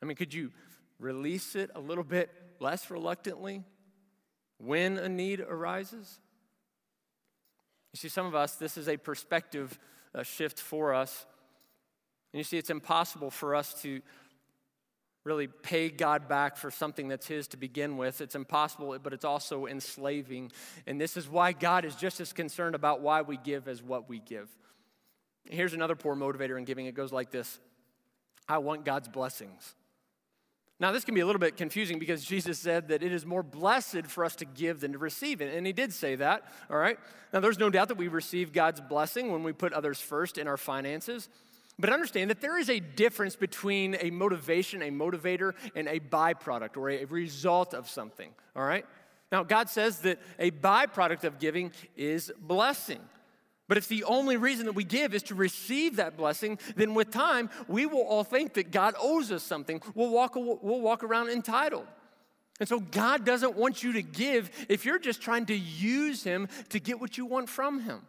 I 0.00 0.06
mean, 0.06 0.16
could 0.16 0.32
you 0.32 0.50
release 0.98 1.56
it 1.56 1.70
a 1.74 1.80
little 1.80 2.04
bit 2.04 2.30
less 2.62 2.90
reluctantly 2.90 3.64
when 4.58 4.96
a 4.96 5.08
need 5.08 5.40
arises? 5.40 6.20
You 7.92 7.98
see, 7.98 8.08
some 8.08 8.24
of 8.24 8.34
us, 8.34 8.54
this 8.54 8.78
is 8.78 8.88
a 8.88 8.96
perspective 8.96 9.78
uh, 10.14 10.22
shift 10.22 10.58
for 10.58 10.94
us. 10.94 11.26
And 12.32 12.38
you 12.38 12.44
see, 12.44 12.56
it's 12.56 12.70
impossible 12.70 13.30
for 13.30 13.54
us 13.54 13.74
to 13.82 14.00
really 15.24 15.46
pay 15.46 15.88
God 15.88 16.28
back 16.28 16.56
for 16.56 16.70
something 16.70 17.08
that's 17.08 17.26
His 17.26 17.46
to 17.48 17.56
begin 17.56 17.96
with. 17.96 18.20
It's 18.20 18.34
impossible, 18.34 18.96
but 19.02 19.12
it's 19.12 19.24
also 19.24 19.66
enslaving. 19.66 20.50
And 20.86 21.00
this 21.00 21.16
is 21.16 21.28
why 21.28 21.52
God 21.52 21.84
is 21.84 21.94
just 21.94 22.20
as 22.20 22.32
concerned 22.32 22.74
about 22.74 23.02
why 23.02 23.22
we 23.22 23.36
give 23.36 23.68
as 23.68 23.82
what 23.82 24.08
we 24.08 24.18
give. 24.18 24.48
Here's 25.44 25.74
another 25.74 25.96
poor 25.96 26.16
motivator 26.16 26.56
in 26.56 26.64
giving 26.64 26.86
it 26.86 26.94
goes 26.94 27.12
like 27.12 27.30
this 27.30 27.60
I 28.48 28.58
want 28.58 28.84
God's 28.84 29.08
blessings. 29.08 29.74
Now, 30.82 30.90
this 30.90 31.04
can 31.04 31.14
be 31.14 31.20
a 31.20 31.26
little 31.26 31.38
bit 31.38 31.56
confusing 31.56 32.00
because 32.00 32.24
Jesus 32.24 32.58
said 32.58 32.88
that 32.88 33.04
it 33.04 33.12
is 33.12 33.24
more 33.24 33.44
blessed 33.44 34.04
for 34.08 34.24
us 34.24 34.34
to 34.36 34.44
give 34.44 34.80
than 34.80 34.90
to 34.90 34.98
receive. 34.98 35.40
It. 35.40 35.54
And 35.54 35.64
he 35.64 35.72
did 35.72 35.92
say 35.92 36.16
that, 36.16 36.42
all 36.68 36.76
right? 36.76 36.98
Now, 37.32 37.38
there's 37.38 37.60
no 37.60 37.70
doubt 37.70 37.86
that 37.86 37.96
we 37.96 38.08
receive 38.08 38.52
God's 38.52 38.80
blessing 38.80 39.30
when 39.30 39.44
we 39.44 39.52
put 39.52 39.72
others 39.72 40.00
first 40.00 40.38
in 40.38 40.48
our 40.48 40.56
finances. 40.56 41.28
But 41.78 41.92
understand 41.92 42.30
that 42.30 42.40
there 42.40 42.58
is 42.58 42.68
a 42.68 42.80
difference 42.80 43.36
between 43.36 43.96
a 44.00 44.10
motivation, 44.10 44.82
a 44.82 44.90
motivator, 44.90 45.52
and 45.76 45.86
a 45.86 46.00
byproduct 46.00 46.76
or 46.76 46.90
a 46.90 47.04
result 47.04 47.74
of 47.74 47.88
something, 47.88 48.30
all 48.56 48.64
right? 48.64 48.84
Now, 49.30 49.44
God 49.44 49.70
says 49.70 50.00
that 50.00 50.18
a 50.40 50.50
byproduct 50.50 51.22
of 51.22 51.38
giving 51.38 51.70
is 51.96 52.32
blessing. 52.40 53.00
But 53.72 53.78
if 53.78 53.88
the 53.88 54.04
only 54.04 54.36
reason 54.36 54.66
that 54.66 54.74
we 54.74 54.84
give 54.84 55.14
is 55.14 55.22
to 55.22 55.34
receive 55.34 55.96
that 55.96 56.14
blessing, 56.14 56.58
then 56.76 56.92
with 56.92 57.10
time, 57.10 57.48
we 57.68 57.86
will 57.86 58.02
all 58.02 58.22
think 58.22 58.52
that 58.52 58.70
God 58.70 58.94
owes 59.00 59.32
us 59.32 59.42
something. 59.42 59.80
We'll 59.94 60.10
walk, 60.10 60.36
we'll 60.36 60.82
walk 60.82 61.02
around 61.02 61.30
entitled. 61.30 61.86
And 62.60 62.68
so 62.68 62.80
God 62.80 63.24
doesn't 63.24 63.56
want 63.56 63.82
you 63.82 63.94
to 63.94 64.02
give 64.02 64.50
if 64.68 64.84
you're 64.84 64.98
just 64.98 65.22
trying 65.22 65.46
to 65.46 65.56
use 65.56 66.22
Him 66.22 66.48
to 66.68 66.80
get 66.80 67.00
what 67.00 67.16
you 67.16 67.24
want 67.24 67.48
from 67.48 67.80
Him. 67.80 68.02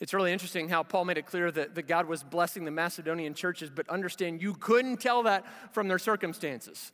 It's 0.00 0.12
really 0.12 0.32
interesting 0.32 0.68
how 0.68 0.82
Paul 0.82 1.04
made 1.04 1.18
it 1.18 1.26
clear 1.26 1.48
that, 1.52 1.76
that 1.76 1.86
God 1.86 2.08
was 2.08 2.24
blessing 2.24 2.64
the 2.64 2.72
Macedonian 2.72 3.32
churches, 3.32 3.70
but 3.70 3.88
understand 3.88 4.42
you 4.42 4.54
couldn't 4.54 4.96
tell 4.96 5.22
that 5.22 5.46
from 5.72 5.86
their 5.86 6.00
circumstances. 6.00 6.90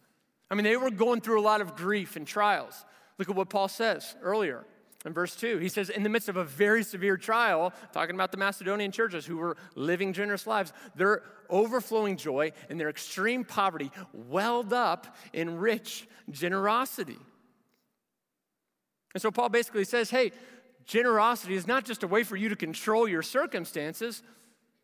I 0.51 0.55
mean, 0.55 0.65
they 0.65 0.77
were 0.77 0.91
going 0.91 1.23
through 1.23 1.41
a 1.41 1.47
lot 1.49 1.63
of 1.63 1.77
grief 1.77 2.17
and 2.17 2.27
trials. 2.27 2.85
Look 3.17 3.31
at 3.31 3.35
what 3.35 3.49
Paul 3.49 3.69
says 3.69 4.15
earlier. 4.21 4.67
In 5.05 5.13
verse 5.13 5.37
2, 5.37 5.59
he 5.59 5.69
says, 5.69 5.91
In 5.91 6.03
the 6.03 6.09
midst 6.09 6.29
of 6.29 6.37
a 6.37 6.45
very 6.45 6.83
severe 6.83 7.17
trial, 7.17 7.73
talking 7.93 8.15
about 8.15 8.31
the 8.31 8.39
Macedonian 8.39 8.91
churches 8.91 9.27
who 9.27 9.37
were 9.37 9.57
living 9.75 10.13
generous 10.13 10.47
lives, 10.47 10.73
their 10.95 11.23
overflowing 11.51 12.17
joy 12.17 12.53
and 12.71 12.81
their 12.81 12.89
extreme 12.89 13.45
poverty 13.45 13.91
welled 14.13 14.73
up 14.73 15.17
in 15.33 15.59
rich 15.59 16.09
generosity. 16.31 17.19
And 19.13 19.21
so 19.21 19.31
Paul 19.31 19.51
basically 19.51 19.85
says, 19.85 20.09
Hey, 20.09 20.33
generosity 20.87 21.55
is 21.55 21.67
not 21.67 21.85
just 21.85 22.03
a 22.03 22.09
way 22.09 22.23
for 22.23 22.37
you 22.37 22.49
to 22.49 22.57
control 22.57 23.07
your 23.07 23.23
circumstances, 23.23 24.23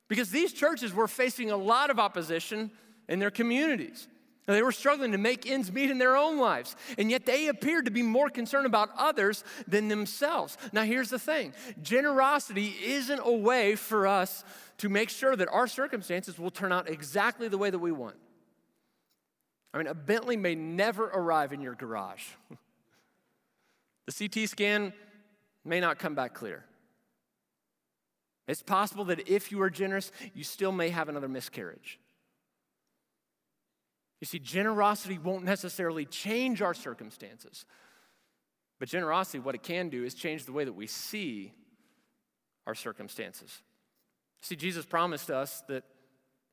because 0.06 0.30
these 0.30 0.52
churches 0.52 0.92
were 0.92 1.09
facing 1.09 1.50
a 1.50 1.56
lot 1.56 1.88
of 1.88 1.98
opposition 1.98 2.70
in 3.09 3.20
their 3.20 3.30
communities. 3.30 4.06
They 4.46 4.62
were 4.62 4.72
struggling 4.72 5.12
to 5.12 5.18
make 5.18 5.48
ends 5.48 5.70
meet 5.70 5.90
in 5.90 5.98
their 5.98 6.16
own 6.16 6.38
lives, 6.38 6.74
and 6.98 7.11
yet 7.11 7.24
they 7.26 7.48
appeared 7.48 7.85
to 7.85 7.90
be 7.90 8.03
more 8.03 8.29
concerned 8.29 8.66
about 8.66 8.90
others 8.96 9.44
than 9.68 9.88
themselves. 9.88 10.59
Now, 10.72 10.83
here's 10.83 11.11
the 11.11 11.18
thing 11.18 11.53
generosity 11.83 12.74
isn't 12.83 13.20
a 13.22 13.33
way 13.33 13.76
for 13.76 14.07
us 14.07 14.44
to 14.79 14.88
make 14.88 15.09
sure 15.11 15.37
that 15.37 15.48
our 15.48 15.66
circumstances 15.66 16.38
will 16.38 16.50
turn 16.50 16.72
out 16.72 16.88
exactly 16.88 17.48
the 17.48 17.59
way 17.59 17.70
that 17.70 17.79
we 17.79 17.92
want. 17.92 18.16
I 19.72 19.79
mean, 19.79 19.87
a 19.87 19.94
Bentley 19.94 20.37
may 20.37 20.57
never 20.57 21.05
arrive 21.05 21.53
in 21.53 21.61
your 21.61 21.74
garage, 21.74 22.24
the 24.07 24.29
CT 24.29 24.48
scan 24.48 24.92
may 25.64 25.79
not 25.79 25.98
come 25.98 26.14
back 26.16 26.35
clear. 26.35 26.64
It's 28.48 28.64
possible 28.64 29.05
that 29.05 29.29
if 29.29 29.53
you 29.53 29.62
are 29.62 29.70
generous, 29.70 30.11
you 30.35 30.42
still 30.42 30.72
may 30.72 30.88
have 30.88 31.09
another 31.09 31.29
miscarriage. 31.29 31.99
You 34.20 34.26
see, 34.26 34.38
generosity 34.38 35.18
won't 35.18 35.44
necessarily 35.44 36.04
change 36.04 36.61
our 36.61 36.74
circumstances, 36.74 37.64
but 38.78 38.88
generosity, 38.88 39.38
what 39.38 39.54
it 39.54 39.62
can 39.62 39.88
do 39.88 40.04
is 40.04 40.14
change 40.14 40.44
the 40.44 40.52
way 40.52 40.64
that 40.64 40.72
we 40.72 40.87
see 40.87 41.52
our 42.66 42.74
circumstances. 42.74 43.62
See, 44.42 44.56
Jesus 44.56 44.87
promised 44.87 45.30
us 45.30 45.62
that 45.68 45.85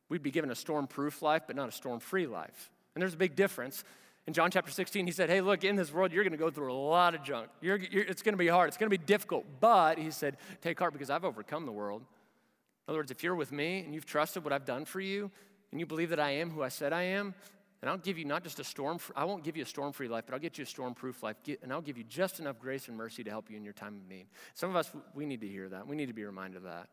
we'd 0.10 0.24
be 0.24 0.32
given 0.32 0.52
a 0.52 0.56
storm 0.56 0.88
proof 0.88 1.22
life, 1.22 1.44
but 1.48 1.56
not 1.56 1.70
a 1.70 1.72
storm 1.72 2.00
free 2.00 2.28
life. 2.28 2.72
And 2.96 3.02
there's 3.02 3.14
a 3.14 3.18
big 3.18 3.36
difference. 3.36 3.84
In 4.26 4.34
John 4.34 4.52
chapter 4.52 4.72
16, 4.72 5.06
he 5.06 5.12
said, 5.12 5.30
Hey, 5.30 5.40
look, 5.40 5.64
in 5.64 5.78
this 5.78 5.94
world, 5.94 6.12
you're 6.12 6.24
going 6.24 6.32
to 6.32 6.38
go 6.38 6.50
through 6.50 6.72
a 6.72 6.76
lot 6.76 7.16
of 7.16 7.24
junk. 7.24 7.48
You're, 7.62 7.78
you're, 7.78 8.04
it's 8.04 8.22
going 8.22 8.34
to 8.34 8.38
be 8.38 8.48
hard. 8.48 8.68
It's 8.68 8.78
going 8.78 8.90
to 8.90 8.98
be 8.98 9.04
difficult. 9.04 9.46
But 9.62 9.98
he 9.98 10.12
said, 10.12 10.38
Take 10.62 10.80
heart 10.80 10.94
because 10.94 11.10
I've 11.10 11.24
overcome 11.24 11.66
the 11.66 11.72
world. 11.72 12.02
In 12.02 12.92
other 12.92 13.00
words, 13.00 13.12
if 13.12 13.24
you're 13.24 13.36
with 13.36 13.52
me 13.52 13.80
and 13.80 13.94
you've 13.94 14.06
trusted 14.06 14.44
what 14.44 14.52
I've 14.52 14.66
done 14.66 14.84
for 14.84 15.00
you, 15.00 15.32
and 15.72 15.80
you 15.80 15.86
believe 15.86 16.10
that 16.10 16.20
I 16.20 16.32
am 16.32 16.50
who 16.50 16.64
I 16.64 16.70
said 16.70 16.94
I 16.94 17.04
am, 17.04 17.36
and 17.82 17.90
I'll 17.90 17.98
give 17.98 18.18
you 18.18 18.26
not 18.26 18.44
just 18.44 18.60
a 18.60 18.64
storm, 18.64 19.00
I 19.16 19.26
won't 19.26 19.44
give 19.44 19.56
you 19.56 19.64
a 19.64 19.68
storm 19.68 19.94
free 19.94 20.08
life, 20.08 20.24
but 20.26 20.34
I'll 20.34 20.40
get 20.40 20.58
you 20.58 20.64
a 20.64 20.68
storm 20.68 20.96
proof 20.96 21.22
life. 21.22 21.36
And 21.62 21.72
I'll 21.72 21.82
give 21.82 21.98
you 21.98 22.04
just 22.04 22.40
enough 22.40 22.60
grace 22.60 22.88
and 22.88 22.98
mercy 22.98 23.24
to 23.24 23.30
help 23.30 23.52
you 23.52 23.58
in 23.58 23.64
your 23.64 23.74
time 23.74 23.98
of 24.02 24.10
need. 24.10 24.26
Some 24.56 24.72
of 24.72 24.76
us, 24.76 24.92
we 25.14 25.26
need 25.26 25.42
to 25.42 25.48
hear 25.48 25.70
that. 25.70 25.88
We 25.88 25.96
need 25.96 26.08
to 26.08 26.14
be 26.14 26.26
reminded 26.26 26.58
of 26.58 26.64
that. 26.64 26.88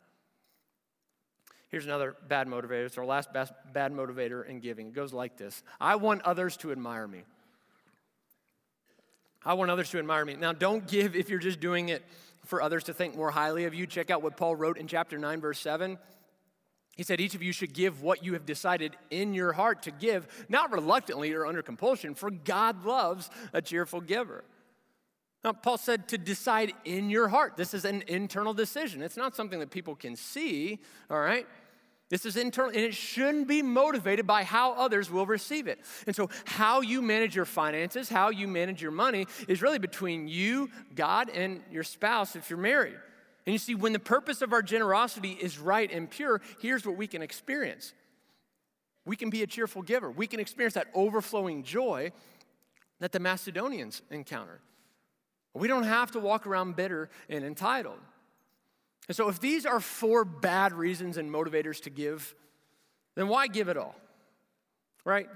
Here's 1.70 1.86
another 1.86 2.14
bad 2.28 2.46
motivator. 2.46 2.84
It's 2.84 2.98
our 2.98 3.06
last 3.06 3.30
bad 3.32 3.92
motivator 3.92 4.46
in 4.46 4.60
giving. 4.60 4.88
It 4.88 4.94
goes 4.94 5.12
like 5.12 5.36
this 5.36 5.62
I 5.80 5.96
want 5.96 6.22
others 6.22 6.56
to 6.58 6.70
admire 6.70 7.08
me. 7.08 7.22
I 9.44 9.54
want 9.54 9.70
others 9.70 9.90
to 9.90 9.98
admire 9.98 10.24
me. 10.24 10.34
Now, 10.34 10.52
don't 10.52 10.86
give 10.86 11.16
if 11.16 11.28
you're 11.28 11.38
just 11.38 11.60
doing 11.60 11.88
it 11.88 12.04
for 12.44 12.62
others 12.62 12.84
to 12.84 12.94
think 12.94 13.16
more 13.16 13.30
highly 13.30 13.64
of 13.64 13.74
you. 13.74 13.86
Check 13.86 14.10
out 14.10 14.22
what 14.22 14.36
Paul 14.36 14.54
wrote 14.56 14.78
in 14.78 14.86
chapter 14.86 15.18
9, 15.18 15.40
verse 15.40 15.58
7. 15.58 15.98
He 16.96 17.02
said, 17.02 17.20
Each 17.20 17.34
of 17.34 17.42
you 17.42 17.52
should 17.52 17.72
give 17.72 18.02
what 18.02 18.24
you 18.24 18.34
have 18.34 18.46
decided 18.46 18.96
in 19.10 19.34
your 19.34 19.52
heart 19.52 19.82
to 19.82 19.90
give, 19.90 20.26
not 20.48 20.72
reluctantly 20.72 21.32
or 21.32 21.46
under 21.46 21.62
compulsion, 21.62 22.14
for 22.14 22.30
God 22.30 22.84
loves 22.84 23.30
a 23.52 23.60
cheerful 23.60 24.00
giver. 24.00 24.44
Now, 25.42 25.52
Paul 25.52 25.76
said 25.76 26.08
to 26.08 26.18
decide 26.18 26.72
in 26.84 27.10
your 27.10 27.28
heart. 27.28 27.56
This 27.56 27.74
is 27.74 27.84
an 27.84 28.02
internal 28.08 28.54
decision. 28.54 29.02
It's 29.02 29.16
not 29.16 29.36
something 29.36 29.60
that 29.60 29.70
people 29.70 29.94
can 29.94 30.16
see, 30.16 30.78
all 31.10 31.20
right? 31.20 31.46
This 32.08 32.24
is 32.24 32.36
internal, 32.36 32.70
and 32.70 32.80
it 32.80 32.94
shouldn't 32.94 33.48
be 33.48 33.60
motivated 33.60 34.26
by 34.26 34.44
how 34.44 34.72
others 34.72 35.10
will 35.10 35.26
receive 35.26 35.66
it. 35.66 35.80
And 36.06 36.14
so, 36.14 36.30
how 36.44 36.80
you 36.80 37.02
manage 37.02 37.34
your 37.34 37.44
finances, 37.44 38.08
how 38.08 38.30
you 38.30 38.46
manage 38.46 38.80
your 38.80 38.90
money, 38.90 39.26
is 39.48 39.62
really 39.62 39.78
between 39.78 40.28
you, 40.28 40.70
God, 40.94 41.28
and 41.30 41.60
your 41.70 41.82
spouse 41.82 42.36
if 42.36 42.50
you're 42.50 42.58
married. 42.58 42.96
And 43.46 43.52
you 43.52 43.58
see, 43.58 43.74
when 43.74 43.92
the 43.92 43.98
purpose 43.98 44.40
of 44.42 44.52
our 44.52 44.62
generosity 44.62 45.32
is 45.32 45.58
right 45.58 45.90
and 45.90 46.10
pure, 46.10 46.40
here's 46.60 46.86
what 46.86 46.96
we 46.96 47.06
can 47.06 47.22
experience 47.22 47.92
we 49.06 49.16
can 49.16 49.28
be 49.28 49.42
a 49.42 49.46
cheerful 49.46 49.82
giver, 49.82 50.10
we 50.10 50.26
can 50.26 50.40
experience 50.40 50.74
that 50.74 50.86
overflowing 50.94 51.62
joy 51.62 52.10
that 53.00 53.12
the 53.12 53.20
Macedonians 53.20 54.00
encounter. 54.10 54.60
We 55.52 55.68
don't 55.68 55.84
have 55.84 56.12
to 56.12 56.20
walk 56.20 56.46
around 56.46 56.74
bitter 56.74 57.10
and 57.28 57.44
entitled. 57.44 57.98
And 59.06 59.16
so, 59.16 59.28
if 59.28 59.40
these 59.40 59.66
are 59.66 59.78
four 59.78 60.24
bad 60.24 60.72
reasons 60.72 61.18
and 61.18 61.30
motivators 61.30 61.82
to 61.82 61.90
give, 61.90 62.34
then 63.14 63.28
why 63.28 63.46
give 63.46 63.68
it 63.68 63.76
all? 63.76 63.94
Right? 65.04 65.28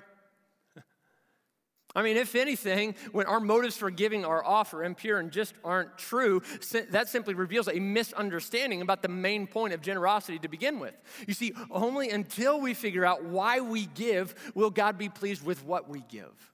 I 1.98 2.02
mean, 2.02 2.16
if 2.16 2.36
anything, 2.36 2.94
when 3.10 3.26
our 3.26 3.40
motives 3.40 3.76
for 3.76 3.90
giving 3.90 4.24
are 4.24 4.44
off 4.44 4.72
or 4.72 4.84
impure 4.84 5.18
and 5.18 5.32
just 5.32 5.54
aren't 5.64 5.98
true, 5.98 6.42
that 6.90 7.08
simply 7.08 7.34
reveals 7.34 7.66
a 7.66 7.80
misunderstanding 7.80 8.82
about 8.82 9.02
the 9.02 9.08
main 9.08 9.48
point 9.48 9.74
of 9.74 9.82
generosity 9.82 10.38
to 10.38 10.46
begin 10.46 10.78
with. 10.78 10.94
You 11.26 11.34
see, 11.34 11.54
only 11.72 12.10
until 12.10 12.60
we 12.60 12.72
figure 12.72 13.04
out 13.04 13.24
why 13.24 13.58
we 13.58 13.86
give 13.86 14.32
will 14.54 14.70
God 14.70 14.96
be 14.96 15.08
pleased 15.08 15.44
with 15.44 15.64
what 15.64 15.88
we 15.88 16.04
give. 16.08 16.52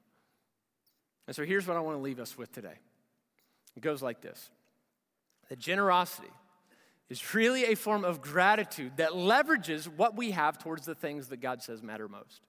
And 1.26 1.36
so 1.36 1.44
here's 1.44 1.66
what 1.66 1.76
I 1.76 1.80
want 1.80 1.98
to 1.98 2.02
leave 2.02 2.20
us 2.20 2.38
with 2.38 2.50
today 2.50 2.78
it 3.76 3.82
goes 3.82 4.00
like 4.00 4.22
this 4.22 4.48
that 5.50 5.58
generosity 5.58 6.32
is 7.10 7.34
really 7.34 7.66
a 7.66 7.74
form 7.74 8.02
of 8.02 8.22
gratitude 8.22 8.92
that 8.96 9.10
leverages 9.10 9.84
what 9.84 10.16
we 10.16 10.30
have 10.30 10.56
towards 10.56 10.86
the 10.86 10.94
things 10.94 11.28
that 11.28 11.42
God 11.42 11.62
says 11.62 11.82
matter 11.82 12.08
most. 12.08 12.40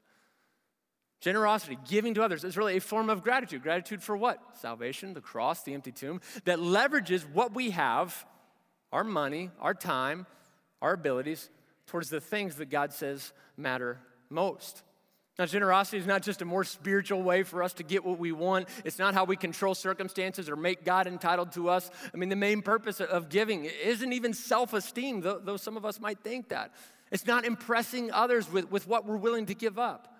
Generosity, 1.21 1.77
giving 1.87 2.13
to 2.13 2.23
others, 2.23 2.43
is 2.43 2.57
really 2.57 2.77
a 2.77 2.81
form 2.81 3.09
of 3.09 3.23
gratitude. 3.23 3.63
Gratitude 3.63 4.03
for 4.03 4.15
what? 4.15 4.39
Salvation, 4.59 5.13
the 5.13 5.21
cross, 5.21 5.63
the 5.63 5.73
empty 5.73 5.91
tomb, 5.91 6.21
that 6.43 6.59
leverages 6.59 7.23
what 7.31 7.53
we 7.53 7.71
have 7.71 8.25
our 8.91 9.03
money, 9.03 9.49
our 9.59 9.73
time, 9.73 10.25
our 10.81 10.93
abilities 10.93 11.49
towards 11.87 12.09
the 12.09 12.21
things 12.21 12.55
that 12.55 12.69
God 12.69 12.93
says 12.93 13.33
matter 13.57 13.99
most. 14.29 14.83
Now, 15.37 15.45
generosity 15.45 15.97
is 15.97 16.07
not 16.07 16.21
just 16.21 16.41
a 16.41 16.45
more 16.45 16.63
spiritual 16.63 17.21
way 17.21 17.43
for 17.43 17.61
us 17.61 17.73
to 17.73 17.83
get 17.83 18.05
what 18.05 18.17
we 18.19 18.31
want. 18.31 18.69
It's 18.85 18.97
not 18.97 19.13
how 19.13 19.25
we 19.25 19.35
control 19.35 19.75
circumstances 19.75 20.49
or 20.49 20.55
make 20.55 20.85
God 20.85 21.07
entitled 21.07 21.51
to 21.53 21.69
us. 21.69 21.91
I 22.13 22.17
mean, 22.17 22.29
the 22.29 22.37
main 22.37 22.61
purpose 22.61 23.01
of 23.01 23.27
giving 23.27 23.65
isn't 23.65 24.13
even 24.13 24.33
self 24.33 24.73
esteem, 24.73 25.21
though, 25.21 25.57
some 25.57 25.75
of 25.75 25.83
us 25.83 25.99
might 25.99 26.19
think 26.19 26.49
that. 26.49 26.73
It's 27.11 27.27
not 27.27 27.43
impressing 27.43 28.11
others 28.11 28.49
with, 28.49 28.71
with 28.71 28.87
what 28.87 29.05
we're 29.05 29.17
willing 29.17 29.47
to 29.47 29.53
give 29.53 29.77
up. 29.77 30.14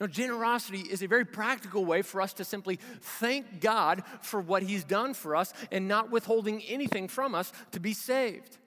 Now, 0.00 0.08
generosity 0.08 0.80
is 0.80 1.02
a 1.02 1.06
very 1.06 1.24
practical 1.24 1.84
way 1.84 2.02
for 2.02 2.20
us 2.20 2.32
to 2.34 2.44
simply 2.44 2.80
thank 3.00 3.60
God 3.60 4.02
for 4.22 4.40
what 4.40 4.64
He's 4.64 4.82
done 4.82 5.14
for 5.14 5.36
us 5.36 5.52
and 5.70 5.86
not 5.86 6.10
withholding 6.10 6.62
anything 6.62 7.06
from 7.06 7.34
us 7.34 7.52
to 7.72 7.80
be 7.80 7.92
saved. 7.92 8.58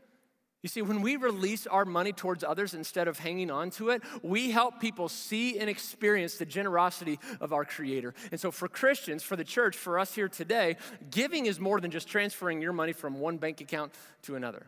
You 0.64 0.70
see, 0.70 0.82
when 0.82 1.02
we 1.02 1.18
release 1.18 1.68
our 1.68 1.86
money 1.86 2.14
towards 2.14 2.44
others 2.44 2.74
instead 2.74 3.08
of 3.08 3.20
hanging 3.20 3.52
on 3.52 3.70
to 3.72 3.90
it, 3.90 4.02
we 4.24 4.52
help 4.52 4.80
people 4.80 5.08
see 5.08 5.60
and 5.60 5.70
experience 5.70 6.38
the 6.38 6.46
generosity 6.46 7.20
of 7.40 7.54
our 7.54 7.64
Creator. 7.64 8.14
And 8.32 8.40
so, 8.40 8.50
for 8.50 8.68
Christians, 8.68 9.22
for 9.22 9.36
the 9.36 9.44
church, 9.44 9.76
for 9.76 10.00
us 10.00 10.16
here 10.16 10.30
today, 10.30 10.78
giving 11.12 11.46
is 11.46 11.60
more 11.60 11.80
than 11.80 11.92
just 11.92 12.08
transferring 12.08 12.62
your 12.62 12.74
money 12.74 12.94
from 12.94 13.20
one 13.20 13.38
bank 13.38 13.62
account 13.62 13.94
to 14.24 14.36
another. 14.36 14.66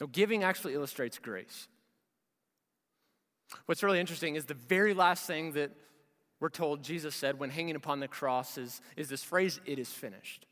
No, 0.00 0.06
giving 0.06 0.42
actually 0.42 0.74
illustrates 0.74 1.18
grace. 1.18 1.68
What's 3.66 3.82
really 3.82 4.00
interesting 4.00 4.36
is 4.36 4.44
the 4.44 4.54
very 4.54 4.94
last 4.94 5.26
thing 5.26 5.52
that 5.52 5.70
we're 6.40 6.48
told 6.48 6.82
Jesus 6.82 7.14
said 7.14 7.38
when 7.38 7.50
hanging 7.50 7.76
upon 7.76 8.00
the 8.00 8.08
cross 8.08 8.58
is, 8.58 8.80
is 8.96 9.08
this 9.08 9.22
phrase, 9.22 9.60
it 9.66 9.78
is 9.78 9.88
finished. 9.88 10.46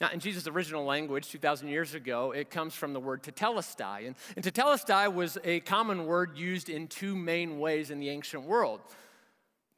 Now, 0.00 0.10
in 0.12 0.20
Jesus' 0.20 0.46
original 0.46 0.84
language, 0.84 1.28
2,000 1.28 1.66
years 1.68 1.94
ago, 1.94 2.30
it 2.30 2.50
comes 2.50 2.74
from 2.74 2.92
the 2.92 3.00
word 3.00 3.24
tetelestai. 3.24 4.06
And, 4.06 4.14
and 4.36 4.44
tetelestai 4.44 5.12
was 5.12 5.38
a 5.42 5.58
common 5.60 6.06
word 6.06 6.38
used 6.38 6.68
in 6.68 6.86
two 6.86 7.16
main 7.16 7.58
ways 7.58 7.90
in 7.90 7.98
the 7.98 8.08
ancient 8.08 8.44
world. 8.44 8.80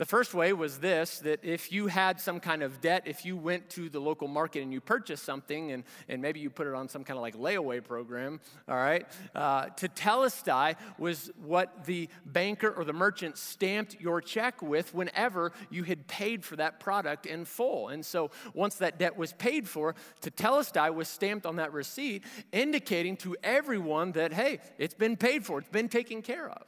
The 0.00 0.06
first 0.06 0.32
way 0.32 0.54
was 0.54 0.78
this 0.78 1.18
that 1.18 1.44
if 1.44 1.70
you 1.70 1.88
had 1.88 2.18
some 2.18 2.40
kind 2.40 2.62
of 2.62 2.80
debt, 2.80 3.02
if 3.04 3.26
you 3.26 3.36
went 3.36 3.68
to 3.72 3.90
the 3.90 4.00
local 4.00 4.28
market 4.28 4.62
and 4.62 4.72
you 4.72 4.80
purchased 4.80 5.24
something, 5.24 5.72
and, 5.72 5.84
and 6.08 6.22
maybe 6.22 6.40
you 6.40 6.48
put 6.48 6.66
it 6.66 6.72
on 6.72 6.88
some 6.88 7.04
kind 7.04 7.18
of 7.18 7.20
like 7.20 7.36
layaway 7.36 7.84
program, 7.84 8.40
all 8.66 8.78
right, 8.78 9.06
uh, 9.34 9.66
tetelestai 9.66 10.76
was 10.96 11.30
what 11.44 11.84
the 11.84 12.08
banker 12.24 12.70
or 12.70 12.84
the 12.84 12.94
merchant 12.94 13.36
stamped 13.36 14.00
your 14.00 14.22
check 14.22 14.62
with 14.62 14.94
whenever 14.94 15.52
you 15.68 15.82
had 15.82 16.06
paid 16.06 16.46
for 16.46 16.56
that 16.56 16.80
product 16.80 17.26
in 17.26 17.44
full. 17.44 17.88
And 17.88 18.02
so 18.02 18.30
once 18.54 18.76
that 18.76 18.98
debt 18.98 19.18
was 19.18 19.34
paid 19.34 19.68
for, 19.68 19.94
tetelestai 20.22 20.94
was 20.94 21.08
stamped 21.08 21.44
on 21.44 21.56
that 21.56 21.74
receipt, 21.74 22.24
indicating 22.52 23.18
to 23.18 23.36
everyone 23.42 24.12
that, 24.12 24.32
hey, 24.32 24.60
it's 24.78 24.94
been 24.94 25.18
paid 25.18 25.44
for, 25.44 25.58
it's 25.58 25.68
been 25.68 25.90
taken 25.90 26.22
care 26.22 26.48
of. 26.48 26.62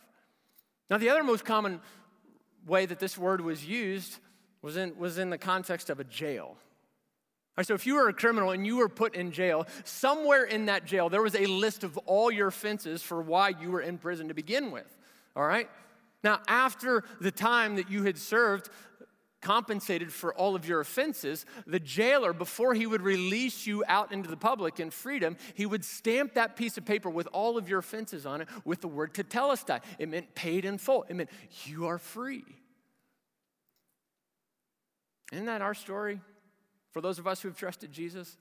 Now, 0.91 0.99
the 0.99 1.09
other 1.09 1.25
most 1.25 1.47
common 1.47 1.81
way 2.67 2.87
that 2.87 2.99
this 2.99 3.19
word 3.19 3.41
was 3.41 3.65
used 3.65 4.19
was 4.63 4.77
in, 4.77 4.97
was 4.97 5.19
in 5.19 5.31
the 5.31 5.39
context 5.39 5.91
of 5.91 6.01
a 6.01 6.05
jail. 6.05 6.57
Right, 7.57 7.67
so 7.67 7.75
if 7.75 7.87
you 7.87 7.97
were 7.97 8.09
a 8.09 8.15
criminal 8.15 8.51
and 8.51 8.67
you 8.67 8.77
were 8.79 8.89
put 8.89 9.15
in 9.15 9.31
jail, 9.31 9.67
somewhere 9.85 10.45
in 10.45 10.67
that 10.67 10.87
jail 10.87 11.11
there 11.11 11.21
was 11.21 11.35
a 11.35 11.47
list 11.47 11.85
of 11.85 11.99
all 11.99 12.31
your 12.31 12.49
offenses 12.49 13.03
for 13.03 13.21
why 13.21 13.51
you 13.51 13.71
were 13.71 13.83
in 13.83 13.99
prison 13.99 14.29
to 14.29 14.35
begin 14.35 14.71
with. 14.71 14.97
All 15.37 15.45
right? 15.45 15.69
Now, 16.25 16.41
after 16.47 17.05
the 17.21 17.33
time 17.33 17.77
that 17.77 17.91
you 17.91 18.05
had 18.05 18.17
served, 18.17 18.69
compensated 19.43 20.13
for 20.13 20.33
all 20.33 20.55
of 20.55 20.67
your 20.67 20.81
offenses, 20.81 21.45
the 21.67 21.81
jailer, 21.81 22.33
before 22.33 22.73
he 22.73 22.87
would 22.87 23.03
release 23.03 23.67
you 23.67 23.85
out 23.87 24.13
into 24.13 24.31
the 24.31 24.37
public 24.37 24.81
in 24.81 24.91
freedom, 24.91 25.37
he 25.55 25.67
would 25.67 25.85
stamp 25.85 26.35
that 26.35 26.57
piece 26.57 26.79
of 26.79 26.87
paper 26.87 27.11
with 27.11 27.29
all 27.33 27.59
of 27.59 27.69
your 27.69 27.81
offenses 27.81 28.25
on 28.25 28.41
it 28.41 28.49
with 28.65 28.81
the 28.81 28.89
word 28.89 29.13
tetelestai. 29.13 29.83
It 29.99 30.09
meant 30.09 30.35
paid 30.35 30.65
in 30.65 30.79
full, 30.79 31.05
it 31.09 31.17
meant 31.17 31.29
you 31.65 31.87
are 31.87 31.99
free. 31.99 32.45
Isn't 35.33 35.47
that 35.47 35.63
our 35.63 35.75
story 35.75 36.21
for 36.93 37.01
those 37.01 37.19
of 37.19 37.27
us 37.27 37.43
who 37.43 37.49
have 37.49 37.57
trusted 37.57 37.93
Jesus? 37.93 38.37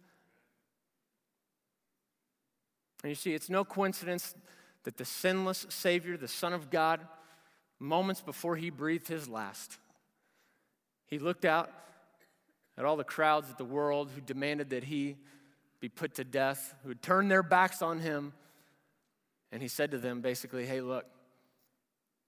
And 3.01 3.09
you 3.09 3.15
see, 3.15 3.33
it's 3.33 3.49
no 3.49 3.65
coincidence 3.65 4.35
that 4.83 4.97
the 4.97 5.05
sinless 5.05 5.65
Savior, 5.69 6.17
the 6.17 6.27
Son 6.27 6.53
of 6.53 6.69
God, 6.69 7.07
moments 7.79 8.21
before 8.21 8.55
he 8.55 8.69
breathed 8.69 9.07
his 9.07 9.27
last, 9.27 9.79
he 11.11 11.19
looked 11.19 11.45
out 11.45 11.69
at 12.77 12.85
all 12.85 12.95
the 12.95 13.03
crowds 13.03 13.49
of 13.49 13.57
the 13.57 13.65
world 13.65 14.09
who 14.15 14.21
demanded 14.21 14.71
that 14.71 14.85
he 14.85 15.17
be 15.81 15.89
put 15.89 16.15
to 16.15 16.23
death, 16.23 16.73
who 16.83 16.89
had 16.89 17.01
turned 17.01 17.29
their 17.29 17.43
backs 17.43 17.81
on 17.81 17.99
him. 17.99 18.33
And 19.51 19.61
he 19.61 19.67
said 19.67 19.91
to 19.91 19.97
them 19.97 20.21
basically, 20.21 20.65
hey, 20.65 20.79
look, 20.79 21.05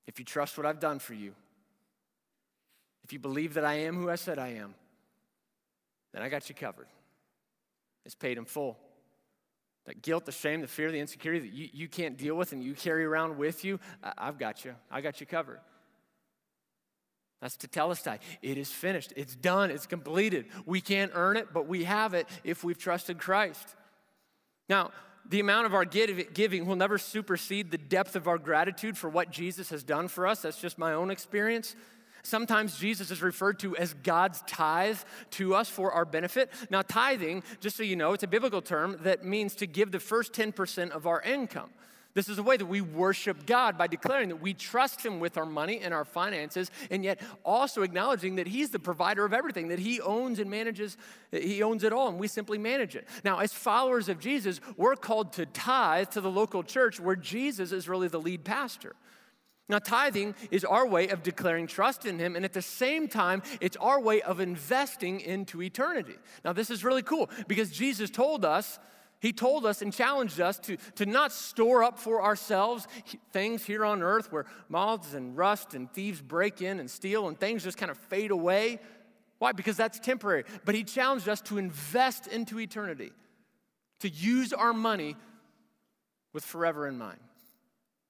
if 0.06 0.20
you 0.20 0.26
trust 0.26 0.58
what 0.58 0.68
I've 0.68 0.82
done 0.82 1.00
for 1.00 1.14
you, 1.14 1.34
if 3.06 3.14
you 3.14 3.20
believe 3.20 3.54
that 3.54 3.64
I 3.64 3.76
am 3.76 3.96
who 3.96 4.10
I 4.10 4.16
said 4.16 4.38
I 4.38 4.50
am, 4.50 4.76
then 6.14 6.22
I 6.22 6.30
got 6.30 6.50
you 6.50 6.56
covered. 6.56 6.88
It's 8.06 8.16
paid 8.16 8.38
in 8.38 8.44
full. 8.44 8.78
That 9.86 10.02
guilt, 10.02 10.26
the 10.26 10.32
shame, 10.34 10.62
the 10.62 10.68
fear, 10.68 10.92
the 10.92 11.00
insecurity 11.00 11.48
that 11.48 11.56
you, 11.56 11.70
you 11.72 11.88
can't 11.88 12.18
deal 12.18 12.36
with 12.36 12.52
and 12.52 12.62
you 12.64 12.74
carry 12.74 13.06
around 13.06 13.38
with 13.38 13.64
you, 13.64 13.80
I, 14.04 14.14
I've 14.18 14.38
got 14.38 14.66
you. 14.66 14.76
I 14.92 15.00
got 15.00 15.22
you 15.22 15.26
covered. 15.26 15.60
That's 17.44 17.58
to 17.58 17.68
tell 17.68 17.90
tetelestai. 17.90 18.20
It 18.42 18.58
is 18.58 18.72
finished. 18.72 19.12
It's 19.18 19.36
done. 19.36 19.70
It's 19.70 19.86
completed. 19.86 20.46
We 20.66 20.80
can't 20.80 21.12
earn 21.14 21.36
it, 21.36 21.50
but 21.54 21.68
we 21.68 21.84
have 21.84 22.14
it 22.14 22.26
if 22.46 22.64
we've 22.64 22.78
trusted 22.78 23.20
Christ. 23.20 23.76
Now, 24.70 24.92
the 25.28 25.42
amount 25.42 25.66
of 25.66 25.74
our 25.74 25.84
giving 25.84 26.66
will 26.66 26.78
never 26.78 26.98
supersede 26.98 27.70
the 27.70 27.78
depth 27.78 28.16
of 28.16 28.30
our 28.30 28.38
gratitude 28.38 28.98
for 28.98 29.10
what 29.10 29.30
Jesus 29.30 29.72
has 29.72 29.84
done 29.84 30.08
for 30.08 30.26
us. 30.26 30.44
That's 30.44 30.62
just 30.62 30.78
my 30.78 30.94
own 30.94 31.12
experience. 31.12 31.76
Sometimes 32.24 32.80
Jesus 32.80 33.12
is 33.12 33.22
referred 33.22 33.60
to 33.60 33.76
as 33.76 33.94
God's 33.94 34.42
tithe 34.48 35.00
to 35.32 35.54
us 35.54 35.68
for 35.68 35.92
our 35.92 36.06
benefit. 36.06 36.50
Now, 36.70 36.82
tithing, 36.82 37.44
just 37.60 37.76
so 37.76 37.84
you 37.84 37.98
know, 37.98 38.14
it's 38.14 38.24
a 38.24 38.28
biblical 38.28 38.62
term 38.62 39.00
that 39.02 39.26
means 39.26 39.54
to 39.56 39.68
give 39.68 39.92
the 39.92 40.00
first 40.00 40.32
10% 40.32 40.92
of 40.92 41.08
our 41.08 41.22
income. 41.22 41.72
This 42.14 42.30
is 42.30 42.38
a 42.38 42.44
way 42.44 42.58
that 42.58 42.66
we 42.66 42.82
worship 42.82 43.46
God 43.46 43.78
by 43.78 43.88
declaring 43.88 44.30
that 44.30 44.42
we 44.42 44.54
trust 44.54 45.04
Him 45.04 45.20
with 45.20 45.38
our 45.38 45.46
money 45.46 45.80
and 45.80 45.94
our 45.94 46.06
finances, 46.06 46.70
and 46.92 47.04
yet 47.04 47.20
also 47.44 47.82
acknowledging 47.82 48.36
that 48.36 48.48
He's 48.48 48.70
the 48.70 48.80
provider 48.80 49.26
of 49.26 49.34
everything, 49.34 49.70
that 49.70 49.80
He 49.80 50.00
owns 50.00 50.38
and 50.38 50.50
manages, 50.50 50.96
He 51.32 51.64
owns 51.64 51.84
it 51.84 51.92
all, 51.92 52.10
and 52.10 52.20
we 52.20 52.28
simply 52.28 52.60
manage 52.60 52.96
it. 52.96 53.08
Now, 53.24 53.40
as 53.40 53.52
followers 53.52 54.10
of 54.10 54.20
Jesus, 54.20 54.62
we're 54.78 54.96
called 54.96 55.34
to 55.34 55.48
tithe 55.48 56.10
to 56.12 56.22
the 56.22 56.30
local 56.30 56.62
church 56.62 57.00
where 57.00 57.16
Jesus 57.16 57.72
is 57.72 57.90
really 57.90 58.08
the 58.08 58.22
lead 58.22 58.44
pastor. 58.44 58.96
Now, 59.70 59.80
tithing 59.80 60.36
is 60.52 60.66
our 60.66 60.86
way 60.86 61.08
of 61.08 61.24
declaring 61.24 61.66
trust 61.68 62.06
in 62.06 62.20
Him, 62.20 62.36
and 62.36 62.46
at 62.46 62.54
the 62.54 62.62
same 62.62 63.08
time, 63.08 63.42
it's 63.60 63.78
our 63.78 64.00
way 64.00 64.22
of 64.22 64.40
investing 64.40 65.20
into 65.22 65.64
eternity. 65.64 66.18
Now, 66.46 66.54
this 66.54 66.70
is 66.70 66.84
really 66.84 67.02
cool 67.02 67.30
because 67.48 67.72
Jesus 67.72 68.10
told 68.12 68.46
us 68.46 68.78
He 69.24 69.32
told 69.32 69.66
us 69.66 69.82
and 69.82 69.94
challenged 69.94 70.42
us 70.42 70.60
to, 70.60 70.76
to 70.96 71.06
not 71.06 71.32
store 71.32 71.82
up 71.82 71.98
for 71.98 72.22
ourselves 72.22 72.90
things 73.32 73.64
here 73.64 73.86
on 73.86 74.04
earth 74.04 74.34
where 74.34 74.46
moths 74.68 75.14
and 75.14 75.38
rust 75.38 75.74
and 75.74 75.90
thieves 75.90 76.22
break 76.22 76.62
in 76.62 76.78
and 76.82 76.92
steal 76.92 77.30
and 77.30 77.40
things 77.40 77.64
just 77.64 77.78
kind 77.78 77.90
of 77.90 77.98
fade 77.98 78.32
away. 78.32 78.82
Why? 79.40 79.54
Because 79.54 79.78
that's 79.78 79.98
temporary. 79.98 80.44
But 80.66 80.76
He 80.76 80.84
challenged 80.84 81.30
us 81.30 81.40
to 81.44 81.58
invest 81.58 82.28
into 82.28 82.60
eternity, 82.60 83.14
to 84.02 84.10
use 84.10 84.52
our 84.52 84.74
money 84.74 85.16
with 86.34 86.44
forever 86.44 86.86
in 86.86 86.98
mind. 86.98 87.20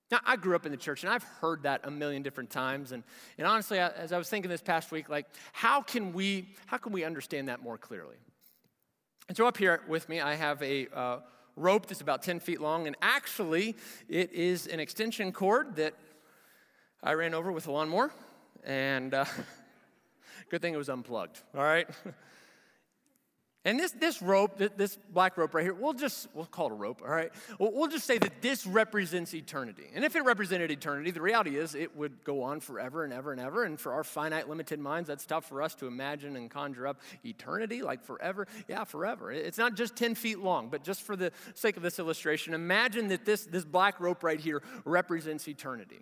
Now, 0.09 0.19
I 0.25 0.35
grew 0.35 0.55
up 0.55 0.65
in 0.65 0.71
the 0.71 0.79
church 0.79 1.03
and 1.03 1.13
I've 1.13 1.23
heard 1.41 1.61
that 1.61 1.81
a 1.83 1.91
million 1.91 2.23
different 2.23 2.49
times. 2.49 2.91
And, 2.91 3.03
and 3.37 3.45
honestly, 3.45 3.77
as 3.77 4.11
I 4.13 4.17
was 4.17 4.29
thinking 4.29 4.49
this 4.49 4.63
past 4.63 4.91
week, 4.91 5.09
like, 5.09 5.27
how 5.51 5.83
can 5.83 6.11
we, 6.11 6.49
how 6.65 6.77
can 6.77 6.91
we 6.91 7.03
understand 7.03 7.49
that 7.49 7.61
more 7.61 7.77
clearly? 7.77 8.15
And 9.29 9.37
so 9.37 9.47
up 9.47 9.57
here 9.57 9.81
with 9.87 10.09
me, 10.09 10.19
I 10.19 10.35
have 10.35 10.61
a 10.61 10.87
uh, 10.93 11.19
rope 11.55 11.85
that's 11.85 12.01
about 12.01 12.23
10 12.23 12.41
feet 12.41 12.59
long, 12.59 12.87
and 12.87 12.95
actually, 13.01 13.75
it 14.09 14.33
is 14.33 14.67
an 14.67 14.81
extension 14.81 15.31
cord 15.31 15.77
that 15.77 15.93
I 17.01 17.13
ran 17.13 17.33
over 17.33 17.51
with 17.51 17.67
a 17.67 17.71
lawnmower, 17.71 18.11
and 18.65 19.13
uh, 19.13 19.25
good 20.49 20.61
thing 20.61 20.73
it 20.73 20.77
was 20.77 20.89
unplugged, 20.89 21.39
all 21.55 21.63
right? 21.63 21.87
And 23.65 23.79
this, 23.79 23.91
this 23.91 24.21
rope, 24.21 24.57
this 24.57 24.97
black 25.13 25.37
rope 25.37 25.53
right 25.53 25.63
here, 25.63 25.73
we'll 25.73 25.93
just, 25.93 26.27
we'll 26.33 26.45
call 26.45 26.67
it 26.67 26.73
a 26.73 26.75
rope, 26.75 27.01
all 27.01 27.09
right? 27.09 27.31
We'll, 27.57 27.87
just 27.87 28.05
say 28.05 28.17
that 28.17 28.41
this 28.41 28.67
represents 28.67 29.33
eternity. 29.33 29.85
And 29.95 30.03
if 30.03 30.17
it 30.17 30.25
represented 30.25 30.69
eternity, 30.69 31.11
the 31.11 31.21
reality 31.21 31.55
is 31.55 31.73
it 31.73 31.95
would 31.95 32.25
go 32.25 32.43
on 32.43 32.59
forever 32.59 33.05
and 33.05 33.13
ever 33.13 33.31
and 33.31 33.39
ever. 33.39 33.63
And 33.63 33.79
for 33.79 33.93
our 33.93 34.03
finite, 34.03 34.49
limited 34.49 34.79
minds, 34.81 35.07
that's 35.07 35.25
tough 35.25 35.45
for 35.45 35.61
us 35.61 35.75
to 35.75 35.87
imagine 35.87 36.35
and 36.35 36.51
conjure 36.51 36.87
up 36.87 36.99
eternity, 37.23 37.81
like 37.81 38.03
forever. 38.03 38.47
Yeah, 38.67 38.83
forever. 38.83 39.31
It's 39.31 39.57
not 39.57 39.75
just 39.75 39.95
10 39.95 40.15
feet 40.15 40.39
long, 40.39 40.67
but 40.67 40.83
just 40.83 41.03
for 41.03 41.15
the 41.15 41.31
sake 41.53 41.77
of 41.77 41.83
this 41.83 41.99
illustration, 41.99 42.53
imagine 42.53 43.07
that 43.09 43.23
this, 43.23 43.45
this 43.45 43.63
black 43.63 44.01
rope 44.01 44.23
right 44.23 44.41
here 44.41 44.61
represents 44.83 45.47
eternity. 45.47 46.01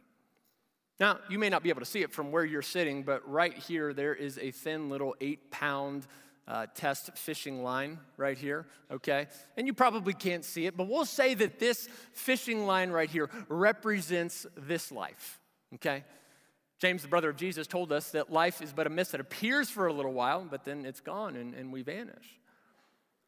Now, 0.99 1.20
you 1.30 1.38
may 1.38 1.49
not 1.49 1.62
be 1.62 1.70
able 1.70 1.82
to 1.82 1.86
see 1.86 2.01
it 2.01 2.12
from 2.12 2.32
where 2.32 2.45
you're 2.45 2.62
sitting, 2.62 3.03
but 3.03 3.28
right 3.30 3.55
here, 3.55 3.93
there 3.93 4.16
is 4.16 4.39
a 4.39 4.49
thin 4.51 4.89
little 4.89 5.16
eight 5.20 5.51
pound 5.51 6.07
uh, 6.48 6.66
test 6.76 7.16
fishing 7.18 7.64
line 7.64 8.00
right 8.18 8.38
here, 8.38 8.66
okay? 8.92 9.28
And 9.58 9.68
you 9.68 9.74
probably 9.74 10.14
can't 10.14 10.44
see 10.44 10.66
it, 10.66 10.76
but 10.76 10.88
we'll 10.88 11.06
say 11.06 11.34
that 11.36 11.60
this 11.60 11.88
fishing 12.14 12.66
line 12.66 12.89
right 12.89 13.10
here 13.10 13.30
represents 13.48 14.46
this 14.58 14.92
life, 14.92 15.39
okay? 15.76 16.04
James, 16.80 17.04
the 17.04 17.08
brother 17.08 17.30
of 17.30 17.38
Jesus, 17.38 17.68
told 17.68 17.92
us 17.92 18.12
that 18.12 18.32
life 18.32 18.62
is 18.62 18.74
but 18.74 18.88
a 18.88 18.89
mist 18.89 19.12
that 19.12 19.22
appears 19.22 19.70
for 19.70 19.88
a 19.88 19.94
little 19.94 20.14
while, 20.14 20.46
but 20.50 20.66
then 20.66 20.84
it's 20.86 21.00
gone 21.00 21.36
and, 21.36 21.54
and 21.54 21.72
we 21.72 21.84
vanish. 21.84 22.39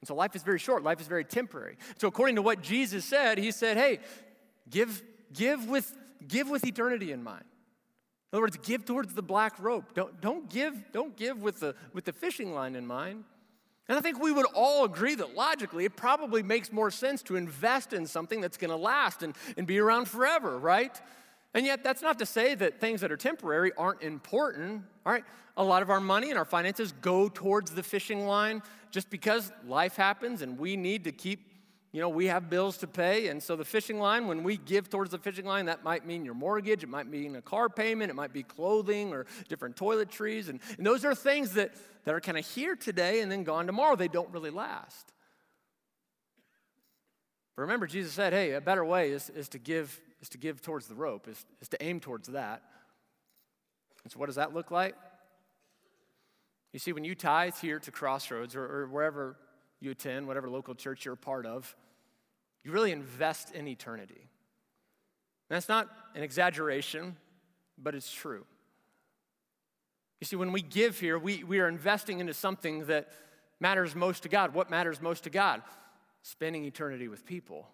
And 0.01 0.07
so 0.07 0.16
life 0.16 0.36
is 0.36 0.43
very 0.43 0.59
short, 0.59 0.84
life 0.84 0.99
is 0.99 1.07
very 1.07 1.24
temporary. 1.24 1.78
So 1.97 2.07
according 2.07 2.36
to 2.36 2.41
what 2.41 2.61
Jesus 2.61 3.05
said, 3.05 3.38
he 3.38 3.51
said, 3.51 3.78
hey, 3.78 3.99
give, 4.70 5.01
give, 5.32 5.70
with, 5.70 5.95
give 6.28 6.49
with 6.49 6.66
eternity 6.66 7.11
in 7.11 7.24
mind. 7.24 7.45
In 8.34 8.38
other 8.38 8.45
words, 8.45 8.57
give 8.63 8.84
towards 8.84 9.13
the 9.13 9.21
black 9.21 9.59
rope. 9.59 9.93
Don't, 9.93 10.19
don't 10.19 10.49
give, 10.49 10.91
don't 10.91 11.15
give 11.15 11.43
with, 11.43 11.59
the, 11.59 11.75
with 11.93 12.05
the 12.05 12.11
fishing 12.11 12.51
line 12.55 12.75
in 12.75 12.84
mind. 12.84 13.25
And 13.88 13.95
I 13.95 14.01
think 14.01 14.19
we 14.19 14.31
would 14.31 14.47
all 14.55 14.86
agree 14.86 15.13
that 15.13 15.36
logically 15.36 15.86
it 15.86 15.95
probably 15.95 16.41
makes 16.41 16.71
more 16.71 16.89
sense 16.89 17.21
to 17.23 17.36
invest 17.36 17.93
in 17.93 18.07
something 18.07 18.41
that's 18.41 18.57
going 18.57 18.71
to 18.71 18.75
last 18.75 19.21
and, 19.21 19.36
and 19.55 19.67
be 19.67 19.77
around 19.77 20.07
forever, 20.07 20.57
right? 20.57 20.99
And 21.53 21.63
yet, 21.63 21.84
that's 21.84 22.01
not 22.01 22.17
to 22.17 22.25
say 22.25 22.55
that 22.55 22.79
things 22.79 23.01
that 23.01 23.11
are 23.11 23.17
temporary 23.17 23.71
aren't 23.77 24.01
important. 24.01 24.81
All 25.05 25.13
right, 25.13 25.25
a 25.55 25.63
lot 25.63 25.84
of 25.84 25.91
our 25.91 25.99
money 25.99 26.31
and 26.31 26.39
our 26.39 26.45
finances 26.45 26.91
go 27.01 27.29
towards 27.29 27.75
the 27.75 27.84
fishing 27.84 28.25
line 28.25 28.63
just 28.89 29.11
because 29.11 29.51
life 29.67 29.95
happens 29.95 30.41
and 30.41 30.57
we 30.57 30.75
need 30.75 31.03
to 31.03 31.11
keep 31.11 31.52
you 31.93 32.01
know, 32.01 32.09
we 32.09 32.25
have 32.25 32.49
bills 32.49 32.77
to 32.77 32.87
pay. 32.87 33.27
And 33.27 33.41
so 33.41 33.55
the 33.55 33.63
fishing 33.63 33.99
line, 33.99 34.25
when 34.25 34.41
we 34.41 34.57
give 34.57 34.89
towards 34.89 35.11
the 35.11 35.19
fishing 35.19 35.45
line, 35.45 35.67
that 35.67 35.83
might 35.83 36.07
mean 36.07 36.25
your 36.25 36.33
mortgage, 36.33 36.83
it 36.83 36.89
might 36.89 37.07
mean 37.07 37.35
a 37.35 37.41
car 37.41 37.69
payment, 37.69 38.09
it 38.09 38.15
might 38.15 38.33
be 38.33 38.41
clothing 38.41 39.13
or 39.13 39.27
different 39.47 39.75
toiletries. 39.75 40.49
And, 40.49 40.59
and 40.75 40.85
those 40.85 41.05
are 41.05 41.13
things 41.13 41.53
that, 41.53 41.71
that 42.05 42.15
are 42.15 42.19
kind 42.19 42.37
of 42.37 42.45
here 42.47 42.75
today 42.75 43.21
and 43.21 43.31
then 43.31 43.43
gone 43.43 43.67
tomorrow. 43.67 43.95
They 43.95 44.07
don't 44.07 44.31
really 44.31 44.49
last. 44.49 45.13
But 47.55 47.61
remember, 47.61 47.85
Jesus 47.85 48.13
said, 48.13 48.33
hey, 48.33 48.53
a 48.53 48.61
better 48.61 48.83
way 48.83 49.11
is, 49.11 49.29
is, 49.29 49.47
to, 49.49 49.59
give, 49.59 50.01
is 50.19 50.29
to 50.29 50.39
give 50.39 50.63
towards 50.63 50.87
the 50.87 50.95
rope, 50.95 51.27
is, 51.27 51.45
is 51.61 51.69
to 51.69 51.83
aim 51.83 51.99
towards 51.99 52.27
that. 52.29 52.63
And 54.03 54.11
so, 54.11 54.17
what 54.17 54.25
does 54.25 54.35
that 54.35 54.51
look 54.55 54.71
like? 54.71 54.95
You 56.71 56.79
see, 56.79 56.91
when 56.91 57.03
you 57.03 57.13
tithe 57.13 57.53
here 57.61 57.77
to 57.79 57.91
Crossroads 57.91 58.55
or, 58.55 58.65
or 58.65 58.87
wherever 58.87 59.37
you 59.84 59.91
attend, 59.91 60.27
whatever 60.27 60.49
local 60.49 60.73
church 60.75 61.05
you're 61.05 61.15
a 61.15 61.17
part 61.17 61.45
of, 61.45 61.75
you 62.63 62.71
really 62.71 62.91
invest 62.91 63.53
in 63.53 63.67
eternity. 63.67 64.29
And 65.49 65.55
that's 65.55 65.69
not 65.69 65.89
an 66.15 66.23
exaggeration, 66.23 67.17
but 67.77 67.93
it's 67.93 68.11
true. 68.11 68.45
You 70.21 70.25
see, 70.25 70.38
when 70.38 70.53
we 70.53 70.61
give 70.61 70.99
here, 70.99 71.19
we, 71.19 71.43
we 71.43 71.59
are 71.59 71.67
investing 71.67 72.21
into 72.21 72.34
something 72.34 72.86
that 72.86 73.11
matters 73.59 73.93
most 73.93 74.23
to 74.23 74.29
God. 74.29 74.53
What 74.53 74.69
matters 74.69 75.01
most 75.01 75.25
to 75.25 75.29
God? 75.29 75.61
Spending 76.21 76.63
eternity 76.63 77.09
with 77.09 77.25
people. 77.25 77.67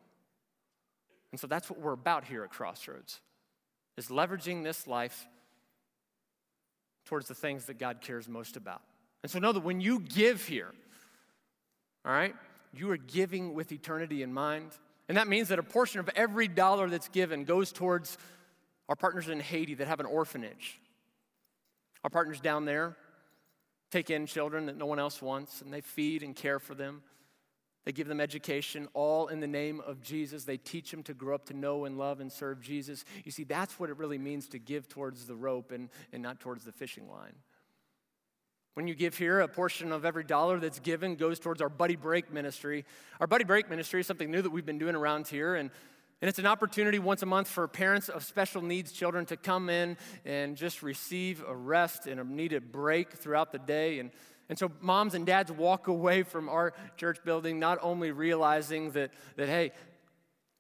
And 1.32 1.39
so 1.39 1.45
that's 1.45 1.70
what 1.70 1.80
we're 1.80 1.93
about 1.93 2.26
here 2.26 2.43
at 2.43 2.49
Crossroads, 2.49 3.20
is 3.97 4.07
leveraging 4.07 4.64
this 4.64 4.88
life 4.88 5.28
towards 7.05 7.28
the 7.28 7.36
things 7.36 7.66
that 7.66 7.78
God 7.78 8.01
cares 8.01 8.28
most 8.28 8.57
about. 8.57 8.82
And 9.22 9.32
so 9.32 9.38
know 9.38 9.51
that 9.51 9.64
when 9.64 9.80
you 9.80 9.99
give 9.99 10.47
here, 10.47 10.74
all 12.10 12.16
right? 12.16 12.36
You 12.74 12.89
are 12.89 12.97
giving 12.97 13.53
with 13.53 13.72
eternity 13.72 14.24
in 14.24 14.34
mind. 14.34 14.72
And 15.07 15.18
that 15.18 15.28
means 15.28 15.49
that 15.49 15.60
a 15.60 15.64
portion 15.64 15.99
of 15.99 16.10
every 16.16 16.47
dollar 16.47 16.89
that's 16.89 17.07
given 17.07 17.43
goes 17.43 17.72
towards 17.72 18.18
our 18.88 18.95
partners 18.95 19.30
in 19.30 19.39
Haiti 19.39 19.76
that 19.76 19.88
have 19.88 19.99
an 19.99 20.07
orphanage. 20.07 20.82
Our 22.03 22.10
partners 22.10 22.39
down 22.39 22.66
there 22.66 22.97
take 23.91 24.10
in 24.10 24.26
children 24.26 24.66
that 24.66 24.76
no 24.76 24.88
one 24.88 24.97
else 24.97 25.22
wants, 25.22 25.62
and 25.62 25.72
they 25.72 25.82
feed 25.82 26.24
and 26.24 26.36
care 26.36 26.57
for 26.57 26.74
them. 26.74 27.03
They 27.86 27.91
give 27.91 28.07
them 28.07 28.20
education, 28.20 28.88
all 28.95 29.28
in 29.28 29.39
the 29.39 29.47
name 29.47 29.80
of 29.86 30.01
Jesus. 30.01 30.45
They 30.45 30.57
teach 30.57 30.89
them 30.89 31.03
to 31.03 31.14
grow 31.14 31.36
up 31.36 31.45
to 31.45 31.53
know 31.53 31.86
and 31.86 31.95
love 31.95 32.22
and 32.22 32.32
serve 32.32 32.60
Jesus. 32.60 33.05
You 33.24 33.32
see, 33.32 33.43
that's 33.43 33.80
what 33.80 33.91
it 33.91 33.97
really 33.97 34.18
means 34.18 34.47
to 34.49 34.57
give 34.57 34.88
towards 34.88 35.28
the 35.28 35.36
rope 35.36 35.72
and, 35.72 35.89
and 36.12 36.24
not 36.24 36.39
towards 36.39 36.66
the 36.66 36.72
fishing 36.72 37.07
line. 37.07 37.36
When 38.76 38.88
you 38.88 38.95
give 38.95 39.17
here, 39.17 39.39
a 39.39 39.47
portion 39.47 39.91
of 39.91 40.05
every 40.05 40.24
dollar 40.24 40.59
that's 40.59 40.80
given 40.80 41.15
goes 41.15 41.39
towards 41.39 41.61
our 41.61 41.70
Buddy 41.70 41.95
Break 41.95 42.32
ministry. 42.32 42.86
Our 43.20 43.28
Buddy 43.28 43.43
Break 43.43 43.70
ministry 43.70 44.01
is 44.01 44.07
something 44.07 44.30
new 44.30 44.41
that 44.41 44.51
we've 44.51 44.65
been 44.65 44.78
doing 44.78 44.95
around 44.95 45.28
here, 45.28 45.55
and, 45.55 45.72
and 46.22 46.30
it's 46.30 46.39
an 46.39 46.45
opportunity 46.45 46.99
once 46.99 47.22
a 47.24 47.26
month 47.26 47.47
for 47.47 47.67
parents 47.67 48.09
of 48.09 48.24
special 48.24 48.61
needs 48.61 48.91
children 48.91 49.26
to 49.26 49.38
come 49.38 49.70
in 49.70 49.97
and 50.24 50.55
just 50.55 50.84
receive 50.84 51.43
a 51.47 51.55
rest 51.55 52.07
and 52.07 52.20
a 52.20 52.24
needed 52.24 52.72
break 52.72 53.13
throughout 53.13 53.51
the 53.51 53.59
day. 53.59 53.99
And, 53.99 54.11
and 54.49 54.57
so 54.57 54.72
moms 54.82 55.13
and 55.13 55.26
dads 55.26 55.51
walk 55.51 55.88
away 55.88 56.24
from 56.24 56.47
our 56.47 56.74
church 56.95 57.20
building 57.24 57.59
not 57.59 57.80
only 57.82 58.11
realizing 58.11 58.91
that, 58.91 59.11
that 59.36 59.47
hey, 59.47 59.72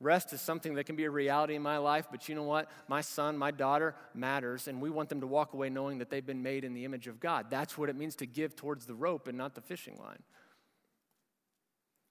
Rest 0.01 0.31
is 0.31 0.39
something 0.39 0.75
that 0.75 0.85
can 0.85 0.95
be 0.95 1.03
a 1.03 1.11
reality 1.11 1.55
in 1.55 1.61
my 1.61 1.77
life, 1.77 2.07
but 2.09 2.29
you 2.29 2.35
know 2.35 2.43
what? 2.43 2.69
My 2.87 3.01
son, 3.01 3.37
my 3.37 3.51
daughter 3.51 3.95
matters, 4.13 4.69
and 4.69 4.81
we 4.81 4.89
want 4.89 5.09
them 5.09 5.19
to 5.19 5.27
walk 5.27 5.53
away 5.53 5.69
knowing 5.69 5.97
that 5.97 6.09
they've 6.09 6.25
been 6.25 6.41
made 6.41 6.63
in 6.63 6.73
the 6.73 6.85
image 6.85 7.07
of 7.07 7.19
God. 7.19 7.47
That's 7.49 7.77
what 7.77 7.89
it 7.89 7.97
means 7.97 8.15
to 8.17 8.25
give 8.25 8.55
towards 8.55 8.85
the 8.85 8.95
rope 8.95 9.27
and 9.27 9.37
not 9.37 9.55
the 9.55 9.61
fishing 9.61 9.97
line. 9.97 10.23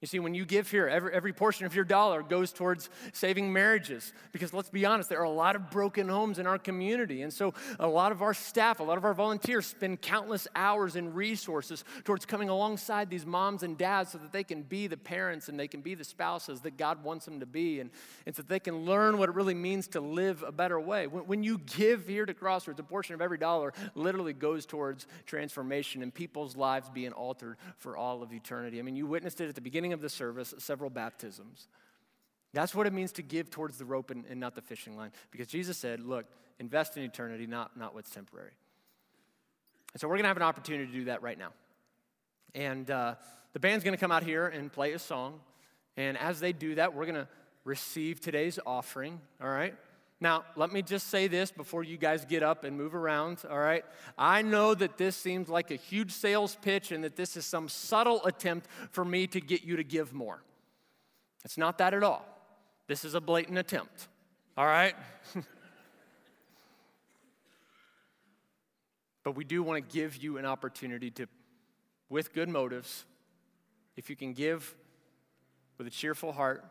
You 0.00 0.06
see, 0.06 0.20
when 0.20 0.32
you 0.32 0.44
give 0.44 0.70
here, 0.70 0.86
every, 0.86 1.12
every 1.12 1.32
portion 1.32 1.66
of 1.66 1.74
your 1.74 1.84
dollar 1.84 2.22
goes 2.22 2.52
towards 2.52 2.88
saving 3.12 3.52
marriages. 3.52 4.12
Because 4.30 4.54
let's 4.54 4.70
be 4.70 4.86
honest, 4.86 5.08
there 5.08 5.18
are 5.18 5.24
a 5.24 5.30
lot 5.30 5.56
of 5.56 5.70
broken 5.70 6.08
homes 6.08 6.38
in 6.38 6.46
our 6.46 6.56
community. 6.56 7.22
And 7.22 7.32
so 7.32 7.52
a 7.80 7.88
lot 7.88 8.12
of 8.12 8.22
our 8.22 8.32
staff, 8.32 8.78
a 8.78 8.84
lot 8.84 8.96
of 8.96 9.04
our 9.04 9.12
volunteers 9.12 9.66
spend 9.66 10.00
countless 10.00 10.46
hours 10.54 10.94
and 10.94 11.16
resources 11.16 11.82
towards 12.04 12.26
coming 12.26 12.48
alongside 12.48 13.10
these 13.10 13.26
moms 13.26 13.64
and 13.64 13.76
dads 13.76 14.12
so 14.12 14.18
that 14.18 14.30
they 14.30 14.44
can 14.44 14.62
be 14.62 14.86
the 14.86 14.96
parents 14.96 15.48
and 15.48 15.58
they 15.58 15.66
can 15.66 15.80
be 15.80 15.96
the 15.96 16.04
spouses 16.04 16.60
that 16.60 16.76
God 16.76 17.02
wants 17.02 17.24
them 17.24 17.40
to 17.40 17.46
be. 17.46 17.80
And, 17.80 17.90
and 18.24 18.36
so 18.36 18.42
they 18.42 18.60
can 18.60 18.84
learn 18.84 19.18
what 19.18 19.28
it 19.28 19.34
really 19.34 19.54
means 19.54 19.88
to 19.88 20.00
live 20.00 20.44
a 20.46 20.52
better 20.52 20.78
way. 20.78 21.08
When, 21.08 21.26
when 21.26 21.42
you 21.42 21.58
give 21.58 22.06
here 22.06 22.24
to 22.24 22.34
Crossroads, 22.34 22.78
a 22.78 22.84
portion 22.84 23.16
of 23.16 23.20
every 23.20 23.38
dollar 23.38 23.72
literally 23.96 24.32
goes 24.32 24.64
towards 24.64 25.08
transformation 25.26 26.04
and 26.04 26.14
people's 26.14 26.56
lives 26.56 26.88
being 26.88 27.10
altered 27.10 27.56
for 27.78 27.96
all 27.96 28.22
of 28.22 28.32
eternity. 28.32 28.78
I 28.78 28.82
mean, 28.82 28.94
you 28.94 29.08
witnessed 29.08 29.40
it 29.40 29.48
at 29.48 29.56
the 29.56 29.60
beginning 29.60 29.87
beginning 29.88 29.94
of 29.94 30.00
the 30.02 30.08
service 30.08 30.54
several 30.58 30.90
baptisms. 30.90 31.68
That's 32.52 32.74
what 32.74 32.86
it 32.86 32.92
means 32.92 33.12
to 33.12 33.22
give 33.22 33.50
towards 33.50 33.78
the 33.78 33.84
rope 33.84 34.10
and, 34.10 34.24
and 34.28 34.40
not 34.40 34.54
the 34.54 34.62
fishing 34.62 34.96
line. 34.96 35.12
Because 35.30 35.46
Jesus 35.48 35.76
said, 35.76 36.00
look, 36.00 36.26
invest 36.58 36.96
in 36.96 37.02
eternity, 37.04 37.46
not, 37.46 37.76
not 37.76 37.94
what's 37.94 38.10
temporary. 38.10 38.52
And 39.92 40.00
so 40.00 40.08
we're 40.08 40.16
going 40.16 40.24
to 40.24 40.28
have 40.28 40.36
an 40.36 40.42
opportunity 40.42 40.86
to 40.86 40.92
do 40.92 41.04
that 41.06 41.22
right 41.22 41.38
now. 41.38 41.52
And 42.54 42.90
uh, 42.90 43.14
the 43.52 43.60
band's 43.60 43.84
going 43.84 43.96
to 43.96 44.00
come 44.00 44.12
out 44.12 44.22
here 44.22 44.46
and 44.46 44.72
play 44.72 44.92
a 44.92 44.98
song. 44.98 45.40
And 45.96 46.16
as 46.18 46.40
they 46.40 46.52
do 46.52 46.74
that, 46.76 46.94
we're 46.94 47.06
going 47.06 47.26
to 47.26 47.28
receive 47.64 48.20
today's 48.20 48.58
offering, 48.66 49.20
all 49.42 49.50
right? 49.50 49.74
Now, 50.20 50.44
let 50.56 50.72
me 50.72 50.82
just 50.82 51.08
say 51.08 51.28
this 51.28 51.52
before 51.52 51.84
you 51.84 51.96
guys 51.96 52.24
get 52.24 52.42
up 52.42 52.64
and 52.64 52.76
move 52.76 52.92
around, 52.94 53.44
all 53.48 53.58
right? 53.58 53.84
I 54.16 54.42
know 54.42 54.74
that 54.74 54.98
this 54.98 55.14
seems 55.14 55.48
like 55.48 55.70
a 55.70 55.76
huge 55.76 56.10
sales 56.10 56.56
pitch 56.60 56.90
and 56.90 57.04
that 57.04 57.14
this 57.14 57.36
is 57.36 57.46
some 57.46 57.68
subtle 57.68 58.24
attempt 58.24 58.66
for 58.90 59.04
me 59.04 59.28
to 59.28 59.40
get 59.40 59.62
you 59.62 59.76
to 59.76 59.84
give 59.84 60.12
more. 60.12 60.42
It's 61.44 61.56
not 61.56 61.78
that 61.78 61.94
at 61.94 62.02
all. 62.02 62.26
This 62.88 63.04
is 63.04 63.14
a 63.14 63.20
blatant 63.20 63.58
attempt, 63.58 64.08
all 64.56 64.66
right? 64.66 64.96
but 69.22 69.36
we 69.36 69.44
do 69.44 69.62
want 69.62 69.88
to 69.88 69.94
give 69.96 70.16
you 70.16 70.36
an 70.36 70.44
opportunity 70.44 71.12
to, 71.12 71.28
with 72.08 72.32
good 72.32 72.48
motives, 72.48 73.04
if 73.96 74.10
you 74.10 74.16
can 74.16 74.32
give 74.32 74.74
with 75.76 75.86
a 75.86 75.90
cheerful 75.90 76.32
heart, 76.32 76.64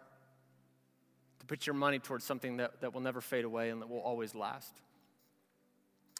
put 1.47 1.65
your 1.65 1.73
money 1.73 1.99
towards 1.99 2.25
something 2.25 2.57
that, 2.57 2.81
that 2.81 2.93
will 2.93 3.01
never 3.01 3.21
fade 3.21 3.45
away 3.45 3.69
and 3.69 3.81
that 3.81 3.89
will 3.89 3.99
always 3.99 4.35
last. 4.35 4.73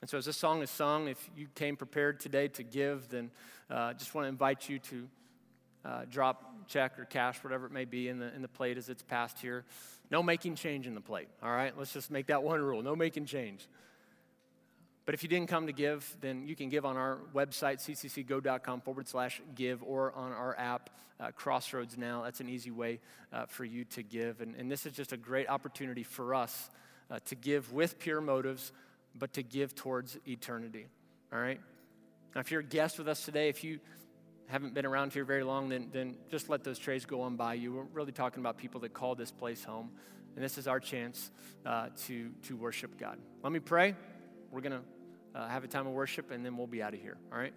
And 0.01 0.09
so, 0.09 0.17
as 0.17 0.25
this 0.25 0.37
song 0.37 0.61
is 0.61 0.69
sung, 0.69 1.07
if 1.07 1.29
you 1.35 1.47
came 1.55 1.75
prepared 1.75 2.19
today 2.19 2.47
to 2.49 2.63
give, 2.63 3.09
then 3.09 3.31
uh, 3.69 3.93
just 3.93 4.13
want 4.13 4.25
to 4.25 4.29
invite 4.29 4.69
you 4.69 4.79
to 4.79 5.07
uh, 5.83 6.01
drop 6.09 6.67
check 6.67 6.99
or 6.99 7.05
cash, 7.05 7.43
whatever 7.43 7.65
it 7.65 7.71
may 7.71 7.85
be, 7.85 8.07
in 8.07 8.19
the, 8.19 8.33
in 8.35 8.41
the 8.41 8.47
plate 8.47 8.77
as 8.77 8.89
it's 8.89 9.01
passed 9.01 9.39
here. 9.39 9.65
No 10.11 10.21
making 10.21 10.55
change 10.55 10.85
in 10.85 10.93
the 10.93 11.01
plate, 11.01 11.29
all 11.41 11.49
right? 11.49 11.75
Let's 11.77 11.93
just 11.93 12.11
make 12.11 12.27
that 12.27 12.43
one 12.43 12.61
rule 12.61 12.81
no 12.81 12.95
making 12.95 13.25
change. 13.25 13.67
But 15.07 15.13
if 15.13 15.23
you 15.23 15.29
didn't 15.29 15.47
come 15.47 15.67
to 15.67 15.73
give, 15.73 16.17
then 16.19 16.45
you 16.45 16.53
can 16.53 16.67
give 16.67 16.83
on 16.83 16.97
our 16.97 17.19
website, 17.33 17.77
cccgo.com 17.77 18.81
forward 18.81 19.07
slash 19.07 19.41
give, 19.55 19.81
or 19.81 20.11
on 20.11 20.33
our 20.33 20.53
app, 20.59 20.89
uh, 21.17 21.31
Crossroads 21.31 21.97
Now. 21.97 22.23
That's 22.23 22.41
an 22.41 22.49
easy 22.49 22.71
way 22.71 22.99
uh, 23.31 23.45
for 23.45 23.63
you 23.63 23.85
to 23.85 24.03
give. 24.03 24.41
And, 24.41 24.53
and, 24.55 24.69
this 24.69 24.85
is 24.85 24.91
just 24.91 25.13
a 25.13 25.17
great 25.17 25.47
opportunity 25.47 26.03
for 26.03 26.35
us 26.35 26.69
uh, 27.09 27.19
to 27.23 27.35
give 27.35 27.71
with 27.71 27.99
pure 27.99 28.19
motives, 28.19 28.73
but 29.17 29.31
to 29.35 29.43
give 29.43 29.75
towards 29.75 30.17
eternity. 30.27 30.87
All 31.31 31.39
right? 31.39 31.61
Now, 32.35 32.41
if 32.41 32.51
you're 32.51 32.59
a 32.59 32.65
guest 32.65 32.97
with 32.97 33.07
us 33.07 33.23
today, 33.23 33.47
if 33.47 33.63
you 33.63 33.79
haven't 34.47 34.73
been 34.73 34.85
around 34.85 35.13
here 35.13 35.23
very 35.23 35.43
long, 35.43 35.69
then, 35.69 35.87
then 35.93 36.15
just 36.29 36.49
let 36.49 36.65
those 36.65 36.79
trays 36.79 37.05
go 37.05 37.21
on 37.21 37.37
by 37.37 37.53
you. 37.53 37.73
We're 37.73 37.83
really 37.93 38.11
talking 38.11 38.41
about 38.41 38.57
people 38.57 38.81
that 38.81 38.93
call 38.93 39.15
this 39.15 39.31
place 39.31 39.63
home. 39.63 39.89
And 40.35 40.43
this 40.43 40.57
is 40.57 40.67
our 40.67 40.81
chance 40.81 41.31
uh, 41.65 41.87
to, 42.07 42.29
to 42.43 42.57
worship 42.57 42.99
God. 42.99 43.17
Let 43.41 43.53
me 43.53 43.59
pray. 43.59 43.95
We're 44.51 44.61
going 44.61 44.73
to 44.73 44.81
uh, 45.37 45.47
have 45.47 45.63
a 45.63 45.67
time 45.67 45.85
of 45.85 45.93
worship, 45.93 46.31
and 46.31 46.43
then 46.43 46.57
we'll 46.57 46.67
be 46.67 46.81
out 46.81 46.93
of 46.93 46.99
here. 46.99 47.17
All 47.31 47.37
right? 47.37 47.53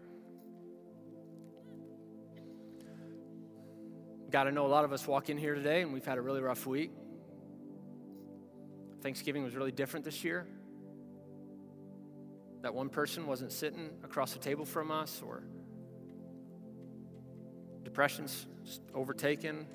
God, 4.30 4.46
I 4.46 4.50
know 4.50 4.66
a 4.66 4.68
lot 4.68 4.84
of 4.84 4.92
us 4.92 5.06
walk 5.06 5.30
in 5.30 5.38
here 5.38 5.54
today, 5.54 5.80
and 5.80 5.92
we've 5.92 6.04
had 6.04 6.18
a 6.18 6.20
really 6.20 6.42
rough 6.42 6.66
week. 6.66 6.92
Thanksgiving 9.02 9.42
was 9.42 9.56
really 9.56 9.72
different 9.72 10.04
this 10.04 10.22
year. 10.22 10.46
That 12.60 12.74
one 12.74 12.90
person 12.90 13.26
wasn't 13.26 13.50
sitting 13.50 13.88
across 14.04 14.34
the 14.34 14.38
table 14.38 14.66
from 14.66 14.90
us, 14.90 15.22
or 15.26 15.42
depression's 17.82 18.46
just 18.62 18.82
overtaken. 18.94 19.66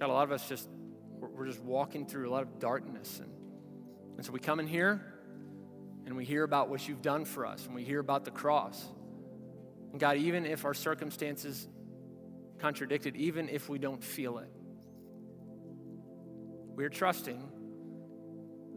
Got 0.00 0.10
a 0.10 0.12
lot 0.12 0.24
of 0.24 0.32
us 0.32 0.48
just, 0.48 0.68
we're 1.20 1.46
just 1.46 1.62
walking 1.62 2.06
through 2.06 2.28
a 2.28 2.32
lot 2.32 2.42
of 2.42 2.58
darkness. 2.58 3.20
And, 3.20 3.30
and 4.16 4.26
so 4.26 4.32
we 4.32 4.40
come 4.40 4.58
in 4.58 4.66
here 4.66 5.00
and 6.06 6.16
we 6.16 6.24
hear 6.24 6.44
about 6.44 6.68
what 6.68 6.88
you've 6.88 7.02
done 7.02 7.24
for 7.24 7.44
us 7.44 7.66
and 7.66 7.74
we 7.74 7.84
hear 7.84 8.00
about 8.00 8.24
the 8.24 8.30
cross. 8.30 8.82
And 9.90 10.00
God, 10.00 10.16
even 10.16 10.46
if 10.46 10.64
our 10.64 10.74
circumstances 10.74 11.68
contradicted, 12.58 13.16
even 13.16 13.48
if 13.48 13.68
we 13.68 13.78
don't 13.78 14.02
feel 14.02 14.38
it, 14.38 14.50
we're 16.74 16.88
trusting 16.88 17.42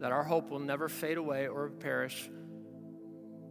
that 0.00 0.12
our 0.12 0.24
hope 0.24 0.50
will 0.50 0.58
never 0.58 0.88
fade 0.88 1.18
away 1.18 1.46
or 1.46 1.70
perish 1.70 2.28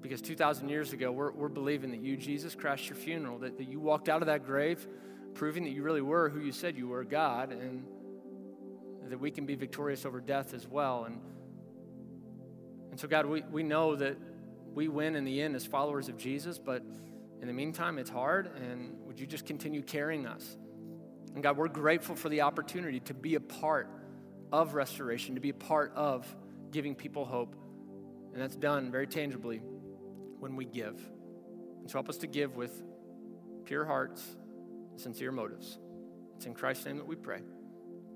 because 0.02 0.22
2,000 0.22 0.70
years 0.70 0.94
ago, 0.94 1.12
we're, 1.12 1.32
we're 1.32 1.50
believing 1.50 1.92
that 1.92 2.02
you, 2.02 2.18
Jesus, 2.18 2.56
crashed 2.56 2.90
your 2.90 2.96
funeral, 2.96 3.40
that, 3.40 3.58
that 3.58 3.68
you 3.68 3.80
walked 3.80 4.10
out 4.10 4.22
of 4.22 4.28
that 4.28 4.46
grave 4.46 4.88
proving 5.34 5.64
that 5.64 5.72
you 5.72 5.84
really 5.84 6.02
were 6.02 6.30
who 6.30 6.40
you 6.40 6.52
said 6.52 6.78
you 6.78 6.88
were, 6.88 7.04
God, 7.04 7.52
and 7.52 7.86
that 9.08 9.20
we 9.20 9.32
can 9.32 9.46
be 9.46 9.56
victorious 9.56 10.06
over 10.06 10.20
death 10.20 10.54
as 10.54 10.68
well. 10.68 11.06
And, 11.06 11.22
and 12.92 13.00
so, 13.00 13.08
God, 13.08 13.26
we, 13.26 13.44
we 13.52 13.64
know 13.64 13.96
that 13.96 14.18
we 14.74 14.88
win 14.88 15.16
in 15.16 15.26
the 15.26 15.42
end 15.42 15.56
as 15.56 15.66
followers 15.66 16.10
of 16.10 16.18
Jesus, 16.18 16.58
but 16.58 16.84
in 17.42 17.48
the 17.48 17.54
meantime, 17.54 17.98
it's 17.98 18.10
hard, 18.10 18.50
and 18.56 18.98
would 19.06 19.20
you 19.20 19.26
just 19.26 19.46
continue 19.46 19.82
carrying 19.82 20.28
us? 20.28 20.58
And 21.34 21.44
God, 21.44 21.58
we're 21.58 21.68
grateful 21.68 22.16
for 22.16 22.30
the 22.30 22.42
opportunity 22.42 23.00
to 23.02 23.14
be 23.14 23.36
a 23.36 23.40
part 23.40 23.90
of 24.52 24.74
restoration, 24.74 25.36
to 25.36 25.42
be 25.42 25.50
a 25.50 25.54
part 25.54 25.94
of 25.96 26.26
giving 26.72 26.96
people 26.96 27.26
hope. 27.26 27.56
And 28.34 28.42
that's 28.42 28.56
done 28.56 28.92
very 28.92 29.08
tangibly 29.08 29.62
when 30.40 30.56
we 30.56 30.66
give. 30.66 31.00
And 31.82 31.90
so 31.90 31.94
help 31.94 32.10
us 32.10 32.18
to 32.18 32.28
give 32.28 32.56
with 32.56 32.84
pure 33.66 33.86
hearts, 33.86 34.24
sincere 34.98 35.32
motives. 35.32 35.78
It's 36.36 36.46
in 36.46 36.54
Christ's 36.54 36.86
name 36.86 36.98
that 36.98 37.08
we 37.08 37.16
pray. 37.16 37.40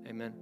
Amen. 0.06 0.34